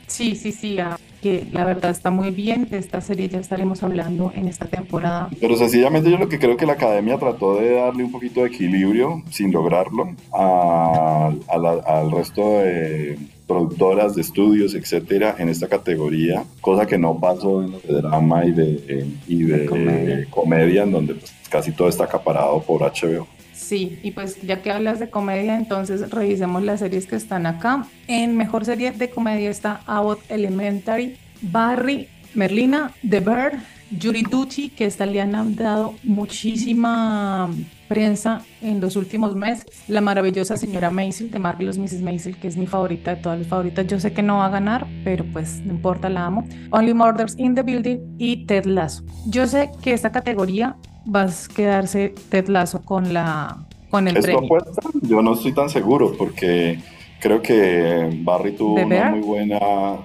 Sí, 0.07 0.37
sí, 0.37 0.53
sí, 0.53 0.79
ah, 0.79 0.99
que 1.23 1.47
la 1.53 1.65
verdad 1.65 1.91
está 1.91 2.11
muy 2.11 2.31
bien. 2.31 2.69
De 2.71 2.77
esta 2.79 3.01
serie 3.01 3.29
ya 3.29 3.39
estaremos 3.39 3.83
hablando 3.83 4.31
en 4.35 4.47
esta 4.47 4.67
temporada. 4.67 5.29
Pero 5.41 5.57
sencillamente 5.57 6.11
yo 6.11 6.19
lo 6.19 6.29
que 6.29 6.39
creo 6.39 6.57
que 6.57 6.67
la 6.67 6.75
academia 6.75 7.19
trató 7.19 7.57
de 7.57 7.75
darle 7.77 8.05
un 8.05 8.13
poquito 8.13 8.41
de 8.43 8.49
equilibrio, 8.49 9.23
sin 9.31 9.53
lograrlo, 9.53 10.15
a- 10.35 11.33
a 11.49 11.59
la- 11.59 11.83
al 11.87 12.11
resto 12.13 12.59
de 12.59 13.19
productoras 13.47 14.15
de 14.15 14.23
estudios, 14.23 14.75
etcétera, 14.75 15.37
en 15.39 15.49
esta 15.49 15.69
categoría, 15.69 16.45
cosa 16.61 16.87
que 16.87 16.99
no 16.99 17.19
pasó 17.19 17.63
en 17.63 17.73
los 17.73 17.83
de 17.83 17.95
drama 17.95 18.45
y 18.45 18.53
de, 18.53 19.07
y 19.27 19.43
de, 19.45 19.59
De 19.59 19.67
comedia. 19.67 20.27
comedia, 20.31 20.83
en 20.85 20.93
donde 20.93 21.15
pues, 21.15 21.33
casi 21.51 21.73
todo 21.73 21.89
está 21.89 22.05
acaparado 22.05 22.63
por 22.63 22.81
HBO. 22.83 23.27
Sí, 23.53 23.99
y 24.03 24.11
pues 24.11 24.41
ya 24.43 24.61
que 24.61 24.71
hablas 24.71 24.99
de 24.99 25.09
comedia, 25.09 25.57
entonces 25.57 26.11
revisemos 26.11 26.63
las 26.63 26.81
series 26.81 27.07
que 27.07 27.17
están 27.17 27.47
acá. 27.47 27.87
En 28.09 28.37
mejor 28.37 28.65
serie 28.65 28.91
de 28.93 29.09
comedia 29.11 29.51
está 29.51 29.83
Abbott 29.87 30.21
Elementary, 30.29 31.17
Barry, 31.43 32.09
Merlina, 32.35 32.93
The 33.09 33.21
Bird, 33.21 33.59
Judy 34.03 34.23
Duty, 34.23 34.71
que 34.71 34.87
esta 34.87 35.07
le 35.07 35.21
han 35.21 35.55
dado 35.55 35.95
muchísima 36.03 37.51
prensa 37.93 38.41
en 38.63 38.81
los 38.81 38.97
últimos 38.97 39.37
meses. 39.37 39.67
La 39.87 40.01
maravillosa 40.01 40.57
señora 40.57 40.91
Maisel 40.91 41.31
de 41.31 41.39
Marvelous 41.39 41.77
Mrs. 41.77 42.01
Maisel, 42.01 42.37
que 42.39 42.49
es 42.49 42.57
mi 42.57 42.67
favorita 42.67 43.15
de 43.15 43.21
todas 43.21 43.39
las 43.41 43.49
favoritas. 43.49 43.87
Yo 43.87 44.01
sé 44.01 44.15
que 44.15 44.23
no 44.23 44.39
va 44.39 44.47
a 44.47 44.49
ganar, 44.49 44.87
pero 45.05 45.27
pues 45.31 45.61
no 45.65 45.75
importa, 45.75 46.09
la 46.09 46.25
amo. 46.25 46.47
Only 46.71 46.95
Murders 46.95 47.39
in 47.39 47.55
the 47.55 47.63
Building 47.63 47.99
y 48.19 48.47
Ted 48.47 48.65
Lasso. 48.65 49.05
Yo 49.27 49.47
sé 49.47 49.71
que 49.83 49.93
esta 49.93 50.11
categoría 50.11 50.77
va 51.15 51.25
a 51.25 51.29
quedarse 51.55 52.15
Ted 52.31 52.49
Lasso 52.49 52.81
con 52.81 53.13
la 53.13 53.59
con 53.91 54.09
el 54.09 54.17
¿Es 54.17 54.25
premio. 54.25 54.45
apuesta? 54.47 54.81
Yo 55.03 55.21
no 55.21 55.35
estoy 55.35 55.53
tan 55.53 55.69
seguro 55.69 56.15
porque 56.17 56.81
creo 57.23 57.41
que 57.41 58.11
Barry 58.23 58.53
tuvo 58.53 58.75
¿The 58.75 58.85
una 58.85 59.11
muy 59.11 59.21
buena 59.21 59.59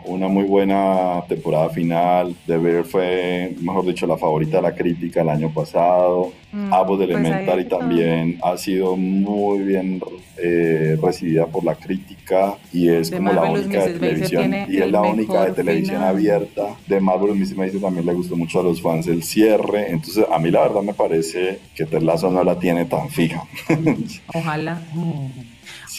una 0.06 0.28
muy 0.28 0.44
buena 0.44 1.24
temporada 1.28 1.70
final. 1.70 2.36
The 2.46 2.58
Bear 2.58 2.84
fue, 2.84 3.56
mejor 3.60 3.86
dicho, 3.86 4.06
la 4.06 4.18
favorita 4.18 4.58
de 4.58 4.64
la 4.64 4.76
crítica 4.76 5.22
el 5.22 5.30
año 5.30 5.50
pasado. 5.52 6.32
Mm, 6.52 6.72
Abbott 6.72 7.00
pues 7.00 7.10
Elementary 7.10 7.66
también 7.66 8.40
ha 8.44 8.56
sido 8.56 8.96
muy 8.96 9.64
bien 9.64 10.00
eh, 10.38 10.96
recibida 11.02 11.48
por 11.48 11.64
la 11.64 11.74
crítica 11.74 12.56
y 12.72 12.90
es 12.90 13.10
The 13.10 13.18
como 13.18 13.34
la 13.34 13.44
única 13.46 13.86
de 13.86 13.94
televisión 13.94 14.54
y 14.70 14.78
es 14.78 14.92
la 14.92 15.02
única 15.02 15.46
de 15.46 15.52
televisión 15.54 15.98
final. 15.98 16.10
abierta 16.16 16.68
de 16.86 17.00
Marvel 17.02 17.36
Mrs. 17.36 17.58
Maisel 17.58 17.82
también 17.82 18.06
le 18.06 18.14
gustó 18.14 18.38
mucho 18.38 18.60
a 18.60 18.64
los 18.64 18.82
fans 18.82 19.08
el 19.08 19.24
cierre 19.24 19.90
entonces 19.90 20.24
a 20.32 20.38
mí 20.40 20.52
la 20.52 20.62
verdad 20.62 20.84
me 20.84 20.94
parece 20.94 21.60
que 21.76 21.86
Ted 21.86 22.02
Lasso 22.02 22.32
no 22.32 22.44
la 22.44 22.58
tiene 22.58 22.86
tan 22.86 23.10
fija 23.10 23.44
Ojalá. 24.34 24.80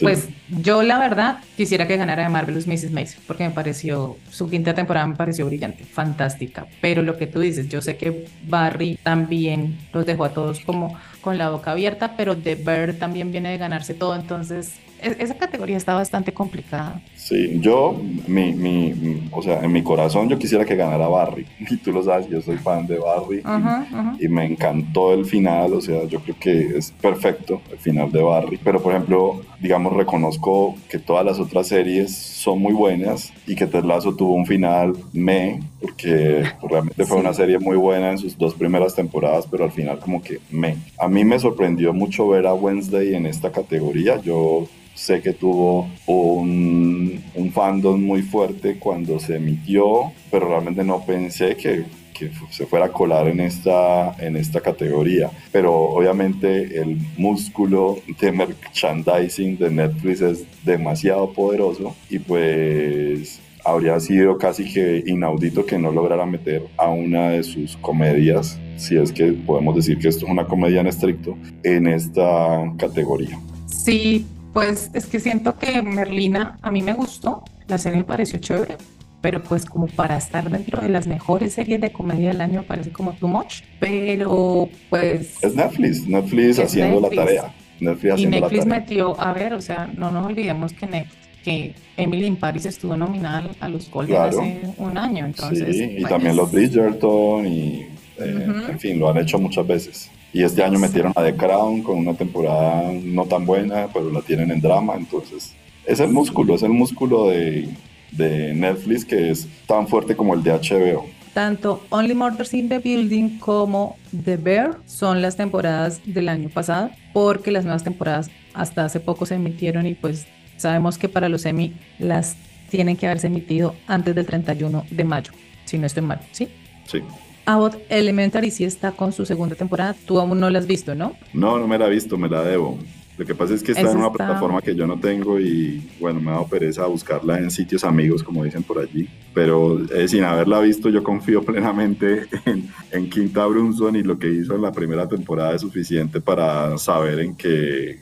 Pues 0.00 0.28
yo 0.48 0.82
la 0.82 0.98
verdad 0.98 1.38
quisiera 1.56 1.86
que 1.86 1.96
ganara 1.96 2.22
de 2.22 2.28
Marvelous 2.28 2.66
Mrs. 2.66 2.90
Maisel 2.90 3.20
porque 3.26 3.44
me 3.44 3.50
pareció, 3.50 4.16
su 4.30 4.48
quinta 4.48 4.74
temporada 4.74 5.06
me 5.06 5.16
pareció 5.16 5.46
brillante, 5.46 5.84
fantástica. 5.84 6.66
Pero 6.80 7.02
lo 7.02 7.16
que 7.16 7.26
tú 7.26 7.40
dices, 7.40 7.68
yo 7.68 7.80
sé 7.80 7.96
que 7.96 8.26
Barry 8.44 8.98
también 9.02 9.78
los 9.92 10.06
dejó 10.06 10.24
a 10.24 10.30
todos 10.30 10.60
como 10.60 10.96
con 11.20 11.38
la 11.38 11.50
boca 11.50 11.72
abierta, 11.72 12.14
pero 12.16 12.36
The 12.36 12.54
Bird 12.54 12.98
también 12.98 13.32
viene 13.32 13.50
de 13.50 13.58
ganarse 13.58 13.94
todo, 13.94 14.14
entonces 14.14 14.74
esa 15.02 15.36
categoría 15.36 15.76
está 15.76 15.94
bastante 15.94 16.32
complicada. 16.32 17.00
Sí, 17.16 17.58
yo, 17.60 18.00
mi, 18.26 18.52
mi, 18.52 19.28
o 19.32 19.42
sea, 19.42 19.62
en 19.62 19.72
mi 19.72 19.82
corazón 19.82 20.28
yo 20.28 20.38
quisiera 20.38 20.64
que 20.64 20.76
ganara 20.76 21.08
Barry. 21.08 21.46
Y 21.70 21.76
tú 21.76 21.92
lo 21.92 22.02
sabes, 22.02 22.28
yo 22.28 22.40
soy 22.40 22.56
fan 22.56 22.86
de 22.86 22.98
Barry. 22.98 23.38
y- 23.38 23.42
Ajá, 23.44 23.86
ajá. 23.92 24.16
y 24.18 24.28
me 24.28 24.44
encantó 24.46 25.12
el 25.12 25.24
final, 25.26 25.72
o 25.74 25.80
sea, 25.80 26.04
yo 26.04 26.20
creo 26.20 26.36
que 26.40 26.78
es 26.78 26.90
perfecto 26.92 27.60
el 27.70 27.78
final 27.78 28.10
de 28.10 28.22
Barry, 28.22 28.58
pero 28.62 28.80
por 28.82 28.92
ejemplo, 28.92 29.40
digamos, 29.60 29.92
reconozco 29.92 30.74
que 30.88 30.98
todas 30.98 31.24
las 31.24 31.38
otras 31.38 31.66
series 31.68 32.14
son 32.16 32.60
muy 32.60 32.72
buenas 32.72 33.32
y 33.46 33.54
que 33.54 33.66
Ted 33.66 33.84
Lasso 33.84 34.14
tuvo 34.14 34.34
un 34.34 34.46
final 34.46 34.94
me, 35.12 35.60
porque 35.80 36.44
realmente 36.68 37.04
fue 37.04 37.16
Sí. 37.18 37.20
una 37.20 37.34
serie 37.34 37.58
muy 37.58 37.76
buena 37.76 38.10
en 38.12 38.18
sus 38.18 38.36
dos 38.38 38.54
primeras 38.54 38.94
temporadas, 38.94 39.46
pero 39.50 39.64
al 39.64 39.72
final 39.72 39.98
como 39.98 40.22
que 40.22 40.38
me. 40.50 40.76
A 40.98 41.08
mí 41.08 41.24
me 41.24 41.38
sorprendió 41.38 41.92
mucho 41.92 42.28
ver 42.28 42.46
a 42.46 42.54
Wednesday 42.54 43.14
en 43.14 43.26
esta 43.26 43.50
categoría, 43.52 44.20
yo 44.22 44.66
sé 44.98 45.22
que 45.22 45.32
tuvo 45.32 45.88
un, 46.06 47.22
un 47.34 47.52
fandom 47.52 48.02
muy 48.02 48.22
fuerte 48.22 48.78
cuando 48.78 49.20
se 49.20 49.36
emitió, 49.36 50.12
pero 50.30 50.48
realmente 50.48 50.82
no 50.82 51.04
pensé 51.04 51.56
que, 51.56 51.84
que 52.12 52.32
se 52.50 52.66
fuera 52.66 52.86
a 52.86 52.92
colar 52.92 53.28
en 53.28 53.38
esta, 53.38 54.16
en 54.18 54.36
esta 54.36 54.60
categoría. 54.60 55.30
Pero 55.52 55.72
obviamente 55.72 56.80
el 56.80 56.98
músculo 57.16 57.98
de 58.20 58.32
merchandising 58.32 59.56
de 59.56 59.70
Netflix 59.70 60.20
es 60.20 60.44
demasiado 60.64 61.32
poderoso 61.32 61.94
y 62.10 62.18
pues 62.18 63.40
habría 63.64 64.00
sido 64.00 64.36
casi 64.36 64.64
que 64.72 65.04
inaudito 65.06 65.64
que 65.64 65.78
no 65.78 65.92
lograra 65.92 66.26
meter 66.26 66.66
a 66.76 66.88
una 66.88 67.30
de 67.30 67.44
sus 67.44 67.76
comedias, 67.76 68.58
si 68.76 68.96
es 68.96 69.12
que 69.12 69.32
podemos 69.32 69.76
decir 69.76 69.98
que 69.98 70.08
esto 70.08 70.26
es 70.26 70.32
una 70.32 70.46
comedia 70.46 70.80
en 70.80 70.88
estricto, 70.88 71.36
en 71.62 71.86
esta 71.86 72.72
categoría. 72.78 73.38
Sí, 73.66 74.26
pues 74.58 74.90
es 74.92 75.06
que 75.06 75.20
siento 75.20 75.56
que 75.56 75.82
Merlina 75.82 76.58
a 76.62 76.70
mí 76.72 76.82
me 76.82 76.92
gustó, 76.92 77.44
la 77.68 77.78
serie 77.78 77.98
me 77.98 78.04
pareció 78.04 78.40
chévere, 78.40 78.76
pero 79.20 79.40
pues 79.40 79.64
como 79.64 79.86
para 79.86 80.16
estar 80.16 80.50
dentro 80.50 80.82
de 80.82 80.88
las 80.88 81.06
mejores 81.06 81.52
series 81.52 81.80
de 81.80 81.92
comedia 81.92 82.30
del 82.30 82.40
año 82.40 82.64
parece 82.64 82.90
como 82.90 83.12
too 83.12 83.28
much, 83.28 83.62
pero 83.78 84.68
pues 84.90 85.36
Es 85.42 85.54
Netflix, 85.54 86.06
Netflix 86.08 86.58
Es 86.58 86.64
haciendo 86.66 87.00
Netflix. 87.00 87.16
la 87.16 87.24
tarea. 87.24 87.54
Netflix 87.80 88.04
y 88.04 88.10
haciendo 88.10 88.40
Netflix 88.40 88.64
la 88.64 88.70
tarea. 88.70 88.80
metió, 88.80 89.20
a 89.20 89.32
ver, 89.32 89.54
o 89.54 89.60
sea, 89.60 89.88
no 89.96 90.10
nos 90.10 90.26
olvidemos 90.26 90.72
que, 90.72 90.86
Net- 90.88 91.06
que 91.44 91.74
Emily 91.96 92.26
in 92.26 92.34
Paris 92.36 92.66
estuvo 92.66 92.96
nominada 92.96 93.48
a 93.60 93.68
los 93.68 93.88
Golden 93.88 94.16
Claro. 94.16 94.40
hace 94.40 94.60
un 94.76 94.98
año, 94.98 95.24
entonces 95.24 95.76
sí, 95.76 95.84
y 95.84 96.00
pues, 96.00 96.08
también 96.08 96.34
los 96.34 96.50
Bridgerton 96.50 97.46
y, 97.46 97.86
eh, 98.18 98.46
en 98.70 98.78
fin, 98.80 98.98
lo 98.98 99.08
han 99.08 99.18
hecho 99.18 99.38
muchas 99.38 99.64
veces. 99.64 100.10
Y 100.32 100.42
este 100.42 100.62
año 100.62 100.78
metieron 100.78 101.12
a 101.16 101.22
The 101.22 101.34
Crown 101.34 101.82
con 101.82 101.98
una 101.98 102.14
temporada 102.14 102.92
no 102.92 103.24
tan 103.24 103.46
buena, 103.46 103.88
pero 103.92 104.10
la 104.10 104.20
tienen 104.20 104.50
en 104.50 104.60
drama, 104.60 104.94
entonces 104.94 105.54
es 105.86 106.00
el 106.00 106.10
músculo, 106.10 106.54
es 106.54 106.62
el 106.62 106.70
músculo 106.70 107.28
de, 107.28 107.68
de 108.12 108.54
Netflix 108.54 109.04
que 109.04 109.30
es 109.30 109.48
tan 109.66 109.88
fuerte 109.88 110.14
como 110.14 110.34
el 110.34 110.42
de 110.42 110.52
HBO. 110.52 111.06
Tanto 111.32 111.82
Only 111.90 112.14
Murders 112.14 112.52
in 112.52 112.68
the 112.68 112.78
Building 112.78 113.38
como 113.38 113.96
The 114.24 114.36
Bear 114.36 114.78
son 114.86 115.22
las 115.22 115.36
temporadas 115.36 116.00
del 116.04 116.28
año 116.28 116.50
pasado, 116.50 116.90
porque 117.12 117.50
las 117.50 117.64
nuevas 117.64 117.84
temporadas 117.84 118.30
hasta 118.54 118.84
hace 118.84 119.00
poco 119.00 119.24
se 119.24 119.36
emitieron 119.36 119.86
y 119.86 119.94
pues 119.94 120.26
sabemos 120.56 120.98
que 120.98 121.08
para 121.08 121.28
los 121.28 121.46
Emmy 121.46 121.74
las 121.98 122.36
tienen 122.70 122.96
que 122.96 123.06
haberse 123.06 123.28
emitido 123.28 123.74
antes 123.86 124.14
del 124.14 124.26
31 124.26 124.84
de 124.90 125.04
mayo, 125.04 125.32
si 125.64 125.78
no 125.78 125.86
estoy 125.86 126.02
mal, 126.02 126.20
¿sí? 126.32 126.48
Sí. 126.86 127.02
Abbott 127.48 127.76
Elementary 127.88 128.50
sí 128.50 128.64
está 128.64 128.92
con 128.92 129.12
su 129.12 129.24
segunda 129.24 129.54
temporada. 129.56 129.94
Tú 130.06 130.20
aún 130.20 130.38
no 130.38 130.50
la 130.50 130.58
has 130.58 130.66
visto, 130.66 130.94
¿no? 130.94 131.14
No, 131.32 131.58
no 131.58 131.66
me 131.66 131.78
la 131.78 131.86
he 131.86 131.90
visto, 131.90 132.18
me 132.18 132.28
la 132.28 132.42
debo. 132.44 132.78
Lo 133.16 133.24
que 133.26 133.34
pasa 133.34 133.54
es 133.54 133.62
que 133.64 133.72
está 133.72 133.80
Esa 133.82 133.92
en 133.92 133.96
una 133.98 134.06
está- 134.08 134.26
plataforma 134.26 134.60
que 134.62 134.76
yo 134.76 134.86
no 134.86 135.00
tengo 135.00 135.40
y 135.40 135.82
bueno, 135.98 136.20
me 136.20 136.30
ha 136.30 136.34
dado 136.34 136.46
pereza 136.46 136.86
buscarla 136.86 137.38
en 137.38 137.50
sitios 137.50 137.82
amigos, 137.84 138.22
como 138.22 138.44
dicen 138.44 138.62
por 138.62 138.78
allí. 138.78 139.08
Pero 139.34 139.80
eh, 139.92 140.06
sin 140.06 140.22
haberla 140.24 140.60
visto, 140.60 140.88
yo 140.88 141.02
confío 141.02 141.42
plenamente 141.42 142.26
en, 142.44 142.68
en 142.92 143.10
Quinta 143.10 143.44
Brunson 143.46 143.96
y 143.96 144.02
lo 144.04 144.18
que 144.18 144.28
hizo 144.30 144.54
en 144.54 144.62
la 144.62 144.70
primera 144.70 145.08
temporada 145.08 145.54
es 145.54 145.62
suficiente 145.62 146.20
para 146.20 146.76
saber 146.78 147.18
en 147.20 147.34
que 147.34 147.98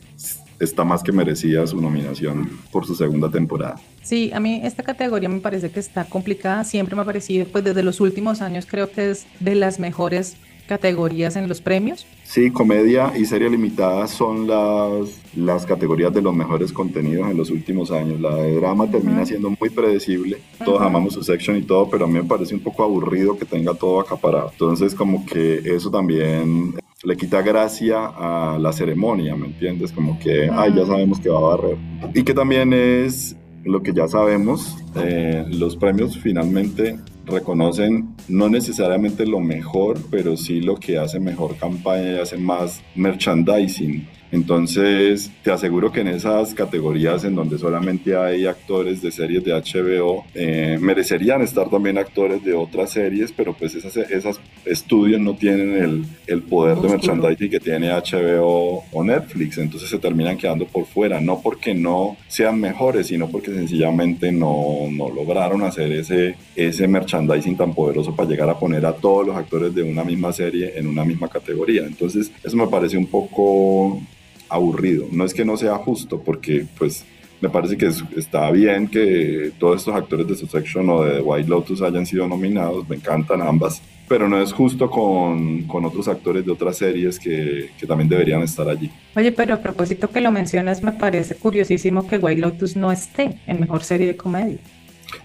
está 0.61 0.85
más 0.85 1.03
que 1.03 1.13
merecida 1.13 1.67
su 1.67 1.81
nominación 1.81 2.51
por 2.71 2.87
su 2.87 2.95
segunda 2.95 3.31
temporada. 3.31 3.77
Sí, 4.03 4.31
a 4.33 4.41
mí 4.41 4.61
esta 4.63 4.83
categoría 4.83 5.29
me 5.29 5.41
parece 5.41 5.71
que 5.71 5.81
está 5.81 6.05
complicada. 6.05 6.65
Siempre 6.65 6.95
me 6.95 7.03
ha 7.03 7.05
parecido, 7.05 7.47
pues 7.47 7.65
desde 7.65 7.83
los 7.83 8.01
últimos 8.01 8.41
años 8.41 8.67
creo 8.67 8.91
que 8.91 9.11
es 9.11 9.27
de 9.41 9.55
las 9.55 9.79
mejores 9.81 10.37
categorías 10.67 11.37
en 11.37 11.49
los 11.49 11.61
premios. 11.61 12.07
Sí, 12.25 12.51
comedia 12.51 13.13
y 13.17 13.25
serie 13.25 13.49
limitada 13.49 14.07
son 14.09 14.47
las, 14.47 15.11
las 15.37 15.65
categorías 15.65 16.13
de 16.13 16.23
los 16.23 16.35
mejores 16.35 16.73
contenidos 16.73 17.31
en 17.31 17.37
los 17.37 17.51
últimos 17.51 17.91
años. 17.91 18.21
La 18.21 18.35
de 18.35 18.57
drama 18.57 18.91
termina 18.91 19.25
siendo 19.25 19.51
muy 19.51 19.71
predecible. 19.71 20.39
Todos 20.65 20.83
amamos 20.83 21.15
su 21.15 21.23
section 21.23 21.57
y 21.57 21.63
todo, 21.63 21.89
pero 21.89 22.05
a 22.05 22.09
mí 22.09 22.15
me 22.15 22.25
parece 22.25 22.55
un 22.55 22.61
poco 22.61 22.83
aburrido 22.83 23.39
que 23.39 23.45
tenga 23.45 23.75
todo 23.75 24.01
acaparado. 24.01 24.51
Entonces, 24.53 24.95
como 24.95 25.25
que 25.25 25.63
eso 25.65 25.91
también 25.91 26.75
le 27.05 27.17
quita 27.17 27.43
gracia 27.43 28.07
a 28.07 28.59
la 28.59 28.73
ceremonia, 28.73 29.37
¿me 29.37 29.47
entiendes? 29.47 29.93
Como 29.93 30.19
que, 30.19 30.49
ay, 30.51 30.75
ya 30.75 30.87
sabemos 30.87 31.21
que 31.21 31.29
va 31.29 31.39
a 31.39 31.57
barrer. 31.57 31.79
Y 32.15 32.23
que 32.23 32.33
también 32.33 32.73
es 32.73 33.37
lo 33.65 33.83
que 33.83 33.93
ya 33.93 34.07
sabemos, 34.09 34.77
eh, 34.95 35.45
los 35.51 35.77
premios 35.77 36.17
finalmente 36.17 36.99
reconocen 37.27 38.15
no 38.29 38.49
necesariamente 38.49 39.27
lo 39.27 39.41
mejor, 39.41 39.99
pero 40.11 40.37
sí 40.37 40.61
lo 40.61 40.77
que 40.77 40.99
hace 40.99 41.19
mejor 41.19 41.57
campaña 41.57 42.13
y 42.13 42.19
hace 42.19 42.39
más 42.39 42.83
merchandising. 42.95 44.09
Entonces, 44.33 45.31
te 45.43 45.53
aseguro 45.53 45.93
que 45.93 46.01
en 46.01 46.09
esas 46.09 46.55
categorías 46.55 47.25
en 47.25 47.35
donde 47.35 47.59
solamente 47.59 48.17
hay 48.17 48.47
actores 48.47 49.01
de 49.03 49.11
series 49.11 49.45
de 49.45 49.53
HBO, 49.53 50.25
eh, 50.35 50.79
merecerían 50.81 51.43
estar 51.43 51.71
también 51.71 51.99
actores 51.99 52.45
de 52.45 52.55
otras 52.55 52.91
series, 52.91 53.33
pero 53.33 53.55
pues 53.55 53.75
esas, 53.75 53.97
esas 53.97 54.41
estudios 54.65 55.21
no 55.21 55.35
tienen 55.35 55.77
el, 55.77 56.05
el 56.27 56.43
poder 56.43 56.79
de 56.79 56.89
merchandising 56.89 57.51
que 57.51 57.61
tiene 57.61 57.91
HBO 57.91 58.85
o 58.93 59.05
Netflix, 59.05 59.59
entonces 59.59 59.89
se 59.89 59.99
terminan 59.99 60.37
quedando 60.37 60.67
por 60.67 60.87
fuera, 60.87 61.21
no 61.21 61.41
porque 61.41 61.75
no 61.75 62.17
sean 62.29 62.61
mejores, 62.61 63.07
sino 63.09 63.29
porque 63.29 63.53
sencillamente 63.53 64.33
no, 64.33 64.89
no 64.91 65.09
lograron 65.09 65.63
hacer 65.63 65.93
ese, 65.93 66.37
ese 66.55 66.89
merchandising 66.89 67.57
tan 67.57 67.75
poderoso 67.75 68.15
para 68.15 68.29
llegar 68.29 68.51
a 68.51 68.59
poner 68.59 68.85
a 68.87 68.93
todos 68.93 69.27
los 69.27 69.37
actores 69.37 69.75
de 69.75 69.83
una 69.83 70.05
misma 70.05 70.33
serie 70.33 70.73
en 70.77 70.87
una 70.87 71.05
misma 71.05 71.29
categoría. 71.29 71.85
Entonces, 71.87 72.31
eso 72.43 72.57
me 72.57 72.67
parece 72.67 72.97
un 72.97 73.07
poco 73.07 74.01
aburrido. 74.49 75.07
No 75.11 75.25
es 75.25 75.35
que 75.35 75.45
no 75.45 75.57
sea 75.57 75.75
justo, 75.77 76.21
porque 76.21 76.67
pues 76.79 77.05
me 77.41 77.49
parece 77.51 77.77
que 77.77 77.87
es- 77.87 78.03
está 78.17 78.51
bien 78.51 78.89
que 78.89 79.53
todos 79.59 79.77
estos 79.81 79.95
actores 79.95 80.27
de 80.27 80.35
Succession 80.37 80.89
o 80.89 81.03
de 81.03 81.17
The 81.17 81.21
White 81.21 81.49
Lotus 81.49 81.83
hayan 81.83 82.07
sido 82.07 82.27
nominados, 82.27 82.89
me 82.89 82.97
encantan 82.97 83.43
ambas, 83.43 83.83
pero 84.09 84.29
no 84.29 84.41
es 84.41 84.53
justo 84.53 84.89
con, 84.89 85.65
con 85.65 85.85
otros 85.85 86.09
actores 86.09 86.47
de 86.47 86.53
otras 86.53 86.79
series 86.79 87.19
que, 87.19 87.71
que 87.79 87.87
también 87.87 88.09
deberían 88.09 88.41
estar 88.43 88.69
allí. 88.69 88.91
Oye, 89.17 89.33
pero 89.33 89.55
a 89.55 89.59
propósito 89.59 90.09
que 90.09 90.21
lo 90.21 90.31
mencionas, 90.31 90.83
me 90.83 90.93
parece 90.93 91.35
curiosísimo 91.35 92.07
que 92.07 92.17
White 92.19 92.41
Lotus 92.41 92.77
no 92.77 92.91
esté 92.93 93.37
en 93.47 93.61
mejor 93.61 93.83
serie 93.83 94.07
de 94.07 94.17
comedia. 94.17 94.59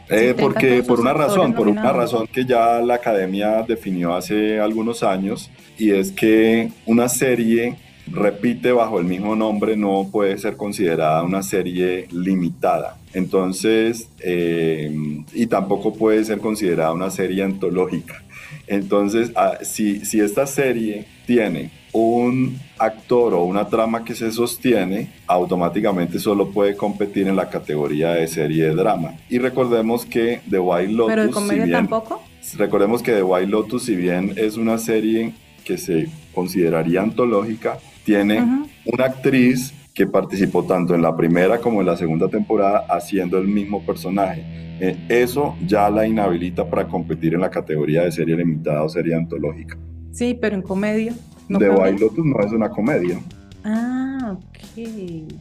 Eh, 0.09 0.35
porque 0.37 0.83
por 0.83 0.99
una 0.99 1.13
razón, 1.13 1.53
por 1.53 1.67
una 1.67 1.91
razón 1.93 2.27
que 2.27 2.45
ya 2.45 2.81
la 2.81 2.95
academia 2.95 3.63
definió 3.67 4.13
hace 4.13 4.59
algunos 4.59 5.01
años, 5.03 5.49
y 5.77 5.91
es 5.91 6.11
que 6.11 6.69
una 6.85 7.07
serie 7.07 7.75
repite 8.11 8.71
bajo 8.71 8.99
el 8.99 9.05
mismo 9.05 9.35
nombre 9.35 9.75
no 9.77 10.07
puede 10.11 10.37
ser 10.37 10.57
considerada 10.57 11.23
una 11.23 11.43
serie 11.43 12.07
limitada. 12.11 12.97
Entonces, 13.13 14.07
eh, 14.19 14.91
y 15.33 15.47
tampoco 15.47 15.93
puede 15.93 16.23
ser 16.25 16.39
considerada 16.39 16.93
una 16.93 17.09
serie 17.09 17.43
antológica. 17.43 18.23
Entonces, 18.67 19.31
ah, 19.35 19.57
si, 19.61 20.05
si 20.05 20.19
esta 20.19 20.45
serie 20.47 21.05
tiene 21.25 21.71
un 21.93 22.57
actor 22.77 23.33
o 23.33 23.43
una 23.43 23.67
trama 23.67 24.03
que 24.05 24.15
se 24.15 24.31
sostiene, 24.31 25.09
automáticamente 25.27 26.19
solo 26.19 26.49
puede 26.51 26.75
competir 26.75 27.27
en 27.27 27.35
la 27.35 27.49
categoría 27.49 28.11
de 28.11 28.27
serie 28.27 28.65
de 28.65 28.75
drama. 28.75 29.15
Y 29.29 29.39
recordemos 29.39 30.05
que 30.05 30.39
The 30.49 30.59
White 30.59 30.91
Lotus, 30.93 31.11
pero 31.11 31.21
de 31.23 31.27
si 31.29 31.33
comedia 31.33 31.63
bien- 31.65 31.71
tampoco. 31.77 32.21
recordemos 32.57 33.01
que 33.03 33.11
The 33.13 33.23
White 33.23 33.47
Lotus, 33.47 33.83
si 33.83 33.95
bien 33.95 34.33
es 34.37 34.55
una 34.57 34.77
serie 34.77 35.33
que 35.65 35.77
se 35.77 36.07
consideraría 36.33 37.01
antológica, 37.01 37.77
tiene 38.03 38.65
una 38.85 39.05
actriz 39.05 39.73
que 39.93 40.07
participó 40.07 40.63
tanto 40.63 40.95
en 40.95 41.01
la 41.01 41.15
primera 41.15 41.59
como 41.59 41.81
en 41.81 41.87
la 41.87 41.97
segunda 41.97 42.27
temporada 42.29 42.85
haciendo 42.89 43.37
el 43.37 43.47
mismo 43.47 43.81
personaje. 43.85 44.43
Eh, 44.79 44.97
eso 45.09 45.55
ya 45.67 45.89
la 45.89 46.07
inhabilita 46.07 46.67
para 46.67 46.87
competir 46.87 47.33
en 47.35 47.41
la 47.41 47.49
categoría 47.51 48.03
de 48.03 48.11
serie 48.11 48.35
limitada 48.35 48.83
o 48.83 48.89
serie 48.89 49.13
antológica. 49.15 49.77
Sí, 50.11 50.37
pero 50.39 50.55
en 50.55 50.61
comedia. 50.61 51.13
No 51.49 51.59
The 51.59 51.67
Lotus 51.67 52.25
no 52.25 52.39
es 52.39 52.51
una 52.51 52.69
comedia. 52.69 53.19
Ah, 53.63 54.35
ok. 54.37 55.33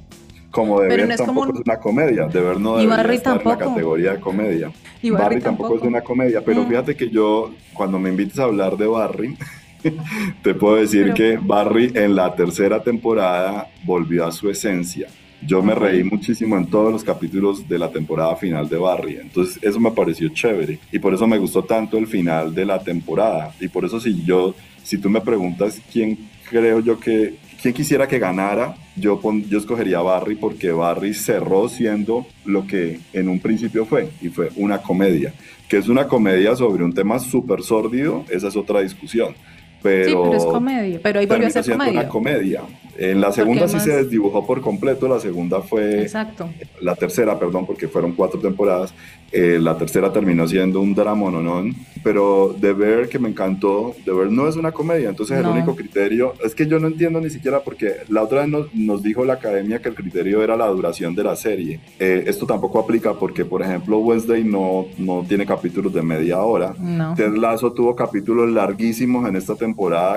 Como 0.51 0.81
Deber 0.81 1.09
no 1.09 1.15
como 1.17 1.27
tampoco 1.27 1.49
un- 1.51 1.55
es 1.57 1.63
una 1.65 1.77
comedia. 1.79 2.27
Deber 2.27 2.61
no 2.61 2.73
Barry 2.75 3.17
estar 3.17 3.41
en 3.41 3.45
la 3.49 3.51
tampoco. 3.57 3.71
categoría 3.71 4.13
de 4.15 4.21
comedia. 4.21 4.73
Y 5.01 5.11
Barry, 5.11 5.23
Barry 5.23 5.41
tampoco, 5.41 5.69
tampoco. 5.69 5.85
es 5.85 5.89
una 5.89 6.01
comedia, 6.03 6.45
pero 6.45 6.63
Mm. 6.65 6.69
fíjate 6.69 6.97
que 6.97 7.09
yo, 7.09 7.53
cuando 7.73 7.99
me 8.01 8.11
invites 8.11 8.39
a 8.41 8.45
hablar 8.45 8.77
de 8.77 8.87
Barry, 8.87 9.37
te 10.43 10.55
puedo 10.55 10.77
decir 10.77 11.13
que 11.13 11.39
Barry 11.41 11.93
en 11.95 12.15
la 12.15 12.35
tercera 12.35 12.83
temporada 12.83 13.69
volvió 13.85 14.27
a 14.27 14.33
su 14.33 14.49
esencia. 14.51 15.09
Yo 15.43 15.63
me 15.63 15.75
reí 15.75 16.05
muchísimo 16.05 16.57
en 16.59 16.67
todos 16.67 16.93
los 16.93 17.03
capítulos 17.03 17.67
de 17.67 17.79
la 17.79 17.91
temporada 17.91 18.37
final 18.37 18.69
de 18.69 18.77
Barry, 18.77 19.17
entonces 19.17 19.59
eso 19.63 19.81
me 19.81 19.91
pareció 19.91 20.29
chévere 20.29 20.79
y 20.93 20.99
por 20.99 21.15
eso 21.15 21.27
me 21.27 21.39
gustó 21.39 21.65
tanto 21.65 21.97
el 21.97 22.07
final 22.07 22.55
de 22.55 22.67
la 22.67 22.79
temporada. 22.79 23.55
Y 23.59 23.69
por 23.69 23.87
eso 23.87 23.99
si 23.99 24.23
yo, 24.23 24.55
si 24.83 24.99
tú 24.99 25.09
me 25.09 25.23
preguntas 25.23 25.81
quién 25.91 26.19
creo 26.51 26.81
yo 26.81 27.01
que, 27.01 27.37
quién 27.63 27.73
quisiera 27.73 28.07
que 28.07 28.19
ganara, 28.19 28.75
yo, 28.97 29.19
pon- 29.19 29.49
yo 29.49 29.57
escogería 29.59 30.01
a 30.01 30.03
Barry 30.03 30.35
porque 30.35 30.73
Barry 30.73 31.15
cerró 31.15 31.71
siendo 31.71 32.27
lo 32.45 32.67
que 32.67 33.01
en 33.15 33.29
un 33.31 33.41
principio 33.41 33.87
fue 33.87 34.11
y 34.21 34.29
fue 34.29 34.51
una 34.57 34.83
comedia, 34.83 35.33
que 35.71 35.79
es 35.79 35.89
una 35.89 36.07
comedia 36.07 36.55
sobre 36.55 36.85
un 36.85 36.93
tema 36.93 37.19
súper 37.19 37.63
sórdido, 37.63 38.27
esa 38.29 38.49
es 38.49 38.57
otra 38.57 38.81
discusión. 38.83 39.35
Pero, 39.83 40.09
Sí, 40.09 40.17
pero 40.25 40.37
es 40.37 40.45
comedia. 40.45 41.01
Pero 41.03 41.21
ahí 41.21 41.27
volvió 41.27 41.47
a 41.47 41.51
ser 41.51 41.65
comedia. 41.71 42.01
una 42.01 42.09
comedia. 42.09 42.63
En 42.99 43.21
la 43.21 43.33
segunda 43.33 43.67
sí 43.67 43.77
además- 43.77 43.85
se 43.85 44.03
desdibujó 44.05 44.47
por 44.47 44.61
completo, 44.61 45.09
la 45.09 45.19
segunda 45.21 45.63
fue 45.63 46.03
Exacto. 46.03 46.51
la 46.83 46.95
tercera, 46.97 47.39
perdón, 47.39 47.65
porque 47.67 47.89
fueron 47.89 48.13
cuatro 48.13 48.39
temporadas. 48.41 48.93
eh, 49.33 49.61
la 49.61 49.79
tercera 49.79 50.13
terminó 50.13 50.49
siendo 50.49 50.81
un 50.81 50.93
drama, 50.93 51.31
no. 51.31 51.63
Pero 52.03 52.57
The 52.61 52.73
Bear, 52.73 53.09
que 53.09 53.21
me 53.21 53.29
encantó, 53.29 53.95
The 54.05 54.11
Bear 54.11 54.29
no 54.29 54.49
es 54.49 54.57
una 54.57 54.73
comedia. 54.73 55.09
Entonces, 55.09 55.41
No. 55.41 55.51
el 55.51 55.57
único 55.59 55.77
criterio 55.77 56.35
es 56.45 56.53
que 56.53 56.67
yo 56.67 56.81
no 56.81 56.89
entiendo 56.89 57.21
ni 57.21 57.31
siquiera 57.31 57.61
porque 57.61 57.93
la 58.09 58.25
otra 58.25 58.41
vez 58.41 58.49
nos, 58.49 58.75
nos 58.75 59.05
dijo 59.05 59.25
la 59.25 59.35
academia 59.35 59.81
que 59.81 59.89
el 59.91 59.95
criterio 59.95 60.43
era 60.43 60.57
la 60.57 60.67
duración 60.67 61.15
de 61.15 61.23
la 61.23 61.37
serie. 61.37 61.79
Eh, 62.01 62.25
esto 62.27 62.45
tampoco 62.45 62.81
aplica 62.81 63.15
porque, 63.15 63.45
por 63.45 63.63
ejemplo, 63.63 63.99
Wednesday 63.99 64.43
no, 64.43 64.87
no 64.99 65.25
tiene 65.29 65.47
capítulos 65.47 65.93
de 65.95 66.03
media 66.03 66.41
hora. 66.43 66.75
No. 66.81 67.15
Ted 67.15 67.33
Lasso 67.35 67.73
tuvo 67.73 67.95
capítulos 67.95 68.51
larguísimos 68.51 69.29
en 69.29 69.37
esta 69.37 69.55
temporada, 69.55 69.70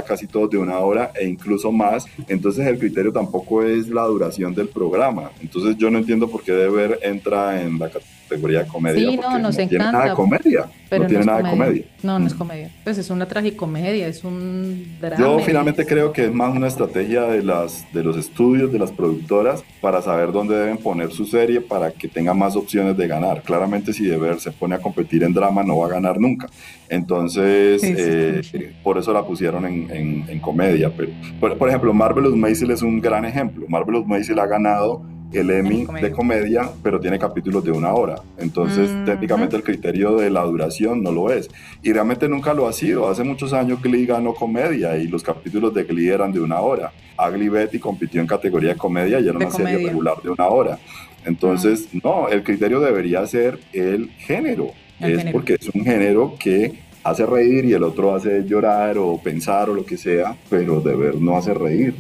casi 0.06 0.28
todos 0.28 0.50
de 0.50 0.58
una 0.58 0.80
hora 0.80 1.12
e 1.16 1.28
incluso 1.28 1.72
más. 1.72 2.06
Entonces 2.28 2.66
el 2.68 2.80
criterio 2.80 3.12
tampoco 3.12 3.64
es 3.64 3.88
la 3.88 4.04
duración 4.04 4.54
del 4.54 4.68
programa. 4.68 5.32
Entonces 5.42 5.78
yo 5.78 5.90
no 5.90 6.00
entiendo 6.00 6.28
por 6.30 6.44
qué 6.44 6.52
Deber 6.52 7.00
entra 7.02 7.62
en 7.62 7.80
la 7.80 7.90
categoría 7.90 8.23
de 8.30 8.68
comedia. 8.68 9.10
Sí, 9.12 9.18
no, 9.18 9.40
nos 9.40 9.56
tiene 9.58 9.78
nada 9.78 9.92
de 9.92 9.98
encanta, 9.98 10.16
comedia. 10.16 10.66
Pero 10.90 11.04
no 11.04 11.08
tiene 11.08 11.22
es 11.22 11.26
nada 11.28 11.42
de 11.44 11.50
comedia. 11.50 11.84
No, 12.04 12.20
no 12.20 12.28
es 12.28 12.34
comedia. 12.34 12.70
Pues 12.84 12.98
es 12.98 13.10
una 13.10 13.28
tragicomedia, 13.28 14.08
es 14.08 14.24
un 14.24 14.98
drama. 15.02 15.18
Yo 15.18 15.40
finalmente 15.40 15.86
creo 15.86 16.12
que 16.14 16.26
es 16.26 16.34
más 16.34 16.56
una 16.56 16.68
estrategia 16.68 17.24
de, 17.24 17.44
las, 17.44 17.86
de 17.94 18.04
los 18.04 18.16
estudios, 18.18 18.72
de 18.72 18.80
las 18.80 18.92
productoras, 18.92 19.64
para 19.82 20.02
saber 20.02 20.32
dónde 20.32 20.56
deben 20.56 20.78
poner 20.78 21.12
su 21.12 21.26
serie 21.26 21.62
para 21.62 21.92
que 21.92 22.08
tenga 22.08 22.34
más 22.34 22.56
opciones 22.56 22.96
de 22.98 23.08
ganar. 23.08 23.42
Claramente 23.44 23.92
si 23.94 24.06
Deber 24.06 24.40
se 24.40 24.52
pone 24.52 24.76
a 24.76 24.80
competir 24.80 25.24
en 25.24 25.34
drama 25.34 25.64
no 25.64 25.78
va 25.78 25.88
a 25.88 25.90
ganar 25.90 26.20
nunca. 26.20 26.48
Entonces, 26.90 27.82
Sí, 27.82 27.88
sí, 27.88 27.94
eh, 27.98 28.42
sí. 28.44 28.60
por 28.84 28.98
eso 28.98 29.12
la 29.14 29.26
pusieron 29.26 29.66
en, 29.66 29.90
en- 29.90 30.26
en 30.30 30.40
comedia. 30.40 30.92
Pero, 30.96 31.10
por, 31.40 31.58
por 31.58 31.70
ejemplo, 31.70 31.94
Marvelous 31.94 32.36
Maisel 32.36 32.72
es 32.72 32.82
un 32.82 33.02
gran 33.02 33.26
ejemplo. 33.26 33.66
Marvelous 33.68 34.06
Maisel 34.06 34.38
ha 34.40 34.46
ganado 34.46 35.02
el 35.34 35.50
Emmy 35.50 35.86
de 36.02 36.12
comedia, 36.12 36.70
pero 36.82 37.00
tiene 37.00 37.18
capítulos 37.20 37.64
de 37.64 37.72
una 37.72 37.94
hora. 37.94 38.16
Entonces, 38.38 38.90
técnicamente 39.06 39.56
el 39.56 39.64
criterio 39.64 40.16
de 40.16 40.30
la 40.30 40.44
duración 40.44 41.02
no 41.02 41.12
lo 41.12 41.32
es. 41.32 41.50
Y 41.82 41.92
realmente 41.92 42.30
nunca 42.30 42.54
lo 42.54 42.68
ha 42.68 42.74
sido. 42.74 43.10
Hace 43.10 43.24
muchos 43.24 43.54
años 43.54 43.82
Glee 43.82 44.06
ganó 44.06 44.34
comedia 44.34 44.98
y 44.98 45.08
los 45.08 45.24
capítulos 45.24 45.74
de 45.74 45.84
Glee 45.84 46.10
eran 46.10 46.32
de 46.32 46.40
una 46.40 46.60
hora. 46.62 46.92
Agli 47.18 47.50
Betty 47.50 47.80
compitió 47.80 48.22
en 48.22 48.28
categoría 48.28 48.74
de 48.74 48.78
comedia 48.78 49.20
y 49.20 49.28
era 49.28 49.38
una 49.38 49.52
serie 49.52 49.88
regular 49.88 50.22
de 50.22 50.30
una 50.30 50.48
hora. 50.48 50.80
Entonces, 51.26 51.88
no, 52.04 52.28
el 52.30 52.44
criterio 52.44 52.80
debería 52.80 53.26
ser 53.26 53.60
el 53.72 54.12
género. 54.12 54.72
es 55.00 55.26
porque 55.32 55.56
es 55.56 55.70
un 55.74 55.84
género 55.84 56.36
que 56.40 56.74
hace 57.04 57.26
reír 57.26 57.66
y 57.66 57.74
el 57.74 57.84
otro 57.84 58.16
hace 58.16 58.44
llorar 58.46 58.98
o 58.98 59.20
pensar 59.22 59.70
o 59.70 59.74
lo 59.74 59.86
que 59.86 59.98
sea, 59.98 60.36
pero 60.50 60.80
de 60.80 60.96
ver 60.96 61.16
no 61.16 61.38
hace 61.38 61.54
reír. 61.54 61.96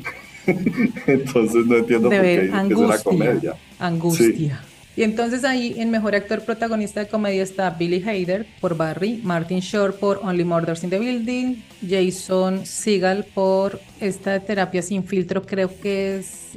entonces 1.07 1.65
no 1.65 1.77
entiendo 1.77 2.09
por 2.09 2.21
qué 2.21 2.41
dicen 2.41 2.67
que 2.67 2.73
es 2.73 2.79
una 2.79 2.97
comedia. 2.99 3.55
Angustia. 3.79 4.61
Y 4.95 5.01
entonces 5.01 5.43
ahí 5.43 5.73
en 5.77 5.89
mejor 5.89 6.13
actor 6.13 6.41
protagonista 6.41 6.99
de 6.99 7.07
comedia 7.07 7.41
está 7.41 7.71
Billy 7.71 8.03
Hader 8.07 8.45
por 8.59 8.77
Barry, 8.77 9.19
Martin 9.23 9.59
Short 9.59 9.97
por 9.97 10.19
Only 10.21 10.43
Murders 10.43 10.83
in 10.83 10.91
the 10.91 10.99
Building, 10.99 11.63
Jason 11.87 12.65
Segal 12.65 13.25
por 13.33 13.79
esta 13.99 14.39
terapia 14.39 14.83
sin 14.83 15.03
filtro, 15.03 15.41
creo 15.41 15.71
que 15.79 16.17
es, 16.17 16.51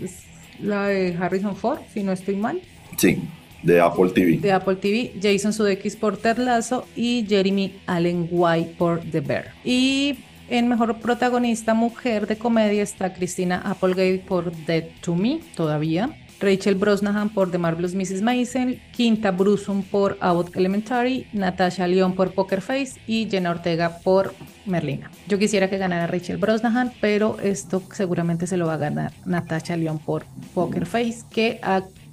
la 0.60 0.88
de 0.88 1.16
Harrison 1.18 1.56
Ford, 1.56 1.78
si 1.94 2.02
no 2.02 2.12
estoy 2.12 2.36
mal. 2.36 2.60
Sí, 2.98 3.22
de 3.62 3.80
Apple 3.80 4.10
TV. 4.10 4.36
De 4.36 4.52
Apple 4.52 4.76
TV, 4.76 5.12
Jason 5.20 5.54
Sudeikis 5.54 5.96
por 5.96 6.18
Terlazo 6.18 6.86
y 6.94 7.24
Jeremy 7.26 7.74
Allen 7.86 8.28
White 8.30 8.74
por 8.76 9.00
The 9.00 9.20
Bear. 9.20 9.54
Y 9.64 10.18
en 10.48 10.68
mejor 10.68 10.98
protagonista 11.00 11.74
mujer 11.74 12.26
de 12.26 12.38
comedia 12.38 12.82
está 12.82 13.12
Christina 13.12 13.62
Applegate 13.64 14.24
por 14.26 14.52
Dead 14.66 14.84
to 15.00 15.14
Me, 15.14 15.40
todavía. 15.54 16.10
Rachel 16.38 16.74
Brosnahan 16.74 17.30
por 17.30 17.50
The 17.50 17.58
Marvelous 17.58 17.94
Mrs. 17.94 18.20
Maisel, 18.22 18.82
Quinta 18.92 19.30
Brusum 19.30 19.82
por 19.82 20.18
Abbott 20.20 20.54
Elementary, 20.54 21.26
Natasha 21.32 21.86
León 21.86 22.14
por 22.14 22.32
Poker 22.32 22.60
Face 22.60 23.00
y 23.06 23.26
Jenna 23.30 23.50
Ortega 23.50 23.98
por 24.04 24.34
Merlina. 24.66 25.10
Yo 25.28 25.38
quisiera 25.38 25.70
que 25.70 25.78
ganara 25.78 26.06
Rachel 26.06 26.36
Brosnahan, 26.36 26.92
pero 27.00 27.38
esto 27.40 27.82
seguramente 27.90 28.46
se 28.46 28.56
lo 28.56 28.66
va 28.66 28.74
a 28.74 28.78
ganar 28.78 29.12
Natasha 29.24 29.76
León 29.76 29.98
por 29.98 30.26
Poker 30.54 30.84
Face, 30.84 31.24
que 31.30 31.58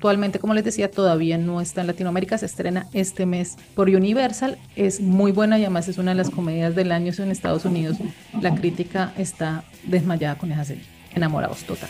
actualmente, 0.04 0.38
como 0.38 0.54
les 0.54 0.66
decía, 0.66 0.91
todavía 0.91 1.38
no 1.38 1.62
está 1.62 1.80
en 1.80 1.88
Latinoamérica, 1.88 2.38
se 2.38 2.45
estrena 2.45 2.88
este 2.91 3.26
mes 3.26 3.56
por 3.74 3.88
Universal, 3.88 4.58
es 4.76 4.99
muy 4.99 5.32
buena 5.32 5.58
y 5.58 5.62
además 5.62 5.88
es 5.88 5.97
una 5.97 6.12
de 6.12 6.16
las 6.16 6.30
comedias 6.30 6.76
del 6.76 6.91
año 6.91 7.14
en 7.18 7.32
Estados 7.32 7.64
Unidos. 7.64 7.95
La 8.41 8.54
crítica 8.54 9.14
está 9.18 9.64
desmayada 9.86 10.38
con 10.38 10.51
esa 10.51 10.66
serie, 10.66 10.84
enamorados 11.16 11.64
total. 11.64 11.89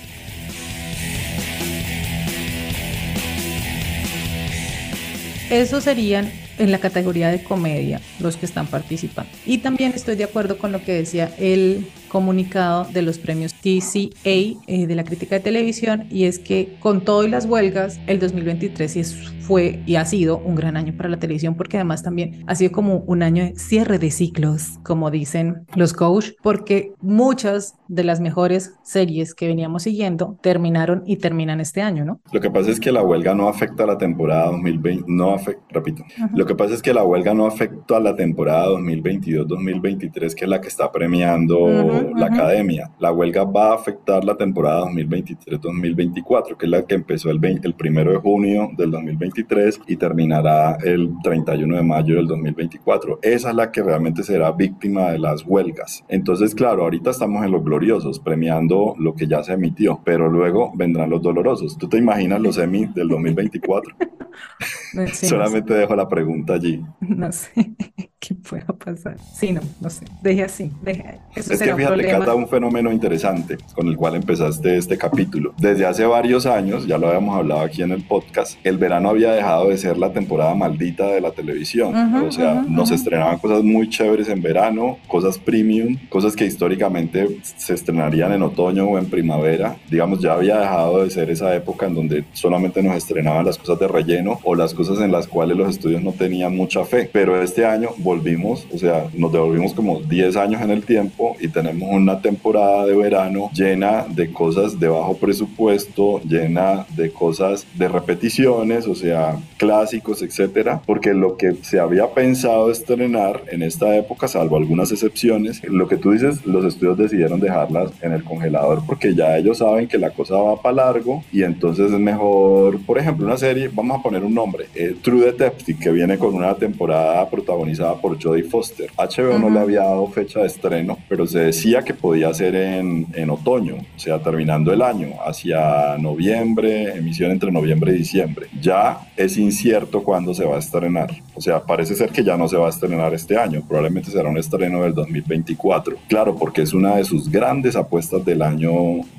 Esos 5.49 5.84
serían 5.84 6.32
en 6.59 6.72
la 6.72 6.78
categoría 6.78 7.32
de 7.32 7.43
comedia 7.43 7.99
los 8.20 8.38
que 8.38 8.45
están 8.45 8.68
participando. 8.68 9.32
Y 9.43 9.57
también 9.57 9.91
estoy 9.95 10.18
de 10.18 10.26
acuerdo 10.26 10.59
con 10.59 10.72
lo 10.72 10.84
que 10.84 10.93
decía 10.93 11.34
el 11.39 11.88
comunicado 12.14 12.86
de 12.93 13.01
los 13.01 13.18
premios 13.18 13.55
TCA 13.55 14.59
eh, 14.68 14.88
de 14.88 14.95
la 14.95 15.03
crítica 15.03 15.36
de 15.36 15.41
televisión 15.41 16.05
y 16.11 16.26
es 16.26 16.38
que 16.38 16.78
con 16.80 17.01
todo 17.01 17.24
y 17.24 17.28
las 17.28 17.47
huelgas, 17.47 17.99
el 18.05 18.20
2023 18.20 18.91
sí 18.91 19.03
fue 19.43 19.82
y 19.86 19.95
ha 19.95 20.05
sido 20.05 20.38
un 20.38 20.55
gran 20.55 20.78
año 20.78 20.93
para 20.95 21.09
la 21.09 21.18
televisión 21.18 21.55
porque 21.55 21.78
además 21.78 22.03
también 22.03 22.43
ha 22.45 22.53
sido 22.53 22.72
como 22.72 22.97
un 22.99 23.24
año 23.24 23.43
de 23.43 23.55
cierre 23.55 23.97
de 23.97 24.11
ciclos, 24.11 24.80
como 24.84 25.09
dicen 25.09 25.66
los 25.76 25.93
coach, 25.93 26.30
porque 26.43 26.93
muchas 27.01 27.76
de 27.88 28.03
las 28.03 28.22
mejores 28.22 28.76
series 28.84 29.34
que 29.34 29.47
veníamos 29.47 29.84
siguiendo 29.84 30.38
terminaron 30.41 31.03
y 31.07 31.18
terminan 31.18 31.59
este 31.59 31.82
año, 31.82 32.05
¿no? 32.05 32.22
Lo 32.32 32.39
que 32.39 32.51
pasa 32.51 32.70
es 32.70 32.80
que 32.80 32.91
la 32.91 33.03
huelga 33.03 33.34
no 33.34 33.49
afecta 33.49 33.84
a 33.84 33.88
la 33.88 33.97
temporada 33.97 34.51
2020, 34.51 35.05
no 35.07 35.34
afecta, 35.34 35.64
repito, 35.72 36.03
lo 36.36 36.45
que 36.45 36.55
pasa 36.55 36.76
es 36.76 36.82
que 36.82 36.93
la 36.93 37.03
huelga 37.03 37.34
no 37.34 37.47
afecta 37.47 37.97
a 37.97 37.99
la 37.99 38.16
temporada 38.16 38.68
2022-2023, 38.70 40.36
que 40.36 40.45
es 40.45 40.49
la 40.49 40.61
que 40.61 40.68
está 40.68 40.91
premiando 40.91 42.03
la 42.16 42.28
academia. 42.28 42.91
La 42.99 43.12
huelga 43.12 43.43
va 43.43 43.72
a 43.72 43.76
afectar 43.76 44.24
la 44.24 44.36
temporada 44.36 44.86
2023-2024, 44.86 46.58
que 46.58 46.66
es 46.66 46.72
la 46.72 46.86
que 46.86 46.95
empezó 46.95 47.30
el, 47.30 47.39
el 47.43 47.74
primero 47.76 48.12
de 48.12 48.18
junio 48.18 48.70
del 48.78 48.91
2023 48.91 49.82
y 49.88 49.95
terminará 49.95 50.78
el 50.84 51.14
31 51.24 51.78
de 51.78 51.84
mayo 51.84 52.16
del 52.16 52.28
2024. 52.28 53.20
Esa 53.22 53.49
es 53.49 53.56
la 53.56 53.72
que 53.72 53.84
realmente 53.84 54.24
será 54.24 54.51
víctima 54.51 55.12
de 55.12 55.20
las 55.20 55.43
huelgas. 55.45 56.04
Entonces, 56.08 56.56
claro, 56.56 56.84
ahorita 56.84 57.10
estamos 57.10 57.43
en 57.45 57.51
los 57.51 57.64
gloriosos, 57.64 58.20
premiando 58.20 58.95
lo 58.97 59.16
que 59.16 59.28
ya 59.28 59.43
se 59.43 59.54
emitió, 59.54 60.01
pero 60.04 60.30
luego 60.30 60.72
vendrán 60.76 61.10
los 61.10 61.22
dolorosos. 61.22 61.78
¿Tú 61.78 61.88
te 61.88 61.97
imaginas 61.97 62.39
los 62.39 62.58
Emmy 62.58 62.86
del 62.88 63.10
2024? 63.10 63.95
Solamente 65.14 65.74
dejo 65.74 65.95
la 65.95 66.08
pregunta 66.08 66.54
allí. 66.54 66.84
No 67.14 67.32
sé 67.32 67.76
qué 68.24 68.34
pueda 68.49 68.65
pasar. 68.65 69.17
Sí, 69.34 69.51
no, 69.51 69.61
no 69.82 69.89
sé. 69.89 70.05
Deje 70.21 70.43
así. 70.43 70.71
Deje. 70.82 71.19
Eso 71.36 71.53
es 71.53 71.61
que 71.61 71.76
fíjate, 71.76 72.07
Cata, 72.07 72.36
un 72.36 72.47
fenómeno 72.47 72.91
interesante 72.91 73.57
con 73.76 73.88
el 73.88 73.97
cual 73.97 74.15
empezaste 74.15 74.78
este 74.78 74.97
capítulo. 74.97 75.53
Desde 75.57 75.86
hace 75.86 76.05
varios 76.05 76.45
años, 76.45 76.88
ya 76.88 76.97
lo 76.97 77.07
habíamos 77.07 77.36
hablado 77.36 77.61
aquí 77.61 77.82
en 77.82 77.91
el 77.91 78.03
podcast, 78.03 78.57
el 78.63 78.78
verano 78.78 79.09
había 79.09 79.34
dejado 79.34 79.69
de 79.69 79.78
ser 79.78 79.97
la 79.97 80.13
temporada 80.13 80.55
maldita 80.55 81.07
de 81.07 81.21
la 81.21 81.32
televisión. 81.32 81.95
o 81.95 82.32
sea, 82.32 82.63
nos 82.67 82.91
estrenaban 82.91 83.39
cosas 83.39 83.63
muy 83.63 83.89
chéveres 83.89 84.30
en 84.30 84.41
verano, 84.41 84.97
cosas 85.07 85.38
premium, 85.38 85.97
cosas 86.09 86.36
que 86.36 86.45
históricamente 86.45 87.39
se 87.57 87.74
estrenarían 87.74 88.32
en 88.34 88.43
otoño 88.43 88.86
o 88.86 88.97
en 88.97 89.05
primavera. 89.05 89.76
Digamos, 89.89 90.19
ya 90.21 90.34
había 90.34 90.59
dejado 90.59 91.03
de 91.03 91.09
ser 91.09 91.30
esa 91.30 91.53
época 91.55 91.88
en 91.88 91.95
donde 91.95 92.24
solamente 92.34 92.82
nos 92.82 92.95
estrenaban 92.95 93.45
las 93.45 93.57
cosas 93.57 93.80
de 93.80 93.88
relleno 93.88 94.39
o 94.43 94.55
las 94.55 94.74
cosas 94.74 94.99
en 94.99 95.11
las 95.11 95.28
cuales 95.28 95.57
los 95.57 95.69
estudios 95.69 96.01
no 96.01 96.11
tenían 96.13 96.55
mucha 96.55 96.86
fe. 96.86 97.09
Pero 97.11 97.41
este 97.41 97.65
año 97.65 97.89
volvimos, 98.14 98.68
o 98.72 98.78
sea, 98.78 99.07
nos 99.16 99.32
devolvimos 99.32 99.74
como 99.74 99.99
10 99.99 100.36
años 100.38 100.61
en 100.61 100.70
el 100.70 100.84
tiempo 100.84 101.36
y 101.39 101.47
tenemos 101.47 101.89
una 101.91 102.22
temporada 102.22 102.86
de 102.86 102.95
verano 102.95 103.49
llena 103.53 104.05
de 104.07 104.32
cosas 104.32 104.80
de 104.80 104.88
bajo 104.88 105.18
presupuesto, 105.18 106.22
llena 106.22 106.86
de 106.95 107.11
cosas 107.11 107.66
de 107.76 107.88
repeticiones, 107.88 108.88
o 108.88 108.95
sea, 108.95 109.38
clásicos, 109.57 110.22
etcétera, 110.22 110.82
porque 110.86 111.14
lo 111.14 111.38
que 111.38 111.55
se 111.61 111.80
había 111.80 112.07
pensado 112.14 112.70
estrenar 112.70 113.43
en 113.51 113.64
esta 113.64 113.95
época, 113.95 114.28
salvo 114.28 114.57
algunas 114.57 114.91
excepciones, 114.91 115.61
lo 115.64 115.88
que 115.88 115.97
tú 115.97 116.11
dices, 116.11 116.45
los 116.45 116.66
estudios 116.66 116.97
decidieron 116.97 117.39
dejarlas 117.39 117.91
en 118.01 118.14
el 118.14 118.24
congelador 118.24 118.84
porque 118.86 119.16
ya 119.16 119.38
ellos 119.38 119.57
saben 119.57 119.88
que 119.88 119.97
la 119.97 120.11
cosa 120.11 120.36
va 120.36 120.61
para 120.61 120.76
largo 120.76 121.24
y 121.32 121.43
entonces 121.43 121.91
es 121.91 121.99
mejor, 121.99 122.80
por 122.86 122.99
ejemplo, 122.99 123.26
una 123.26 123.38
serie, 123.38 123.70
vamos 123.74 123.99
a 123.99 124.03
poner 124.03 124.24
un 124.24 124.36
nombre, 124.36 124.66
eh, 124.76 124.95
True 125.01 125.26
Detective, 125.26 125.80
que 125.80 125.91
viene 125.91 126.18
con 126.18 126.36
una 126.36 126.53
temporada 126.55 127.28
protagonizada 127.30 127.95
por 128.04 128.22
Jodie 128.22 128.43
Foster. 128.43 128.91
HBO 128.97 129.39
no 129.39 129.49
le 129.49 129.60
había 129.62 129.84
dado 129.84 130.06
fecha 130.08 130.41
de 130.41 130.47
estreno, 130.47 130.97
pero 131.08 131.26
se 131.26 131.39
decía 131.39 131.84
que 131.84 131.93
podía 131.93 132.34
ser 132.34 132.54
en, 132.54 133.08
en 133.14 133.30
otoño, 133.30 133.78
o 133.78 133.99
sea, 133.99 134.20
terminando 134.20 134.74
el 134.74 134.82
año, 134.82 135.14
hacia 135.26 135.97
noviembre, 135.97 136.97
emisión 136.97 137.32
entre 137.32 137.49
noviembre 137.49 137.93
y 137.93 137.99
diciembre. 137.99 138.47
Ya 138.62 139.08
es 139.16 139.38
incierto 139.38 140.04
cuándo 140.04 140.34
se 140.34 140.43
va 140.43 140.58
a 140.58 140.60
estrenar. 140.60 141.12
O 141.34 141.39
sea, 141.39 141.64
parece 141.64 141.95
ser 141.95 142.10
que 142.10 142.26
ya 142.26 142.36
no 142.36 142.49
se 142.49 142.58
va 142.58 142.68
a 142.68 142.70
estrenar 142.70 143.14
este 143.14 143.38
año, 143.38 143.64
probablemente 143.66 144.12
será 144.12 144.28
un 144.28 144.38
estreno 144.38 144.84
del 144.84 144.93
2024. 144.93 145.95
Claro, 146.10 146.36
porque 146.36 146.64
es 146.64 146.74
una 146.74 146.97
de 146.97 147.06
sus 147.06 147.30
grandes 147.30 147.78
apuestas 147.78 148.26
del 148.26 148.41
año 148.41 148.72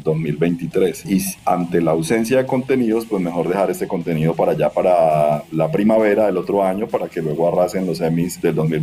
2023. 0.05 1.07
Y 1.07 1.23
ante 1.47 1.81
la 1.81 1.93
ausencia 1.93 2.37
de 2.37 2.47
contenidos, 2.47 3.07
pues 3.07 3.23
mejor 3.23 3.49
dejar 3.49 3.71
este 3.71 3.89
contenido 3.89 4.35
para 4.35 4.53
allá, 4.53 4.69
para 4.69 5.43
la 5.53 5.71
primavera 5.71 6.27
del 6.27 6.37
otro 6.37 6.63
año, 6.63 6.87
para 6.87 7.09
que 7.09 7.23
luego 7.23 7.49
arrasen 7.49 7.87
los 7.87 8.01
Emmys 8.01 8.41
del 8.41 8.55
2024, 8.55 8.74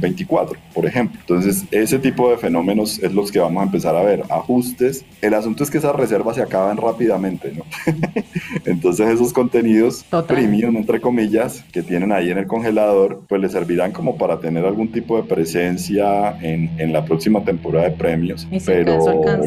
por 0.73 0.85
ejemplo. 0.85 1.19
Entonces, 1.19 1.65
ese 1.71 1.99
tipo 1.99 2.29
de 2.29 2.37
fenómenos 2.37 2.99
es 2.99 3.13
los 3.13 3.31
que 3.31 3.39
vamos 3.39 3.61
a 3.61 3.65
empezar 3.65 3.95
a 3.95 4.03
ver. 4.03 4.23
Ajustes. 4.29 5.05
El 5.21 5.33
asunto 5.33 5.63
es 5.63 5.69
que 5.69 5.77
esas 5.77 5.95
reservas 5.95 6.35
se 6.35 6.41
acaban 6.41 6.77
rápidamente, 6.77 7.53
¿no? 7.53 7.63
Entonces, 8.65 9.09
esos 9.09 9.33
contenidos 9.33 10.05
premium, 10.27 10.77
entre 10.77 11.01
comillas, 11.01 11.63
que 11.71 11.83
tienen 11.83 12.11
ahí 12.11 12.31
en 12.31 12.37
el 12.37 12.47
congelador, 12.47 13.21
pues 13.27 13.41
les 13.41 13.51
servirán 13.51 13.91
como 13.91 14.17
para 14.17 14.39
tener 14.39 14.65
algún 14.65 14.91
tipo 14.91 15.17
de 15.17 15.23
presencia 15.23 16.37
en, 16.41 16.71
en 16.79 16.93
la 16.93 17.05
próxima 17.05 17.43
temporada 17.43 17.89
de 17.89 17.95
premios. 17.95 18.47
pero, 18.65 18.97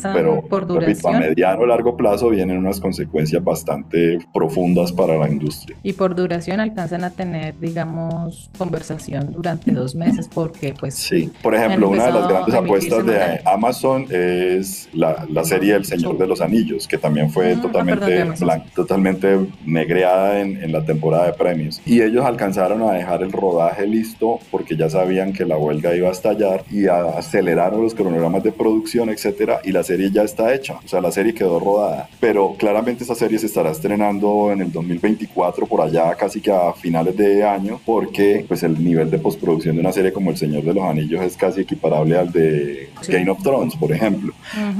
pero 0.02 0.42
por 0.42 0.70
repito, 0.80 1.08
a 1.08 1.18
mediano 1.18 1.62
o 1.62 1.66
largo 1.66 1.96
plazo 1.96 2.30
vienen 2.30 2.58
unas 2.58 2.80
consecuencias 2.80 3.42
bastante 3.42 4.18
profundas 4.32 4.92
para 4.92 5.16
la 5.16 5.28
industria. 5.28 5.76
Y 5.82 5.92
por 5.92 6.14
duración 6.14 6.60
alcanzan 6.60 7.04
a 7.04 7.10
tener, 7.10 7.58
digamos, 7.58 8.50
conversación 8.56 9.32
durante 9.32 9.72
dos 9.72 9.94
meses, 9.94 10.23
porque 10.32 10.74
pues... 10.78 10.94
Sí, 10.94 11.30
por 11.42 11.54
ejemplo, 11.54 11.88
una 11.88 12.06
de 12.06 12.12
las 12.12 12.28
grandes 12.28 12.54
apuestas 12.54 13.06
de 13.06 13.40
Amazon 13.44 14.06
es 14.10 14.88
la, 14.92 15.26
la, 15.28 15.44
serie 15.44 15.74
El 15.74 15.84
Señor 15.84 16.18
de 16.18 16.26
los 16.26 16.40
Anillos, 16.40 16.88
que 16.88 16.98
también 16.98 17.30
fue 17.30 17.56
totalmente, 17.56 18.26
totalmente 18.74 19.46
negreada 19.64 20.40
en, 20.40 20.62
en, 20.62 20.72
la 20.72 20.84
temporada 20.84 21.26
de 21.26 21.32
premios. 21.32 21.80
Y 21.84 22.00
ellos 22.00 22.24
alcanzaron 22.24 22.82
a 22.82 22.92
dejar 22.92 23.22
el 23.22 23.32
rodaje 23.32 23.86
listo 23.86 24.40
porque 24.50 24.76
ya 24.76 24.88
sabían 24.88 25.32
que 25.32 25.44
la 25.44 25.56
huelga 25.56 25.94
iba 25.94 26.08
a 26.08 26.12
estallar 26.12 26.64
y 26.70 26.86
aceleraron 26.86 27.82
los 27.82 27.94
cronogramas 27.94 28.42
de 28.42 28.52
producción, 28.52 29.10
etcétera, 29.10 29.60
y 29.64 29.72
la 29.72 29.82
serie 29.82 30.10
ya 30.10 30.22
está 30.22 30.54
hecha, 30.54 30.78
o 30.84 30.88
sea, 30.88 31.00
la 31.00 31.10
serie 31.10 31.34
quedó 31.34 31.60
rodada. 31.60 32.08
Pero 32.20 32.54
claramente 32.58 33.04
esa 33.04 33.14
serie 33.14 33.38
se 33.38 33.46
estará 33.46 33.70
estrenando 33.70 34.50
en 34.52 34.60
el 34.62 34.72
2024, 34.72 35.66
por 35.66 35.80
allá 35.80 36.14
casi 36.14 36.40
que 36.40 36.50
a 36.52 36.72
finales 36.72 37.16
de 37.16 37.44
año, 37.44 37.80
porque 37.84 38.44
pues 38.46 38.62
el 38.62 38.82
nivel 38.82 39.10
de 39.10 39.18
postproducción 39.18 39.76
de 39.76 39.80
una 39.80 39.92
serie 39.92 40.12
como 40.14 40.30
El 40.30 40.36
Señor 40.38 40.62
de 40.62 40.72
los 40.72 40.84
Anillos 40.84 41.22
es 41.22 41.36
casi 41.36 41.60
equiparable 41.60 42.16
al 42.16 42.32
de 42.32 42.88
Game 43.08 43.30
of 43.30 43.42
Thrones, 43.42 43.76
por 43.76 43.92
ejemplo. 43.92 44.32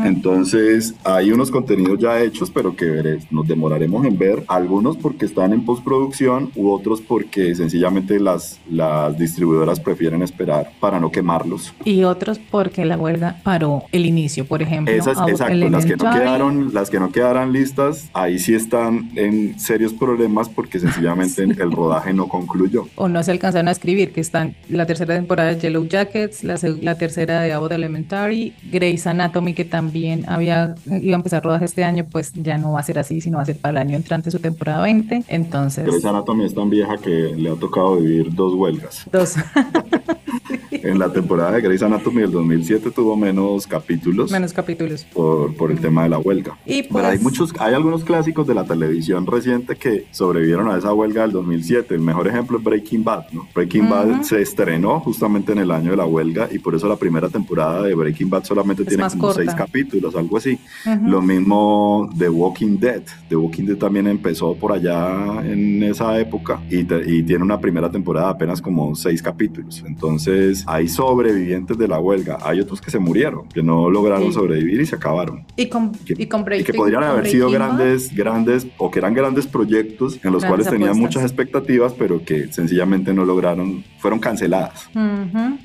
Entonces, 0.05 0.95
hay 1.05 1.30
unos 1.30 1.51
contenidos 1.51 1.99
ya 1.99 2.22
hechos, 2.22 2.51
pero 2.51 2.74
que 2.74 3.18
nos 3.30 3.47
demoraremos 3.47 4.07
en 4.07 4.16
ver, 4.16 4.45
algunos 4.49 4.97
porque 4.97 5.26
están 5.26 5.53
en 5.53 5.64
postproducción 5.64 6.51
u 6.55 6.70
otros 6.70 7.01
porque 7.01 7.55
sencillamente 7.55 8.18
las, 8.18 8.61
las 8.70 9.18
distribuidoras 9.18 9.80
prefieren 9.80 10.22
esperar 10.22 10.70
para 10.80 11.01
no 11.01 11.11
quemarlos. 11.11 11.74
Y 11.85 12.05
otros 12.05 12.39
porque 12.39 12.85
la 12.85 12.97
huelga 12.97 13.41
paró 13.43 13.85
el 13.93 14.07
inicio, 14.07 14.47
por 14.47 14.62
ejemplo. 14.62 14.95
Esas, 14.95 15.18
exacto, 15.28 15.55
las 15.55 15.85
que, 15.85 15.97
no 15.97 16.11
quedaron, 16.11 16.74
las 16.74 16.91
que 16.91 17.01
no 17.01 17.11
quedaran 17.11 17.53
listas, 17.53 18.09
ahí 18.12 18.39
sí 18.39 18.55
están 18.55 19.11
en 19.16 19.59
serios 19.59 19.93
problemas 19.93 20.49
porque 20.49 20.78
sencillamente 20.78 21.43
el 21.43 21.72
rodaje 21.72 22.12
no 22.12 22.28
concluyó. 22.28 22.87
O 22.97 23.09
no 23.09 23.22
se 23.22 23.30
alcanzaron 23.30 23.68
a 23.68 23.72
escribir, 23.72 24.12
que 24.12 24.20
están 24.20 24.55
la 24.68 24.87
tercera 24.87 25.14
temporada 25.25 25.55
de 25.55 25.61
Yellow 25.61 25.87
Jackets, 25.87 26.45
la, 26.45 26.59
la 26.83 26.99
tercera 26.99 27.41
de 27.41 27.53
Abbott 27.55 27.72
Elementary, 27.72 28.53
Grey's 28.70 29.07
Anatomy, 29.07 29.55
que 29.55 29.64
también 29.64 30.25
había 30.29 30.75
iba 30.87 31.14
a 31.14 31.16
empezar 31.16 31.43
rodaje 31.43 31.64
este 31.64 31.83
año, 31.83 32.07
pues 32.11 32.33
ya 32.35 32.59
no 32.59 32.72
va 32.72 32.81
a 32.81 32.83
ser 32.83 32.99
así, 32.99 33.22
sino 33.22 33.39
va 33.39 33.43
a 33.43 33.47
ser 33.47 33.57
para 33.57 33.81
el 33.81 33.89
año 33.89 33.97
entrante 33.97 34.31
su 34.31 34.39
temporada 34.39 34.83
20. 34.83 35.25
Entonces. 35.29 35.87
Grey's 35.87 36.05
Anatomy 36.05 36.45
es 36.45 36.55
tan 36.55 36.68
vieja 36.68 36.99
que 36.99 37.11
le 37.11 37.51
ha 37.51 37.55
tocado 37.55 37.97
vivir 37.97 38.35
dos 38.35 38.55
huelgas. 38.55 39.07
Dos. 39.11 39.37
en 40.70 40.99
la 40.99 41.11
temporada 41.11 41.53
de 41.53 41.62
Grey's 41.62 41.83
Anatomy 41.83 42.22
del 42.22 42.33
2007 42.33 42.91
tuvo 42.91 43.16
menos 43.16 43.66
capítulos. 43.66 44.31
Menos 44.31 44.53
capítulos. 44.53 45.05
Por, 45.05 45.55
por 45.57 45.70
el 45.70 45.81
tema 45.81 46.03
de 46.03 46.11
la 46.11 46.18
huelga. 46.18 46.59
Y 46.66 46.83
Pero 46.83 47.07
hay 47.07 47.18
pues 47.18 47.22
muchos, 47.22 47.53
hay 47.59 47.75
algunos 47.75 48.05
clásicos 48.05 48.47
de 48.47 48.55
la 48.55 48.64
televisión 48.64 49.27
reciente 49.27 49.77
que 49.77 50.07
sobrevivieron 50.11 50.68
a 50.68 50.77
esa 50.77 50.93
huelga 50.93 51.22
del 51.22 51.33
2007. 51.33 51.95
El 51.95 52.01
mejor 52.01 52.29
ejemplo 52.29 52.59
es 52.59 52.64
Breaking 52.64 53.05
Bad, 53.05 53.31
¿no? 53.33 53.49
Breaking 53.55 53.89
Bad 53.89 54.22
se 54.22 54.43
estrenó 54.43 55.01
justamente 55.15 55.53
en 55.53 55.59
el 55.59 55.71
año 55.71 55.93
de 55.93 55.97
la 55.97 56.07
huelga 56.07 56.49
y 56.51 56.59
por 56.59 56.75
eso 56.75 56.89
la 56.89 56.97
primera 56.97 57.29
temporada 57.29 57.83
de 57.83 57.95
Breaking 57.95 58.29
Bad 58.29 58.43
solamente 58.43 58.85
tiene 58.85 59.05
como 59.09 59.33
seis 59.33 59.55
capítulos, 59.55 60.17
algo 60.17 60.37
así. 60.39 60.59
Lo 61.05 61.23
mismo 61.23 62.11
de 62.17 62.29
Walking 62.29 62.79
Dead. 62.79 63.03
The 63.29 63.37
Walking 63.37 63.65
Dead 63.65 63.77
también 63.77 64.09
empezó 64.09 64.55
por 64.57 64.73
allá 64.73 65.41
en 65.45 65.85
esa 65.85 66.19
época 66.19 66.61
y, 66.69 66.81
y 66.81 67.23
tiene 67.23 67.45
una 67.45 67.61
primera 67.61 67.91
temporada 67.91 68.31
apenas 68.31 68.61
como 68.61 68.97
seis 68.97 69.23
capítulos. 69.23 69.85
Entonces, 69.87 70.65
hay 70.67 70.89
sobrevivientes 70.89 71.79
de 71.79 71.87
la 71.87 72.01
huelga, 72.01 72.39
hay 72.43 72.59
otros 72.61 72.81
que 72.81 72.91
se 72.91 72.99
murieron, 72.99 73.47
que 73.49 73.62
no 73.62 73.89
lograron 73.89 74.33
sobrevivir 74.33 74.81
y 74.81 74.87
se 74.87 74.97
acabaron. 74.97 75.45
Y, 75.57 75.69
con, 75.69 75.93
que, 75.93 76.15
y, 76.19 76.27
con 76.27 76.45
que 76.45 76.75
podrían 76.75 77.05
haber 77.05 77.29
sido 77.29 77.51
grandes, 77.51 78.12
grandes, 78.12 78.67
o 78.79 78.91
que 78.91 78.99
eran 78.99 79.15
grandes 79.15 79.47
proyectos 79.47 80.19
en 80.25 80.33
los 80.33 80.45
cuales 80.45 80.69
tenían 80.69 80.99
muchas 80.99 81.23
expectativas, 81.23 81.93
pero 81.93 82.25
que 82.25 82.53
sencillamente 82.53 83.15
no 83.15 83.25
lograron, 83.25 83.85
fueron 83.99 84.19
canceladas. 84.19 84.89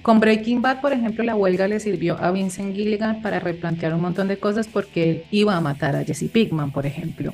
Con 0.02 0.20
Breaking 0.20 0.62
Bad, 0.62 0.82
por 0.82 0.94
ejemplo, 0.94 1.24
la 1.24 1.36
huelga 1.36 1.68
le 1.68 1.80
sirvió 1.80 2.18
a 2.20 2.32
Vincent 2.32 2.76
Gilligan 2.76 3.22
para 3.22 3.40
replantear 3.40 3.94
un 3.94 4.02
montón 4.02 4.28
de 4.28 4.38
cosas 4.38 4.68
porque 4.68 5.10
él 5.10 5.24
iba 5.32 5.56
a 5.56 5.62
matar 5.62 5.96
a 5.96 6.04
Jesse 6.04 6.30
Pinkman, 6.32 6.72
por 6.72 6.86
ejemplo. 6.86 7.34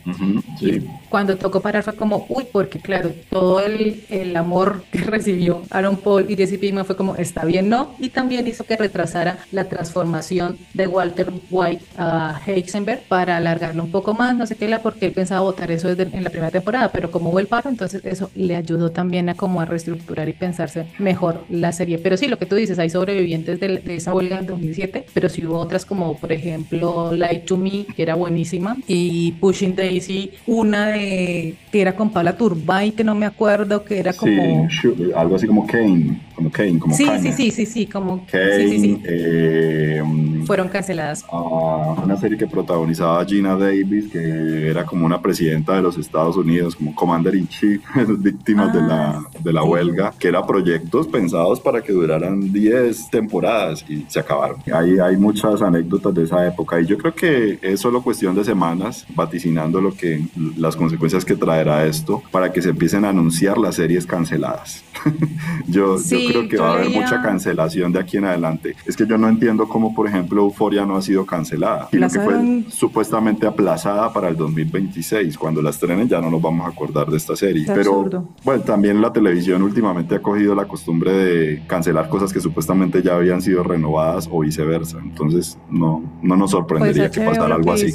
Y 0.59 0.81
cuando 1.09 1.37
tocó 1.37 1.61
parar 1.61 1.83
fue 1.83 1.95
como, 1.95 2.25
uy, 2.29 2.45
porque 2.51 2.79
claro, 2.79 3.11
todo 3.29 3.59
el, 3.61 4.03
el 4.09 4.35
amor 4.35 4.83
que 4.91 4.99
recibió 5.15 5.61
Aaron 5.69 5.97
Paul 5.97 6.25
y 6.29 6.35
Jesse 6.35 6.57
Pinkman 6.57 6.85
fue 6.85 6.95
como, 6.95 7.15
está 7.15 7.45
bien, 7.45 7.69
¿no? 7.69 7.95
Y 7.99 8.09
también 8.09 8.47
hizo 8.47 8.65
que 8.65 8.75
retrasara 8.75 9.37
la 9.51 9.65
transformación 9.65 10.57
de 10.73 10.87
Walter 10.87 11.31
White 11.49 11.85
a 11.97 12.41
Heisenberg 12.45 13.01
para 13.07 13.37
alargarlo 13.37 13.83
un 13.83 13.91
poco 13.91 14.13
más, 14.13 14.35
no 14.35 14.45
sé 14.45 14.55
qué, 14.55 14.65
porque 14.81 15.05
él 15.05 15.11
pensaba 15.11 15.41
votar 15.41 15.71
eso 15.71 15.93
desde 15.93 16.15
en 16.15 16.23
la 16.23 16.29
primera 16.29 16.51
temporada, 16.51 16.91
pero 16.91 17.11
como 17.11 17.29
hubo 17.29 17.39
el 17.39 17.47
paro, 17.47 17.69
entonces 17.69 18.03
eso 18.03 18.31
le 18.35 18.55
ayudó 18.55 18.91
también 18.91 19.29
a 19.29 19.35
como 19.35 19.61
a 19.61 19.65
reestructurar 19.65 20.27
y 20.27 20.33
pensarse 20.33 20.87
mejor 20.97 21.43
la 21.49 21.71
serie. 21.71 21.94
Pero 22.01 22.17
sí, 22.17 22.27
lo 22.27 22.37
que 22.37 22.45
tú 22.45 22.55
dices, 22.55 22.79
hay 22.79 22.89
sobrevivientes 22.89 23.59
de, 23.59 23.81
esa 23.87 24.13
huelga 24.13 24.39
en 24.39 24.47
2007, 24.47 25.05
pero 25.13 25.29
sí 25.29 25.45
hubo 25.45 25.57
otras 25.57 25.85
como, 25.85 26.17
por 26.17 26.31
ejemplo, 26.31 27.13
Light 27.13 27.45
to 27.45 27.57
Me, 27.57 27.85
que 27.95 28.03
era 28.03 28.15
buenísima, 28.15 28.77
y 28.87 29.33
Pushing 29.33 29.75
Daisy, 29.75 30.31
una 30.47 30.87
de 30.87 31.55
que 31.71 31.81
era 31.81 31.95
con 31.95 32.09
Paula 32.09 32.37
Turbay, 32.37 32.91
que 32.91 33.03
no 33.03 33.15
me 33.15 33.25
acuerdo, 33.25 33.83
que 33.83 33.99
era 33.99 34.13
como... 34.13 34.67
algo 35.15 35.35
así 35.35 35.47
como 35.47 35.67
Kane, 35.67 36.21
como 36.35 36.51
Kane, 36.51 36.79
como 36.79 36.95
Sí, 36.95 37.07
sí, 37.21 37.31
sí, 37.31 37.51
sí, 37.51 37.65
sí, 37.65 37.85
como... 37.85 38.25
Kane, 38.25 38.55
sí, 38.57 38.69
sí, 38.69 38.79
sí. 38.79 39.01
Eh, 39.05 40.03
Fueron 40.45 40.69
canceladas. 40.69 41.25
Uh, 41.31 42.01
una 42.03 42.17
serie 42.17 42.37
que 42.37 42.47
protagonizaba 42.47 43.25
Gina 43.25 43.55
Davis, 43.55 44.07
que 44.11 44.69
era 44.69 44.85
como 44.85 45.05
una 45.05 45.21
presidenta 45.21 45.75
de 45.75 45.81
los 45.81 45.97
Estados 45.97 46.37
Unidos, 46.37 46.75
como 46.75 46.93
Commander 46.95 47.35
in 47.35 47.47
Chief, 47.47 47.81
víctimas 48.19 48.73
de 48.73 48.81
la, 48.81 49.09
ah, 49.09 49.29
de 49.39 49.53
la 49.53 49.63
huelga, 49.63 50.13
que 50.17 50.27
era 50.27 50.45
proyectos 50.45 51.07
pensados 51.07 51.59
para 51.59 51.81
que 51.85 51.93
duraran 51.93 52.51
10 52.51 53.09
temporadas 53.09 53.85
y 53.87 54.05
se 54.07 54.19
acabaron. 54.19 54.57
Hay, 54.73 54.99
hay 54.99 55.17
muchas 55.17 55.61
anécdotas 55.61 56.13
de 56.13 56.23
esa 56.23 56.45
época 56.47 56.81
y 56.81 56.85
yo 56.85 56.97
creo 56.97 57.13
que 57.13 57.59
es 57.61 57.79
solo 57.79 58.01
cuestión 58.01 58.35
de 58.35 58.43
semanas 58.43 59.05
vaticinando 59.15 59.79
lo 59.79 59.93
que 59.93 60.25
las 60.57 60.75
consecuencias 60.75 61.23
que 61.23 61.35
traerá 61.35 61.85
esto 61.85 62.21
para 62.31 62.51
que 62.51 62.61
se 62.61 62.69
empiecen 62.69 63.05
a 63.05 63.09
anunciar 63.09 63.57
las 63.57 63.75
series 63.75 64.05
canceladas. 64.05 64.83
yo, 65.67 65.97
yo 65.97 66.17
creo 66.27 66.49
que 66.49 66.57
va 66.57 66.71
a 66.71 66.73
haber 66.75 66.89
mucha 66.89 67.21
cancelación 67.21 67.91
de 67.91 67.99
aquí 67.99 68.17
en 68.17 68.25
adelante. 68.25 68.75
Es 68.85 68.95
que 68.95 69.05
yo 69.05 69.17
no 69.17 69.29
entiendo 69.29 69.67
cómo, 69.67 69.93
por 69.93 70.07
ejemplo, 70.07 70.41
Euforia 70.41 70.85
no 70.85 70.95
ha 70.95 71.01
sido 71.01 71.25
cancelada, 71.25 71.89
sino 71.91 72.09
que 72.09 72.19
fue 72.19 72.63
supuestamente 72.69 73.45
aplazada 73.45 74.11
para 74.11 74.29
el 74.29 74.35
2026. 74.35 75.37
Cuando 75.37 75.61
la 75.61 75.69
estrenen 75.69 76.07
ya 76.07 76.21
no 76.21 76.29
nos 76.29 76.41
vamos 76.41 76.65
a 76.65 76.69
acordar 76.69 77.07
de 77.07 77.17
esta 77.17 77.35
serie. 77.35 77.65
Pero 77.67 78.27
bueno, 78.43 78.63
también 78.63 79.01
la 79.01 79.11
televisión 79.13 79.61
últimamente 79.61 80.15
ha 80.15 80.21
cogido 80.21 80.55
la 80.55 80.65
costumbre 80.65 81.11
de 81.11 81.63
cancelar 81.75 82.07
cosas 82.07 82.31
que 82.31 82.39
supuestamente 82.39 83.01
ya 83.01 83.15
habían 83.15 83.41
sido 83.41 83.61
renovadas 83.61 84.29
o 84.31 84.39
viceversa. 84.39 84.97
Entonces 85.03 85.57
no, 85.69 86.01
no 86.21 86.37
nos 86.37 86.51
sorprendería 86.51 87.09
pues 87.09 87.17
que 87.17 87.25
pasara 87.25 87.55
algo 87.55 87.73
así. 87.73 87.93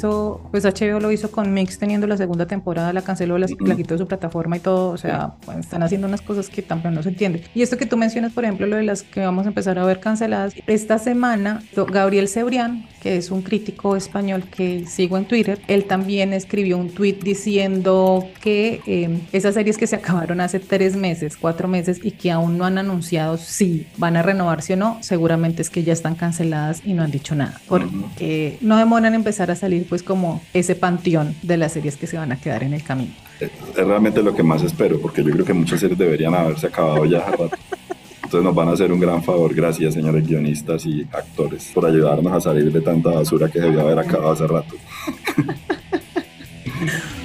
pues 0.51 0.65
HBO 0.65 0.99
lo 0.99 1.11
hizo 1.11 1.31
con 1.31 1.51
Mix 1.51 1.79
teniendo 1.79 2.05
la 2.05 2.15
segunda 2.15 2.45
temporada, 2.45 2.93
la 2.93 3.01
canceló, 3.01 3.39
la, 3.39 3.47
quitó 3.47 3.95
de 3.95 3.97
su 3.97 4.07
plataforma 4.07 4.57
y 4.57 4.59
todo. 4.59 4.91
O 4.91 4.97
sea, 4.97 5.33
están 5.59 5.81
haciendo 5.81 6.07
unas 6.07 6.21
cosas 6.21 6.47
que 6.47 6.61
tampoco 6.61 6.93
no 6.93 7.01
se 7.01 7.09
entiende. 7.09 7.43
Y 7.55 7.63
esto 7.63 7.75
que 7.77 7.87
tú 7.87 7.97
mencionas, 7.97 8.33
por 8.33 8.43
ejemplo, 8.43 8.67
lo 8.67 8.75
de 8.75 8.83
las 8.83 9.01
que 9.01 9.21
vamos 9.21 9.45
a 9.45 9.49
empezar 9.49 9.79
a 9.79 9.85
ver 9.85 9.99
canceladas, 9.99 10.53
esta 10.67 10.99
semana 10.99 11.63
Gabriel 11.75 12.27
Cebrián, 12.27 12.85
que 13.01 13.17
es 13.17 13.31
un 13.31 13.41
crítico 13.41 13.95
español 13.95 14.43
que 14.43 14.85
sigo 14.85 15.17
en 15.17 15.25
Twitter, 15.25 15.59
él 15.67 15.85
también 15.85 16.33
escribió 16.33 16.77
un 16.77 16.91
tweet 16.91 17.17
diciendo 17.23 18.27
que 18.41 18.81
eh, 18.85 19.21
esas 19.31 19.55
series 19.55 19.79
que 19.79 19.87
se 19.87 19.95
acabaron 19.95 20.39
hace 20.39 20.59
tres 20.59 20.95
meses, 20.95 21.35
cuatro 21.35 21.67
meses 21.67 21.99
y 22.03 22.11
que 22.11 22.29
aún 22.29 22.59
no 22.59 22.65
han 22.65 22.77
anunciado 22.77 23.37
si 23.61 23.85
van 23.97 24.17
a 24.17 24.23
renovarse 24.23 24.73
o 24.73 24.75
no, 24.75 24.97
seguramente 25.01 25.61
es 25.61 25.69
que 25.69 25.83
ya 25.83 25.93
están 25.93 26.15
canceladas 26.15 26.81
y 26.83 26.95
no 26.95 27.03
han 27.03 27.11
dicho 27.11 27.35
nada, 27.35 27.61
porque 27.67 28.57
no 28.59 28.75
demoran 28.75 29.13
empezar 29.13 29.51
a 29.51 29.55
salir 29.55 29.85
pues 29.87 30.01
como 30.01 30.41
ese 30.51 30.73
panteón 30.73 31.35
de 31.43 31.57
las 31.57 31.73
series 31.73 31.95
que 31.95 32.07
se 32.07 32.17
van 32.17 32.31
a 32.31 32.37
quedar 32.37 32.63
en 32.63 32.73
el 32.73 32.81
camino. 32.81 33.11
Es 33.39 33.51
realmente 33.75 34.23
lo 34.23 34.33
que 34.33 34.41
más 34.41 34.63
espero, 34.63 34.99
porque 34.99 35.23
yo 35.23 35.31
creo 35.31 35.45
que 35.45 35.53
muchas 35.53 35.79
series 35.79 35.99
deberían 35.99 36.33
haberse 36.33 36.65
acabado 36.65 37.05
ya. 37.05 37.23
Entonces 38.23 38.43
nos 38.43 38.55
van 38.55 38.69
a 38.69 38.71
hacer 38.71 38.91
un 38.91 38.99
gran 38.99 39.23
favor. 39.23 39.53
Gracias, 39.53 39.93
señores 39.93 40.25
guionistas 40.25 40.83
y 40.87 41.03
actores, 41.11 41.69
por 41.71 41.85
ayudarnos 41.85 42.33
a 42.33 42.41
salir 42.41 42.71
de 42.71 42.81
tanta 42.81 43.11
basura 43.11 43.47
que 43.47 43.59
debió 43.59 43.81
haber 43.81 43.99
acabado 43.99 44.31
hace 44.31 44.47
rato. 44.47 44.75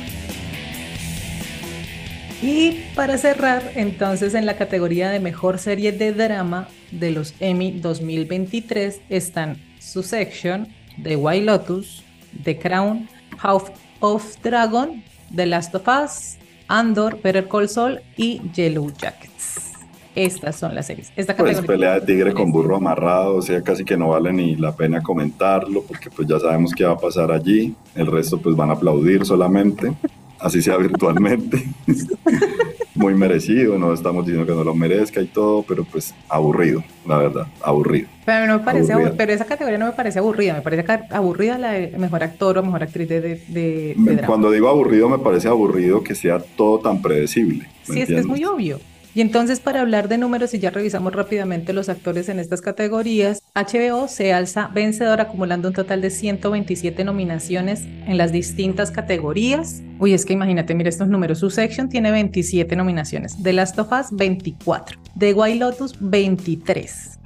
Y 2.43 2.82
para 2.95 3.16
cerrar, 3.16 3.72
entonces 3.76 4.34
en 4.34 4.45
la 4.45 4.57
categoría 4.57 5.11
de 5.11 5.20
mejor 5.20 5.59
serie 5.59 5.93
de 5.93 6.12
drama 6.12 6.68
de 6.91 7.11
los 7.11 7.34
Emmy 7.41 7.72
2023 7.72 9.01
están 9.09 9.57
Succession, 9.80 10.68
The 11.03 11.16
White 11.16 11.45
Lotus, 11.45 12.05
The 12.45 12.59
Crown, 12.59 13.09
House 13.39 13.72
of 14.01 14.37
Dragon, 14.43 15.03
The 15.34 15.47
Last 15.47 15.74
of 15.74 15.89
Us, 15.89 16.37
Andor, 16.68 17.20
Better 17.22 17.49
Call 17.49 17.68
Saul 17.68 18.01
y 18.16 18.43
Yellow 18.55 18.91
Jackets. 18.91 19.72
Estas 20.14 20.57
son 20.57 20.74
las 20.74 20.87
series. 20.87 21.12
Esta 21.14 21.37
pues 21.37 21.61
pelea 21.61 22.01
de 22.01 22.07
tigre 22.07 22.32
con 22.32 22.51
burro 22.51 22.76
amarrado, 22.76 23.37
o 23.37 23.43
sea, 23.43 23.62
casi 23.62 23.84
que 23.84 23.99
no 23.99 24.09
vale 24.09 24.32
ni 24.32 24.57
la 24.57 24.74
pena 24.74 25.03
comentarlo, 25.03 25.82
porque 25.82 26.11
pues 26.11 26.26
ya 26.26 26.39
sabemos 26.39 26.72
qué 26.72 26.84
va 26.84 26.93
a 26.93 26.99
pasar 26.99 27.30
allí. 27.30 27.74
El 27.95 28.07
resto 28.07 28.39
pues 28.39 28.57
van 28.57 28.70
a 28.70 28.74
aplaudir 28.74 29.26
solamente, 29.26 29.93
así 30.41 30.62
sea 30.62 30.76
virtualmente. 30.76 31.64
muy 32.97 33.14
merecido, 33.14 33.78
no 33.78 33.93
estamos 33.93 34.26
diciendo 34.26 34.51
que 34.51 34.57
no 34.57 34.64
lo 34.64 34.74
merezca 34.74 35.20
y 35.20 35.26
todo, 35.26 35.62
pero 35.62 35.84
pues 35.84 36.14
aburrido, 36.28 36.82
la 37.07 37.18
verdad, 37.18 37.47
aburrido. 37.62 38.09
Pero, 38.24 38.47
no 38.47 38.59
me 38.59 38.64
parece 38.64 38.93
aburrida. 38.93 39.14
pero 39.16 39.32
esa 39.32 39.45
categoría 39.45 39.78
no 39.78 39.87
me 39.87 39.93
parece 39.93 40.18
aburrida, 40.18 40.55
me 40.55 40.62
parece 40.62 40.84
aburrida 41.11 41.59
la 41.59 41.72
de 41.72 41.97
mejor 41.99 42.22
actor 42.22 42.59
o 42.59 42.62
mejor 42.62 42.82
actriz 42.82 43.09
de, 43.09 43.20
de, 43.20 43.95
de, 43.97 44.22
Cuando 44.26 44.51
digo 44.51 44.68
aburrido, 44.68 45.09
me 45.09 45.18
parece 45.18 45.49
aburrido 45.49 46.03
que 46.03 46.14
sea 46.14 46.39
todo 46.39 46.80
tan 46.80 47.03
predecible. 47.03 47.68
Sí, 47.84 48.01
es 48.01 48.09
que 48.09 48.18
es 48.18 48.26
muy 48.26 48.45
obvio. 48.45 48.80
Y 49.17 49.23
entonces 49.23 49.61
para 49.61 49.81
hablar 49.81 50.09
de 50.09 50.19
números, 50.19 50.53
y 50.53 50.59
ya 50.59 50.69
revisamos 50.69 51.11
rápidamente 51.11 51.73
los 51.73 51.89
actores 51.89 52.29
en 52.29 52.39
estas 52.39 52.61
categorías, 52.61 53.43
HBO 53.55 54.09
se 54.09 54.35
alza 54.35 54.69
vencedor 54.75 55.23
acumulando 55.23 55.69
un 55.69 55.75
total 55.75 56.03
de 56.03 56.11
127 56.11 57.03
nominaciones 57.03 57.81
en 58.07 58.19
las 58.19 58.31
distintas 58.31 58.91
categorías. 58.91 59.81
Uy, 59.99 60.12
es 60.12 60.27
que 60.27 60.35
imagínate, 60.35 60.75
mira 60.75 60.91
estos 60.91 61.09
números. 61.09 61.39
Su 61.39 61.49
section 61.49 61.89
tiene 61.89 62.11
27 62.11 62.77
nominaciones, 62.77 63.43
The 63.43 63.55
Last 63.55 63.79
of 63.79 63.91
Us 63.91 64.09
24, 64.11 64.99
The 65.19 65.33
White 65.33 65.59
Lotus 65.59 65.95
23. 65.99 67.19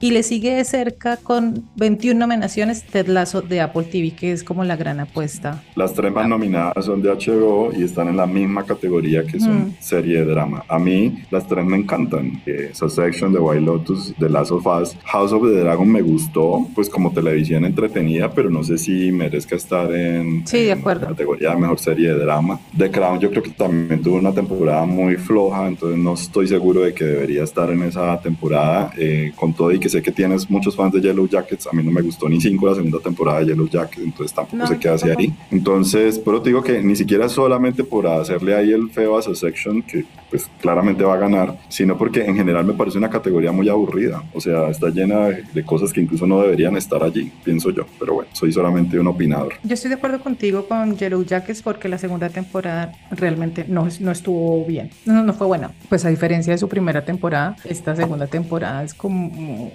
Y 0.00 0.10
le 0.10 0.22
sigue 0.22 0.54
de 0.54 0.64
cerca 0.64 1.16
con 1.16 1.64
21 1.76 2.18
nominaciones 2.18 2.84
Ted 2.84 3.08
Lasso 3.08 3.40
de 3.40 3.60
Apple 3.60 3.84
TV, 3.84 4.12
que 4.12 4.32
es 4.32 4.44
como 4.44 4.62
la 4.62 4.76
gran 4.76 5.00
apuesta. 5.00 5.62
Las 5.74 5.94
tres 5.94 6.12
más 6.12 6.28
nominadas 6.28 6.84
son 6.84 7.02
de 7.02 7.10
HBO 7.10 7.72
y 7.76 7.82
están 7.82 8.08
en 8.08 8.16
la 8.16 8.26
misma 8.26 8.64
categoría 8.64 9.24
que 9.24 9.40
son 9.40 9.74
serie 9.80 10.20
de 10.20 10.26
drama. 10.26 10.64
A 10.68 10.78
mí 10.78 11.24
las 11.30 11.48
tres 11.48 11.64
me 11.64 11.78
encantan. 11.78 12.42
Eh, 12.46 12.70
Section, 12.74 13.32
The 13.32 13.38
White 13.38 13.62
Lotus, 13.62 14.14
The 14.18 14.28
Last 14.28 14.52
of 14.52 14.66
Us, 14.66 14.96
House 15.04 15.32
of 15.32 15.42
the 15.42 15.60
Dragon 15.60 15.90
me 15.90 16.02
gustó, 16.02 16.68
pues 16.74 16.90
como 16.90 17.12
televisión 17.12 17.64
entretenida, 17.64 18.30
pero 18.30 18.50
no 18.50 18.62
sé 18.62 18.76
si 18.76 19.10
merezca 19.10 19.56
estar 19.56 19.90
en, 19.92 20.46
sí, 20.46 20.64
de 20.64 20.72
acuerdo. 20.72 21.08
categoría 21.08 21.50
de 21.50 21.56
mejor 21.56 21.78
serie 21.78 22.12
de 22.12 22.18
drama. 22.18 22.60
The 22.76 22.90
Crown 22.90 23.18
yo 23.20 23.30
creo 23.30 23.42
que 23.42 23.50
también 23.50 24.02
tuvo 24.02 24.16
una 24.16 24.32
temporada 24.32 24.84
muy 24.84 25.16
floja, 25.16 25.66
entonces 25.66 25.98
no 25.98 26.14
estoy 26.14 26.46
seguro 26.46 26.82
de 26.82 26.92
que 26.92 27.13
debería 27.14 27.44
estar 27.44 27.70
en 27.70 27.82
esa 27.82 28.20
temporada. 28.20 28.92
Eh, 28.96 29.32
con 29.34 29.52
todo 29.52 29.72
y 29.72 29.78
que 29.78 29.88
sé 29.88 30.02
que 30.02 30.12
tienes 30.12 30.48
muchos 30.50 30.76
fans 30.76 30.92
de 30.92 31.00
Yellow 31.00 31.28
Jackets, 31.28 31.66
a 31.66 31.72
mí 31.72 31.82
no 31.82 31.90
me 31.90 32.02
gustó 32.02 32.28
ni 32.28 32.40
cinco 32.40 32.66
la 32.66 32.74
segunda 32.74 32.98
temporada 32.98 33.40
de 33.40 33.46
Yellow 33.46 33.68
Jackets, 33.68 34.02
entonces 34.02 34.34
tampoco 34.34 34.66
se 34.66 34.78
queda 34.78 34.94
así 34.94 35.08
ahí. 35.10 35.32
Entonces, 35.50 36.18
pero 36.18 36.40
te 36.40 36.50
digo 36.50 36.62
que 36.62 36.82
ni 36.82 36.96
siquiera 36.96 37.28
solamente 37.28 37.84
por 37.84 38.06
hacerle 38.06 38.54
ahí 38.54 38.72
el 38.72 38.90
feo 38.90 39.16
a 39.16 39.22
su 39.22 39.34
section, 39.34 39.82
que 39.82 40.04
pues 40.30 40.50
claramente 40.60 41.04
va 41.04 41.14
a 41.14 41.18
ganar, 41.18 41.56
sino 41.68 41.96
porque 41.96 42.24
en 42.24 42.34
general 42.34 42.64
me 42.64 42.72
parece 42.72 42.98
una 42.98 43.08
categoría 43.08 43.52
muy 43.52 43.68
aburrida, 43.68 44.24
o 44.32 44.40
sea, 44.40 44.68
está 44.68 44.88
llena 44.88 45.28
de, 45.28 45.64
cosas 45.64 45.92
que 45.92 46.00
incluso 46.00 46.26
no 46.26 46.42
deberían 46.42 46.76
estar 46.76 47.04
allí, 47.04 47.30
pienso 47.44 47.70
yo, 47.70 47.86
pero 48.00 48.14
bueno, 48.14 48.30
soy 48.32 48.52
solamente 48.52 48.98
un 48.98 49.06
opinador. 49.06 49.54
Yo 49.62 49.74
estoy 49.74 49.90
de 49.90 49.94
acuerdo 49.94 50.20
contigo 50.20 50.66
con 50.66 50.96
Yellow 50.96 51.24
Jackets 51.24 51.62
porque 51.62 51.88
la 51.88 51.98
segunda 51.98 52.28
temporada 52.30 52.92
realmente 53.12 53.64
no, 53.68 53.86
no 54.00 54.10
estuvo 54.10 54.64
bien, 54.64 54.90
no, 55.04 55.22
no 55.22 55.34
fue 55.34 55.46
buena, 55.46 55.70
pues 55.88 56.04
a 56.04 56.08
diferencia 56.08 56.52
de 56.52 56.58
su 56.58 56.68
primera 56.68 57.03
temporada, 57.04 57.56
esta 57.64 57.94
segunda 57.96 58.26
temporada 58.26 58.82
es 58.82 58.94
como 58.94 59.24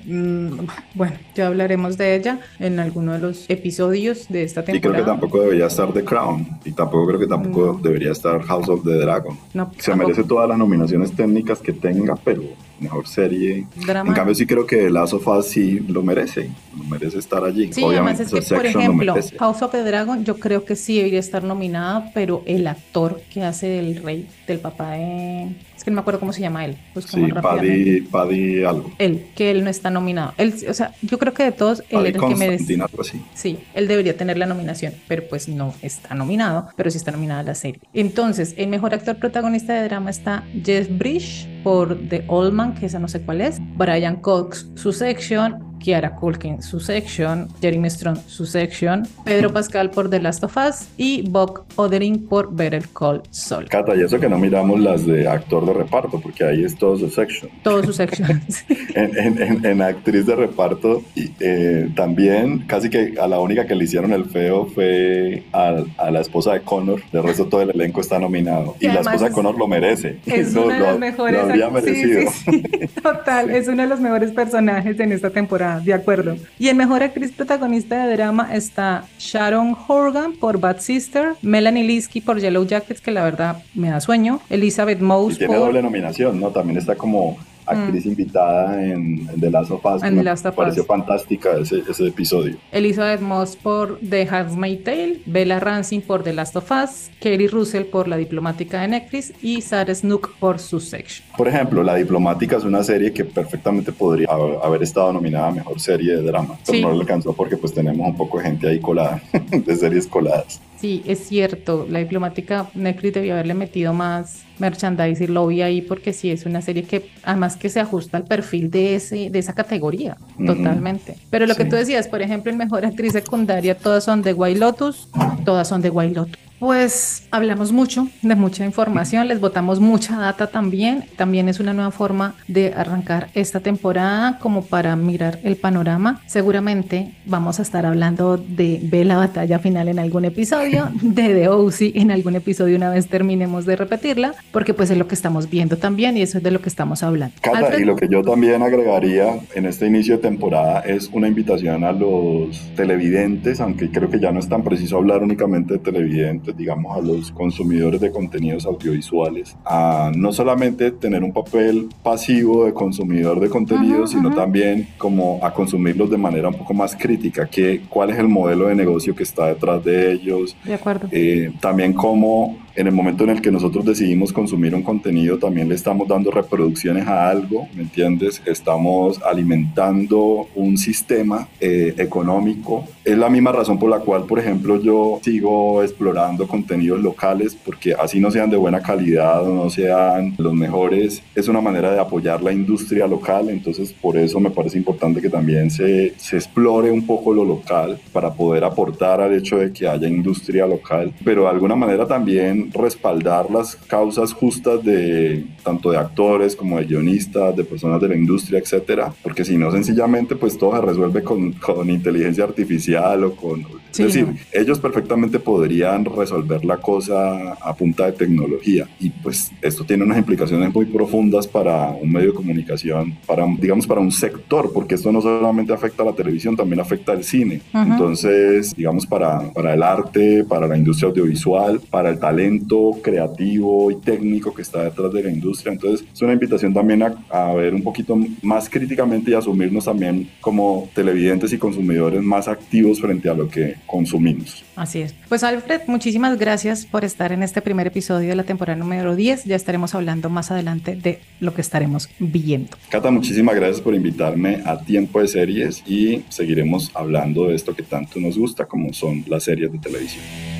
Mm, 0.05 0.67
bueno, 0.95 1.13
ya 1.35 1.47
hablaremos 1.47 1.97
de 1.97 2.15
ella 2.15 2.39
en 2.59 2.79
alguno 2.79 3.13
de 3.13 3.19
los 3.19 3.49
episodios 3.49 4.27
de 4.29 4.43
esta 4.43 4.63
temporada. 4.63 4.77
Y 4.77 4.81
creo 4.81 5.05
que 5.05 5.11
tampoco 5.11 5.41
debería 5.41 5.67
estar 5.67 5.91
The 5.93 6.03
Crown 6.03 6.59
y 6.65 6.71
tampoco 6.71 7.07
creo 7.07 7.19
que 7.19 7.27
tampoco 7.27 7.79
debería 7.81 8.11
estar 8.11 8.41
House 8.41 8.69
of 8.69 8.83
the 8.83 8.95
Dragon. 8.95 9.37
Se 9.77 9.95
merece 9.95 10.23
todas 10.23 10.49
las 10.49 10.57
nominaciones 10.57 11.11
técnicas 11.11 11.59
que 11.59 11.73
tenga, 11.73 12.15
pero 12.15 12.41
mejor 12.79 13.07
serie. 13.07 13.65
En 13.87 14.13
cambio, 14.13 14.35
sí 14.35 14.45
creo 14.45 14.65
que 14.65 14.89
Last 14.89 15.13
of 15.13 15.27
Us 15.27 15.47
sí 15.47 15.79
lo 15.87 16.03
merece, 16.03 16.49
lo 16.77 16.83
merece 16.85 17.19
estar 17.19 17.43
allí. 17.43 17.71
Sí, 17.73 17.83
Obviamente, 17.83 18.23
además 18.23 18.43
es 18.43 18.49
que, 18.49 18.55
por 18.55 18.65
ejemplo, 18.65 19.15
House 19.39 19.61
of 19.61 19.71
the 19.71 19.83
Dragon, 19.83 20.23
yo 20.23 20.39
creo 20.39 20.65
que 20.65 20.75
sí 20.75 20.97
debería 20.97 21.19
estar 21.19 21.43
nominada, 21.43 22.11
pero 22.13 22.43
el 22.45 22.67
actor 22.67 23.21
que 23.31 23.43
hace 23.43 23.79
el 23.79 24.01
rey, 24.03 24.27
del 24.47 24.59
papá 24.59 24.91
de 24.91 25.55
es 25.79 25.85
que 25.85 25.91
no 25.91 25.95
me 25.95 26.01
acuerdo 26.01 26.19
cómo 26.19 26.33
se 26.33 26.41
llama 26.41 26.65
él. 26.65 26.75
Pues 26.91 27.05
sí, 27.05 27.25
Paddy, 27.41 28.01
Paddy, 28.01 28.65
algo. 28.65 28.91
Él, 28.97 29.27
que 29.33 29.49
él 29.49 29.63
no 29.63 29.69
está 29.69 29.89
nominado. 29.89 30.33
Él, 30.35 30.53
o 30.67 30.73
sea, 30.73 30.93
yo 31.01 31.17
creo 31.17 31.33
que 31.33 31.43
de 31.43 31.53
todos, 31.53 31.85
él 31.89 32.05
es 32.05 32.15
el 32.15 32.21
que 32.21 32.35
merece. 32.35 32.77
Así. 32.99 33.21
Sí, 33.33 33.59
él 33.73 33.87
debería 33.87 34.17
tener 34.17 34.37
la 34.37 34.45
nominación, 34.45 34.93
pero 35.07 35.23
pues 35.29 35.47
no 35.47 35.73
está 35.81 36.15
nominado, 36.15 36.67
pero 36.75 36.91
sí 36.91 36.97
está 36.97 37.13
nominada 37.13 37.43
la 37.43 37.55
serie. 37.55 37.79
Entonces, 37.93 38.55
el 38.57 38.67
mejor 38.67 38.93
actor 38.93 39.15
protagonista 39.19 39.73
de 39.73 39.83
drama 39.85 40.09
está 40.09 40.43
Jeff 40.65 40.89
Bridge 40.89 41.47
por 41.63 41.97
The 42.09 42.25
Old 42.27 42.51
Man, 42.51 42.68
que 42.73 42.85
esa 42.87 42.99
no 42.99 43.07
sé 43.07 43.21
cuál 43.21 43.41
es, 43.41 43.59
Brian 43.77 44.17
Cox, 44.17 44.69
su 44.75 44.91
section, 44.91 45.68
Kiara 45.79 46.15
Culkin, 46.15 46.61
su 46.61 46.79
section, 46.79 47.47
Jeremy 47.61 47.89
Strong, 47.89 48.17
su 48.27 48.45
section, 48.45 49.07
Pedro 49.23 49.51
Pascal 49.51 49.89
por 49.89 50.09
The 50.09 50.19
Last 50.19 50.43
of 50.43 50.55
Us 50.57 50.87
y 50.97 51.27
Bob 51.29 51.63
Oderin 51.75 52.27
por 52.27 52.53
Better 52.53 52.83
Call 52.89 53.23
Saul. 53.31 53.67
Cata, 53.69 53.95
y 53.95 54.01
eso 54.01 54.19
que 54.19 54.29
no 54.29 54.37
miramos 54.37 54.79
las 54.79 55.05
de 55.05 55.27
actor 55.27 55.65
de 55.65 55.73
reparto, 55.73 56.19
porque 56.19 56.43
ahí 56.43 56.63
es 56.63 56.77
todo 56.77 56.97
su 56.97 57.09
section. 57.09 57.49
Todo 57.63 57.83
su 57.83 57.93
section. 57.93 58.41
en, 58.95 59.81
actriz 59.81 60.25
de 60.25 60.35
reparto, 60.35 61.03
y, 61.15 61.31
eh, 61.39 61.89
también 61.95 62.59
casi 62.67 62.89
que 62.89 63.15
a 63.19 63.27
la 63.27 63.39
única 63.39 63.65
que 63.65 63.75
le 63.75 63.85
hicieron 63.85 64.11
el 64.13 64.25
feo 64.25 64.65
fue 64.65 65.43
a, 65.53 65.83
la 66.11 66.19
esposa 66.19 66.53
de 66.53 66.61
Connor. 66.61 67.01
De 67.11 67.21
resto, 67.21 67.45
todo 67.45 67.61
el 67.61 67.69
elenco 67.71 68.01
está 68.01 68.19
nominado. 68.19 68.75
Y, 68.79 68.87
la 68.87 69.01
esposa 69.01 69.25
de 69.25 69.31
Connor 69.31 69.57
lo 69.57 69.67
merece. 69.67 70.19
Es 70.25 70.53
uno 70.55 70.67
de 70.67 70.79
los 70.79 70.99
mejores. 70.99 71.71
merecido. 71.71 72.31
Total, 73.01 73.49
es 73.49 73.67
uno 73.67 73.83
de 73.83 73.89
los 73.89 73.99
mejores 73.99 74.31
personajes 74.31 74.99
en 74.99 75.11
esta 75.11 75.29
temporada 75.29 75.68
de 75.77 75.93
acuerdo. 75.93 76.35
Y 76.57 76.69
en 76.69 76.77
mejor 76.77 77.03
actriz 77.03 77.31
protagonista 77.31 78.05
de 78.05 78.13
drama 78.15 78.49
está 78.53 79.05
Sharon 79.19 79.75
Horgan 79.87 80.33
por 80.33 80.59
Bad 80.59 80.79
Sister, 80.79 81.33
Melanie 81.41 81.83
Linsky 81.83 82.21
por 82.21 82.39
Yellow 82.39 82.65
Jackets, 82.65 83.01
que 83.01 83.11
la 83.11 83.23
verdad 83.23 83.61
me 83.75 83.89
da 83.89 83.99
sueño, 83.99 84.39
Elizabeth 84.49 84.99
Mouse. 84.99 85.35
Y 85.35 85.39
tiene 85.39 85.55
doble 85.55 85.81
nominación, 85.81 86.39
¿no? 86.39 86.49
También 86.49 86.77
está 86.77 86.95
como 86.95 87.37
actriz 87.69 88.05
mm. 88.05 88.09
invitada 88.09 88.83
en, 88.83 89.27
The 89.39 89.49
Last 89.49 89.71
of 89.71 89.85
Us. 89.85 90.03
En 90.03 90.15
The 90.15 90.23
Last 90.23 90.45
of 90.45 90.55
pareció 90.55 90.83
fantástica 90.85 91.57
ese, 91.57 91.83
ese, 91.89 92.07
episodio. 92.07 92.57
Elizabeth 92.71 93.21
Moss 93.21 93.55
por 93.55 93.99
The 93.99 94.27
Handmaid's 94.29 94.83
Tale, 94.83 95.21
Bella 95.25 95.59
Ramsey 95.59 95.99
por 95.99 96.23
The 96.23 96.33
Last 96.33 96.55
of 96.55 96.71
Us, 96.71 97.09
Kerry 97.19 97.47
Russell 97.47 97.83
por 97.83 98.07
La 98.07 98.17
Diplomática 98.17 98.81
de 98.81 98.87
Netflix 98.89 99.33
y 99.41 99.61
Sarah 99.61 99.93
Snook 99.93 100.33
por 100.39 100.59
su 100.59 100.79
section. 100.79 101.27
Por 101.37 101.47
ejemplo, 101.47 101.83
La 101.83 101.95
Diplomática 101.95 102.57
es 102.57 102.63
una 102.63 102.83
serie 102.83 103.13
que 103.13 103.25
perfectamente 103.25 103.91
podría 103.91 104.27
haber 104.29 104.83
estado 104.83 105.13
nominada 105.13 105.47
a 105.47 105.51
Mejor 105.51 105.79
Serie 105.79 106.17
de 106.17 106.23
Drama, 106.23 106.57
pero 106.65 106.89
no 106.89 106.93
le 106.93 107.01
alcanzó 107.01 107.33
porque 107.33 107.57
pues 107.57 107.73
tenemos 107.73 108.07
un 108.07 108.17
poco 108.17 108.37
de 108.37 108.43
gente 108.45 108.67
ahí 108.67 108.79
colada, 108.79 109.21
de 109.51 109.75
series 109.75 110.07
coladas. 110.07 110.61
Sí, 110.79 111.03
es 111.05 111.27
cierto. 111.27 111.85
La 111.89 111.99
diplomática 111.99 112.69
Netflix 112.73 113.15
debió 113.15 113.33
haberle 113.33 113.53
metido 113.53 113.93
más 113.93 114.43
merchandising 114.59 115.33
lobby 115.33 115.61
ahí 115.61 115.81
porque 115.81 116.13
sí 116.13 116.31
es 116.31 116.45
una 116.45 116.61
serie 116.61 116.83
que 116.83 117.09
además 117.23 117.57
que 117.57 117.69
se 117.69 117.79
ajusta 117.79 118.17
al 118.17 118.25
perfil 118.25 118.69
de 118.69 118.95
ese 118.95 119.29
de 119.29 119.39
esa 119.39 119.53
categoría 119.53 120.17
totalmente. 120.45 121.15
Pero 121.29 121.47
lo 121.47 121.55
que 121.55 121.65
tú 121.65 121.75
decías, 121.75 122.07
por 122.07 122.21
ejemplo, 122.21 122.51
en 122.51 122.57
mejor 122.57 122.85
actriz 122.85 123.13
secundaria 123.13 123.77
todas 123.77 124.03
son 124.03 124.21
de 124.21 124.33
White 124.33 124.59
Lotus, 124.59 125.09
todas 125.45 125.67
son 125.67 125.81
de 125.81 125.89
White 125.89 126.15
Lotus. 126.15 126.48
Pues 126.59 127.23
hablamos 127.31 127.71
mucho 127.71 128.09
de 128.21 128.35
mucha 128.35 128.65
información, 128.65 129.29
les 129.29 129.39
botamos 129.39 129.79
mucha 129.79 130.17
data 130.17 130.47
también. 130.47 131.05
También 131.15 131.47
es 131.47 131.61
una 131.61 131.73
nueva 131.73 131.91
forma 131.91 132.35
de 132.49 132.73
arrancar 132.73 133.29
esta 133.33 133.61
temporada 133.61 134.39
como 134.39 134.65
para 134.65 134.97
mirar 134.97 135.39
el 135.43 135.55
panorama. 135.55 136.21
Seguramente 136.27 137.13
vamos 137.25 137.59
a 137.59 137.61
estar 137.61 137.85
hablando 137.85 138.35
de 138.35 138.81
Ve 138.83 139.05
la 139.05 139.15
batalla 139.15 139.59
final 139.59 139.87
en 139.87 139.99
algún 139.99 140.25
episodio, 140.25 140.89
de 141.01 141.33
The 141.33 141.47
OC 141.47 141.95
en 141.95 142.11
algún 142.11 142.35
episodio 142.35 142.75
una 142.75 142.89
vez 142.89 143.07
terminemos 143.07 143.65
de 143.65 143.77
repetirla, 143.77 144.33
porque 144.51 144.73
pues 144.73 144.91
es 144.91 144.97
lo 144.97 145.07
que 145.07 145.15
estamos 145.15 145.49
viendo 145.49 145.77
también 145.77 146.17
y 146.17 146.23
eso 146.23 146.39
es 146.39 146.43
de 146.43 146.51
lo 146.51 146.61
que 146.61 146.67
estamos 146.67 147.03
hablando. 147.03 147.35
y 147.77 147.85
lo 147.85 147.95
que 147.95 148.09
yo 148.09 148.21
también 148.21 148.61
agregaría 148.63 149.39
en 149.55 149.65
este 149.65 149.87
inicio 149.87 150.17
de 150.17 150.23
temporada 150.23 150.81
es 150.81 151.09
una 151.13 151.29
invitación 151.29 151.85
a 151.85 151.93
los 151.93 152.69
televidentes, 152.75 153.61
aunque 153.61 153.89
creo 153.89 154.09
que 154.09 154.19
ya 154.19 154.33
no 154.33 154.39
es 154.39 154.49
tan 154.49 154.63
preciso 154.63 154.97
hablar 154.97 155.23
únicamente 155.23 155.75
de 155.75 155.79
televidentes 155.79 156.48
digamos, 156.55 156.97
a 156.97 157.01
los 157.01 157.31
consumidores 157.31 158.01
de 158.01 158.11
contenidos 158.11 158.65
audiovisuales 158.65 159.55
a 159.65 160.11
no 160.15 160.31
solamente 160.31 160.91
tener 160.91 161.23
un 161.23 161.33
papel 161.33 161.89
pasivo 162.03 162.65
de 162.65 162.73
consumidor 162.73 163.39
de 163.39 163.49
contenidos, 163.49 164.11
sino 164.11 164.33
también 164.33 164.87
como 164.97 165.39
a 165.43 165.53
consumirlos 165.53 166.09
de 166.09 166.17
manera 166.17 166.49
un 166.49 166.55
poco 166.55 166.73
más 166.73 166.95
crítica, 166.95 167.47
que, 167.47 167.81
cuál 167.89 168.09
es 168.09 168.19
el 168.19 168.27
modelo 168.27 168.67
de 168.67 168.75
negocio 168.75 169.15
que 169.15 169.23
está 169.23 169.47
detrás 169.47 169.83
de 169.83 170.11
ellos. 170.11 170.55
De 170.63 170.73
acuerdo. 170.73 171.07
Eh, 171.11 171.51
también 171.59 171.93
cómo 171.93 172.57
en 172.79 172.87
el 172.87 172.93
momento 172.93 173.25
en 173.25 173.31
el 173.31 173.41
que 173.41 173.51
nosotros 173.51 173.83
decidimos 173.83 174.31
consumir 174.31 174.73
un 174.73 174.83
contenido, 174.83 175.37
también 175.37 175.67
le 175.67 175.75
estamos 175.75 176.07
dando 176.07 176.31
reproducciones 176.31 177.05
a 177.07 177.29
algo, 177.29 177.67
¿me 177.75 177.81
entiendes? 177.81 178.41
Estamos 178.45 179.21
alimentando 179.21 180.47
un 180.55 180.77
sistema 180.77 181.49
eh, 181.59 181.93
económico. 181.97 182.85
Es 183.03 183.17
la 183.17 183.29
misma 183.29 183.51
razón 183.51 183.77
por 183.77 183.89
la 183.89 183.99
cual, 183.99 184.23
por 184.23 184.39
ejemplo, 184.39 184.81
yo 184.81 185.19
sigo 185.21 185.83
explorando 185.83 186.47
contenidos 186.47 187.01
locales, 187.01 187.53
porque 187.53 187.93
así 187.93 188.21
no 188.21 188.31
sean 188.31 188.49
de 188.49 188.55
buena 188.55 188.81
calidad 188.81 189.45
o 189.45 189.53
no 189.53 189.69
sean 189.69 190.35
los 190.37 190.53
mejores, 190.53 191.21
es 191.35 191.49
una 191.49 191.59
manera 191.59 191.91
de 191.91 191.99
apoyar 191.99 192.41
la 192.41 192.53
industria 192.53 193.07
local, 193.07 193.49
entonces 193.49 193.91
por 193.91 194.15
eso 194.17 194.39
me 194.39 194.51
parece 194.51 194.77
importante 194.77 195.19
que 195.21 195.29
también 195.29 195.69
se, 195.69 196.13
se 196.15 196.37
explore 196.37 196.89
un 196.91 197.05
poco 197.05 197.33
lo 197.33 197.43
local 197.43 197.99
para 198.13 198.33
poder 198.33 198.63
aportar 198.63 199.19
al 199.19 199.33
hecho 199.33 199.57
de 199.57 199.73
que 199.73 199.85
haya 199.85 200.07
industria 200.07 200.65
local, 200.65 201.13
pero 201.25 201.41
de 201.41 201.49
alguna 201.49 201.75
manera 201.75 202.07
también 202.07 202.68
respaldar 202.73 203.49
las 203.51 203.75
causas 203.75 204.33
justas 204.33 204.83
de 204.83 205.45
tanto 205.63 205.91
de 205.91 205.97
actores 205.97 206.55
como 206.55 206.77
de 206.77 206.85
guionistas, 206.85 207.55
de 207.55 207.63
personas 207.63 208.01
de 208.01 208.09
la 208.09 208.15
industria, 208.15 208.59
etcétera, 208.59 209.13
porque 209.23 209.45
si 209.45 209.57
no, 209.57 209.71
sencillamente, 209.71 210.35
pues 210.35 210.57
todo 210.57 210.75
se 210.75 210.81
resuelve 210.81 211.23
con, 211.23 211.53
con 211.53 211.89
inteligencia 211.89 212.43
artificial 212.43 213.23
o 213.23 213.35
con. 213.35 213.65
es 213.91 213.97
decir, 213.97 214.27
ellos 214.51 214.79
perfectamente 214.79 215.39
podrían 215.39 216.05
resolver 216.05 216.63
la 216.65 216.77
cosa 216.77 217.53
a 217.53 217.75
punta 217.75 218.05
de 218.05 218.13
tecnología 218.13 218.87
y 218.99 219.09
pues 219.09 219.51
esto 219.61 219.83
tiene 219.83 220.03
unas 220.03 220.17
implicaciones 220.17 220.73
muy 220.73 220.85
profundas 220.85 221.47
para 221.47 221.89
un 221.89 222.11
medio 222.11 222.29
de 222.29 222.35
comunicación, 222.35 223.17
para, 223.25 223.45
digamos, 223.59 223.87
para 223.87 224.01
un 224.01 224.11
sector, 224.11 224.71
porque 224.73 224.95
esto 224.95 225.11
no 225.11 225.21
solamente 225.21 225.73
afecta 225.73 226.03
a 226.03 226.07
la 226.07 226.13
televisión, 226.13 226.55
también 226.55 226.79
afecta 226.79 227.11
al 227.11 227.23
cine. 227.23 227.61
Entonces, 227.73 228.75
digamos, 228.75 229.05
para, 229.05 229.51
para 229.53 229.73
el 229.73 229.83
arte, 229.83 230.43
para 230.43 230.67
la 230.67 230.77
industria 230.77 231.09
audiovisual, 231.09 231.79
para 231.89 232.09
el 232.09 232.19
talento 232.59 232.99
creativo 233.01 233.91
y 233.91 233.95
técnico 233.95 234.53
que 234.53 234.61
está 234.61 234.83
detrás 234.83 235.11
de 235.13 235.23
la 235.23 235.31
industria. 235.31 235.73
Entonces, 235.73 236.05
es 236.11 236.21
una 236.21 236.33
invitación 236.33 236.73
también 236.73 237.03
a, 237.03 237.15
a 237.29 237.53
ver 237.53 237.73
un 237.73 237.83
poquito 237.83 238.17
más 238.41 238.69
críticamente 238.69 239.31
y 239.31 239.33
asumirnos 239.33 239.85
también 239.85 240.29
como 240.41 240.89
televidentes 240.93 241.53
y 241.53 241.57
consumidores 241.57 242.21
más 242.21 242.47
activos 242.47 242.99
frente 243.01 243.29
a 243.29 243.33
lo 243.33 243.49
que 243.49 243.75
consumimos. 243.85 244.63
Así 244.75 245.01
es. 245.01 245.13
Pues 245.27 245.43
Alfred, 245.43 245.81
muchísimas 245.87 246.37
gracias 246.37 246.85
por 246.85 247.03
estar 247.03 247.31
en 247.31 247.43
este 247.43 247.61
primer 247.61 247.87
episodio 247.87 248.29
de 248.29 248.35
la 248.35 248.43
temporada 248.43 248.77
número 248.77 249.15
10. 249.15 249.45
Ya 249.45 249.55
estaremos 249.55 249.95
hablando 249.95 250.29
más 250.29 250.51
adelante 250.51 250.95
de 250.95 251.19
lo 251.39 251.53
que 251.53 251.61
estaremos 251.61 252.09
viendo. 252.19 252.77
Cata, 252.89 253.11
muchísimas 253.11 253.55
gracias 253.55 253.81
por 253.81 253.93
invitarme 253.93 254.61
a 254.65 254.79
Tiempo 254.79 255.19
de 255.19 255.27
Series 255.27 255.83
y 255.87 256.23
seguiremos 256.29 256.91
hablando 256.93 257.47
de 257.47 257.55
esto 257.55 257.75
que 257.75 257.83
tanto 257.83 258.19
nos 258.19 258.37
gusta 258.37 258.65
como 258.65 258.93
son 258.93 259.23
las 259.27 259.43
series 259.43 259.71
de 259.71 259.79
televisión. 259.79 260.58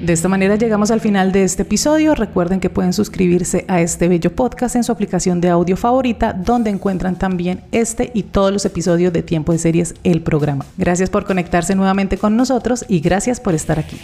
De 0.00 0.14
esta 0.14 0.28
manera 0.28 0.56
llegamos 0.56 0.90
al 0.90 1.00
final 1.00 1.30
de 1.30 1.44
este 1.44 1.62
episodio. 1.62 2.14
Recuerden 2.14 2.58
que 2.58 2.70
pueden 2.70 2.94
suscribirse 2.94 3.66
a 3.68 3.82
este 3.82 4.08
bello 4.08 4.34
podcast 4.34 4.74
en 4.76 4.82
su 4.82 4.92
aplicación 4.92 5.42
de 5.42 5.50
audio 5.50 5.76
favorita, 5.76 6.32
donde 6.32 6.70
encuentran 6.70 7.16
también 7.16 7.60
este 7.70 8.10
y 8.14 8.22
todos 8.22 8.50
los 8.50 8.64
episodios 8.64 9.12
de 9.12 9.22
Tiempo 9.22 9.52
de 9.52 9.58
Series, 9.58 9.94
el 10.02 10.22
programa. 10.22 10.64
Gracias 10.78 11.10
por 11.10 11.26
conectarse 11.26 11.74
nuevamente 11.74 12.16
con 12.16 12.34
nosotros 12.34 12.86
y 12.88 13.00
gracias 13.00 13.40
por 13.40 13.54
estar 13.54 13.78
aquí. 13.78 13.98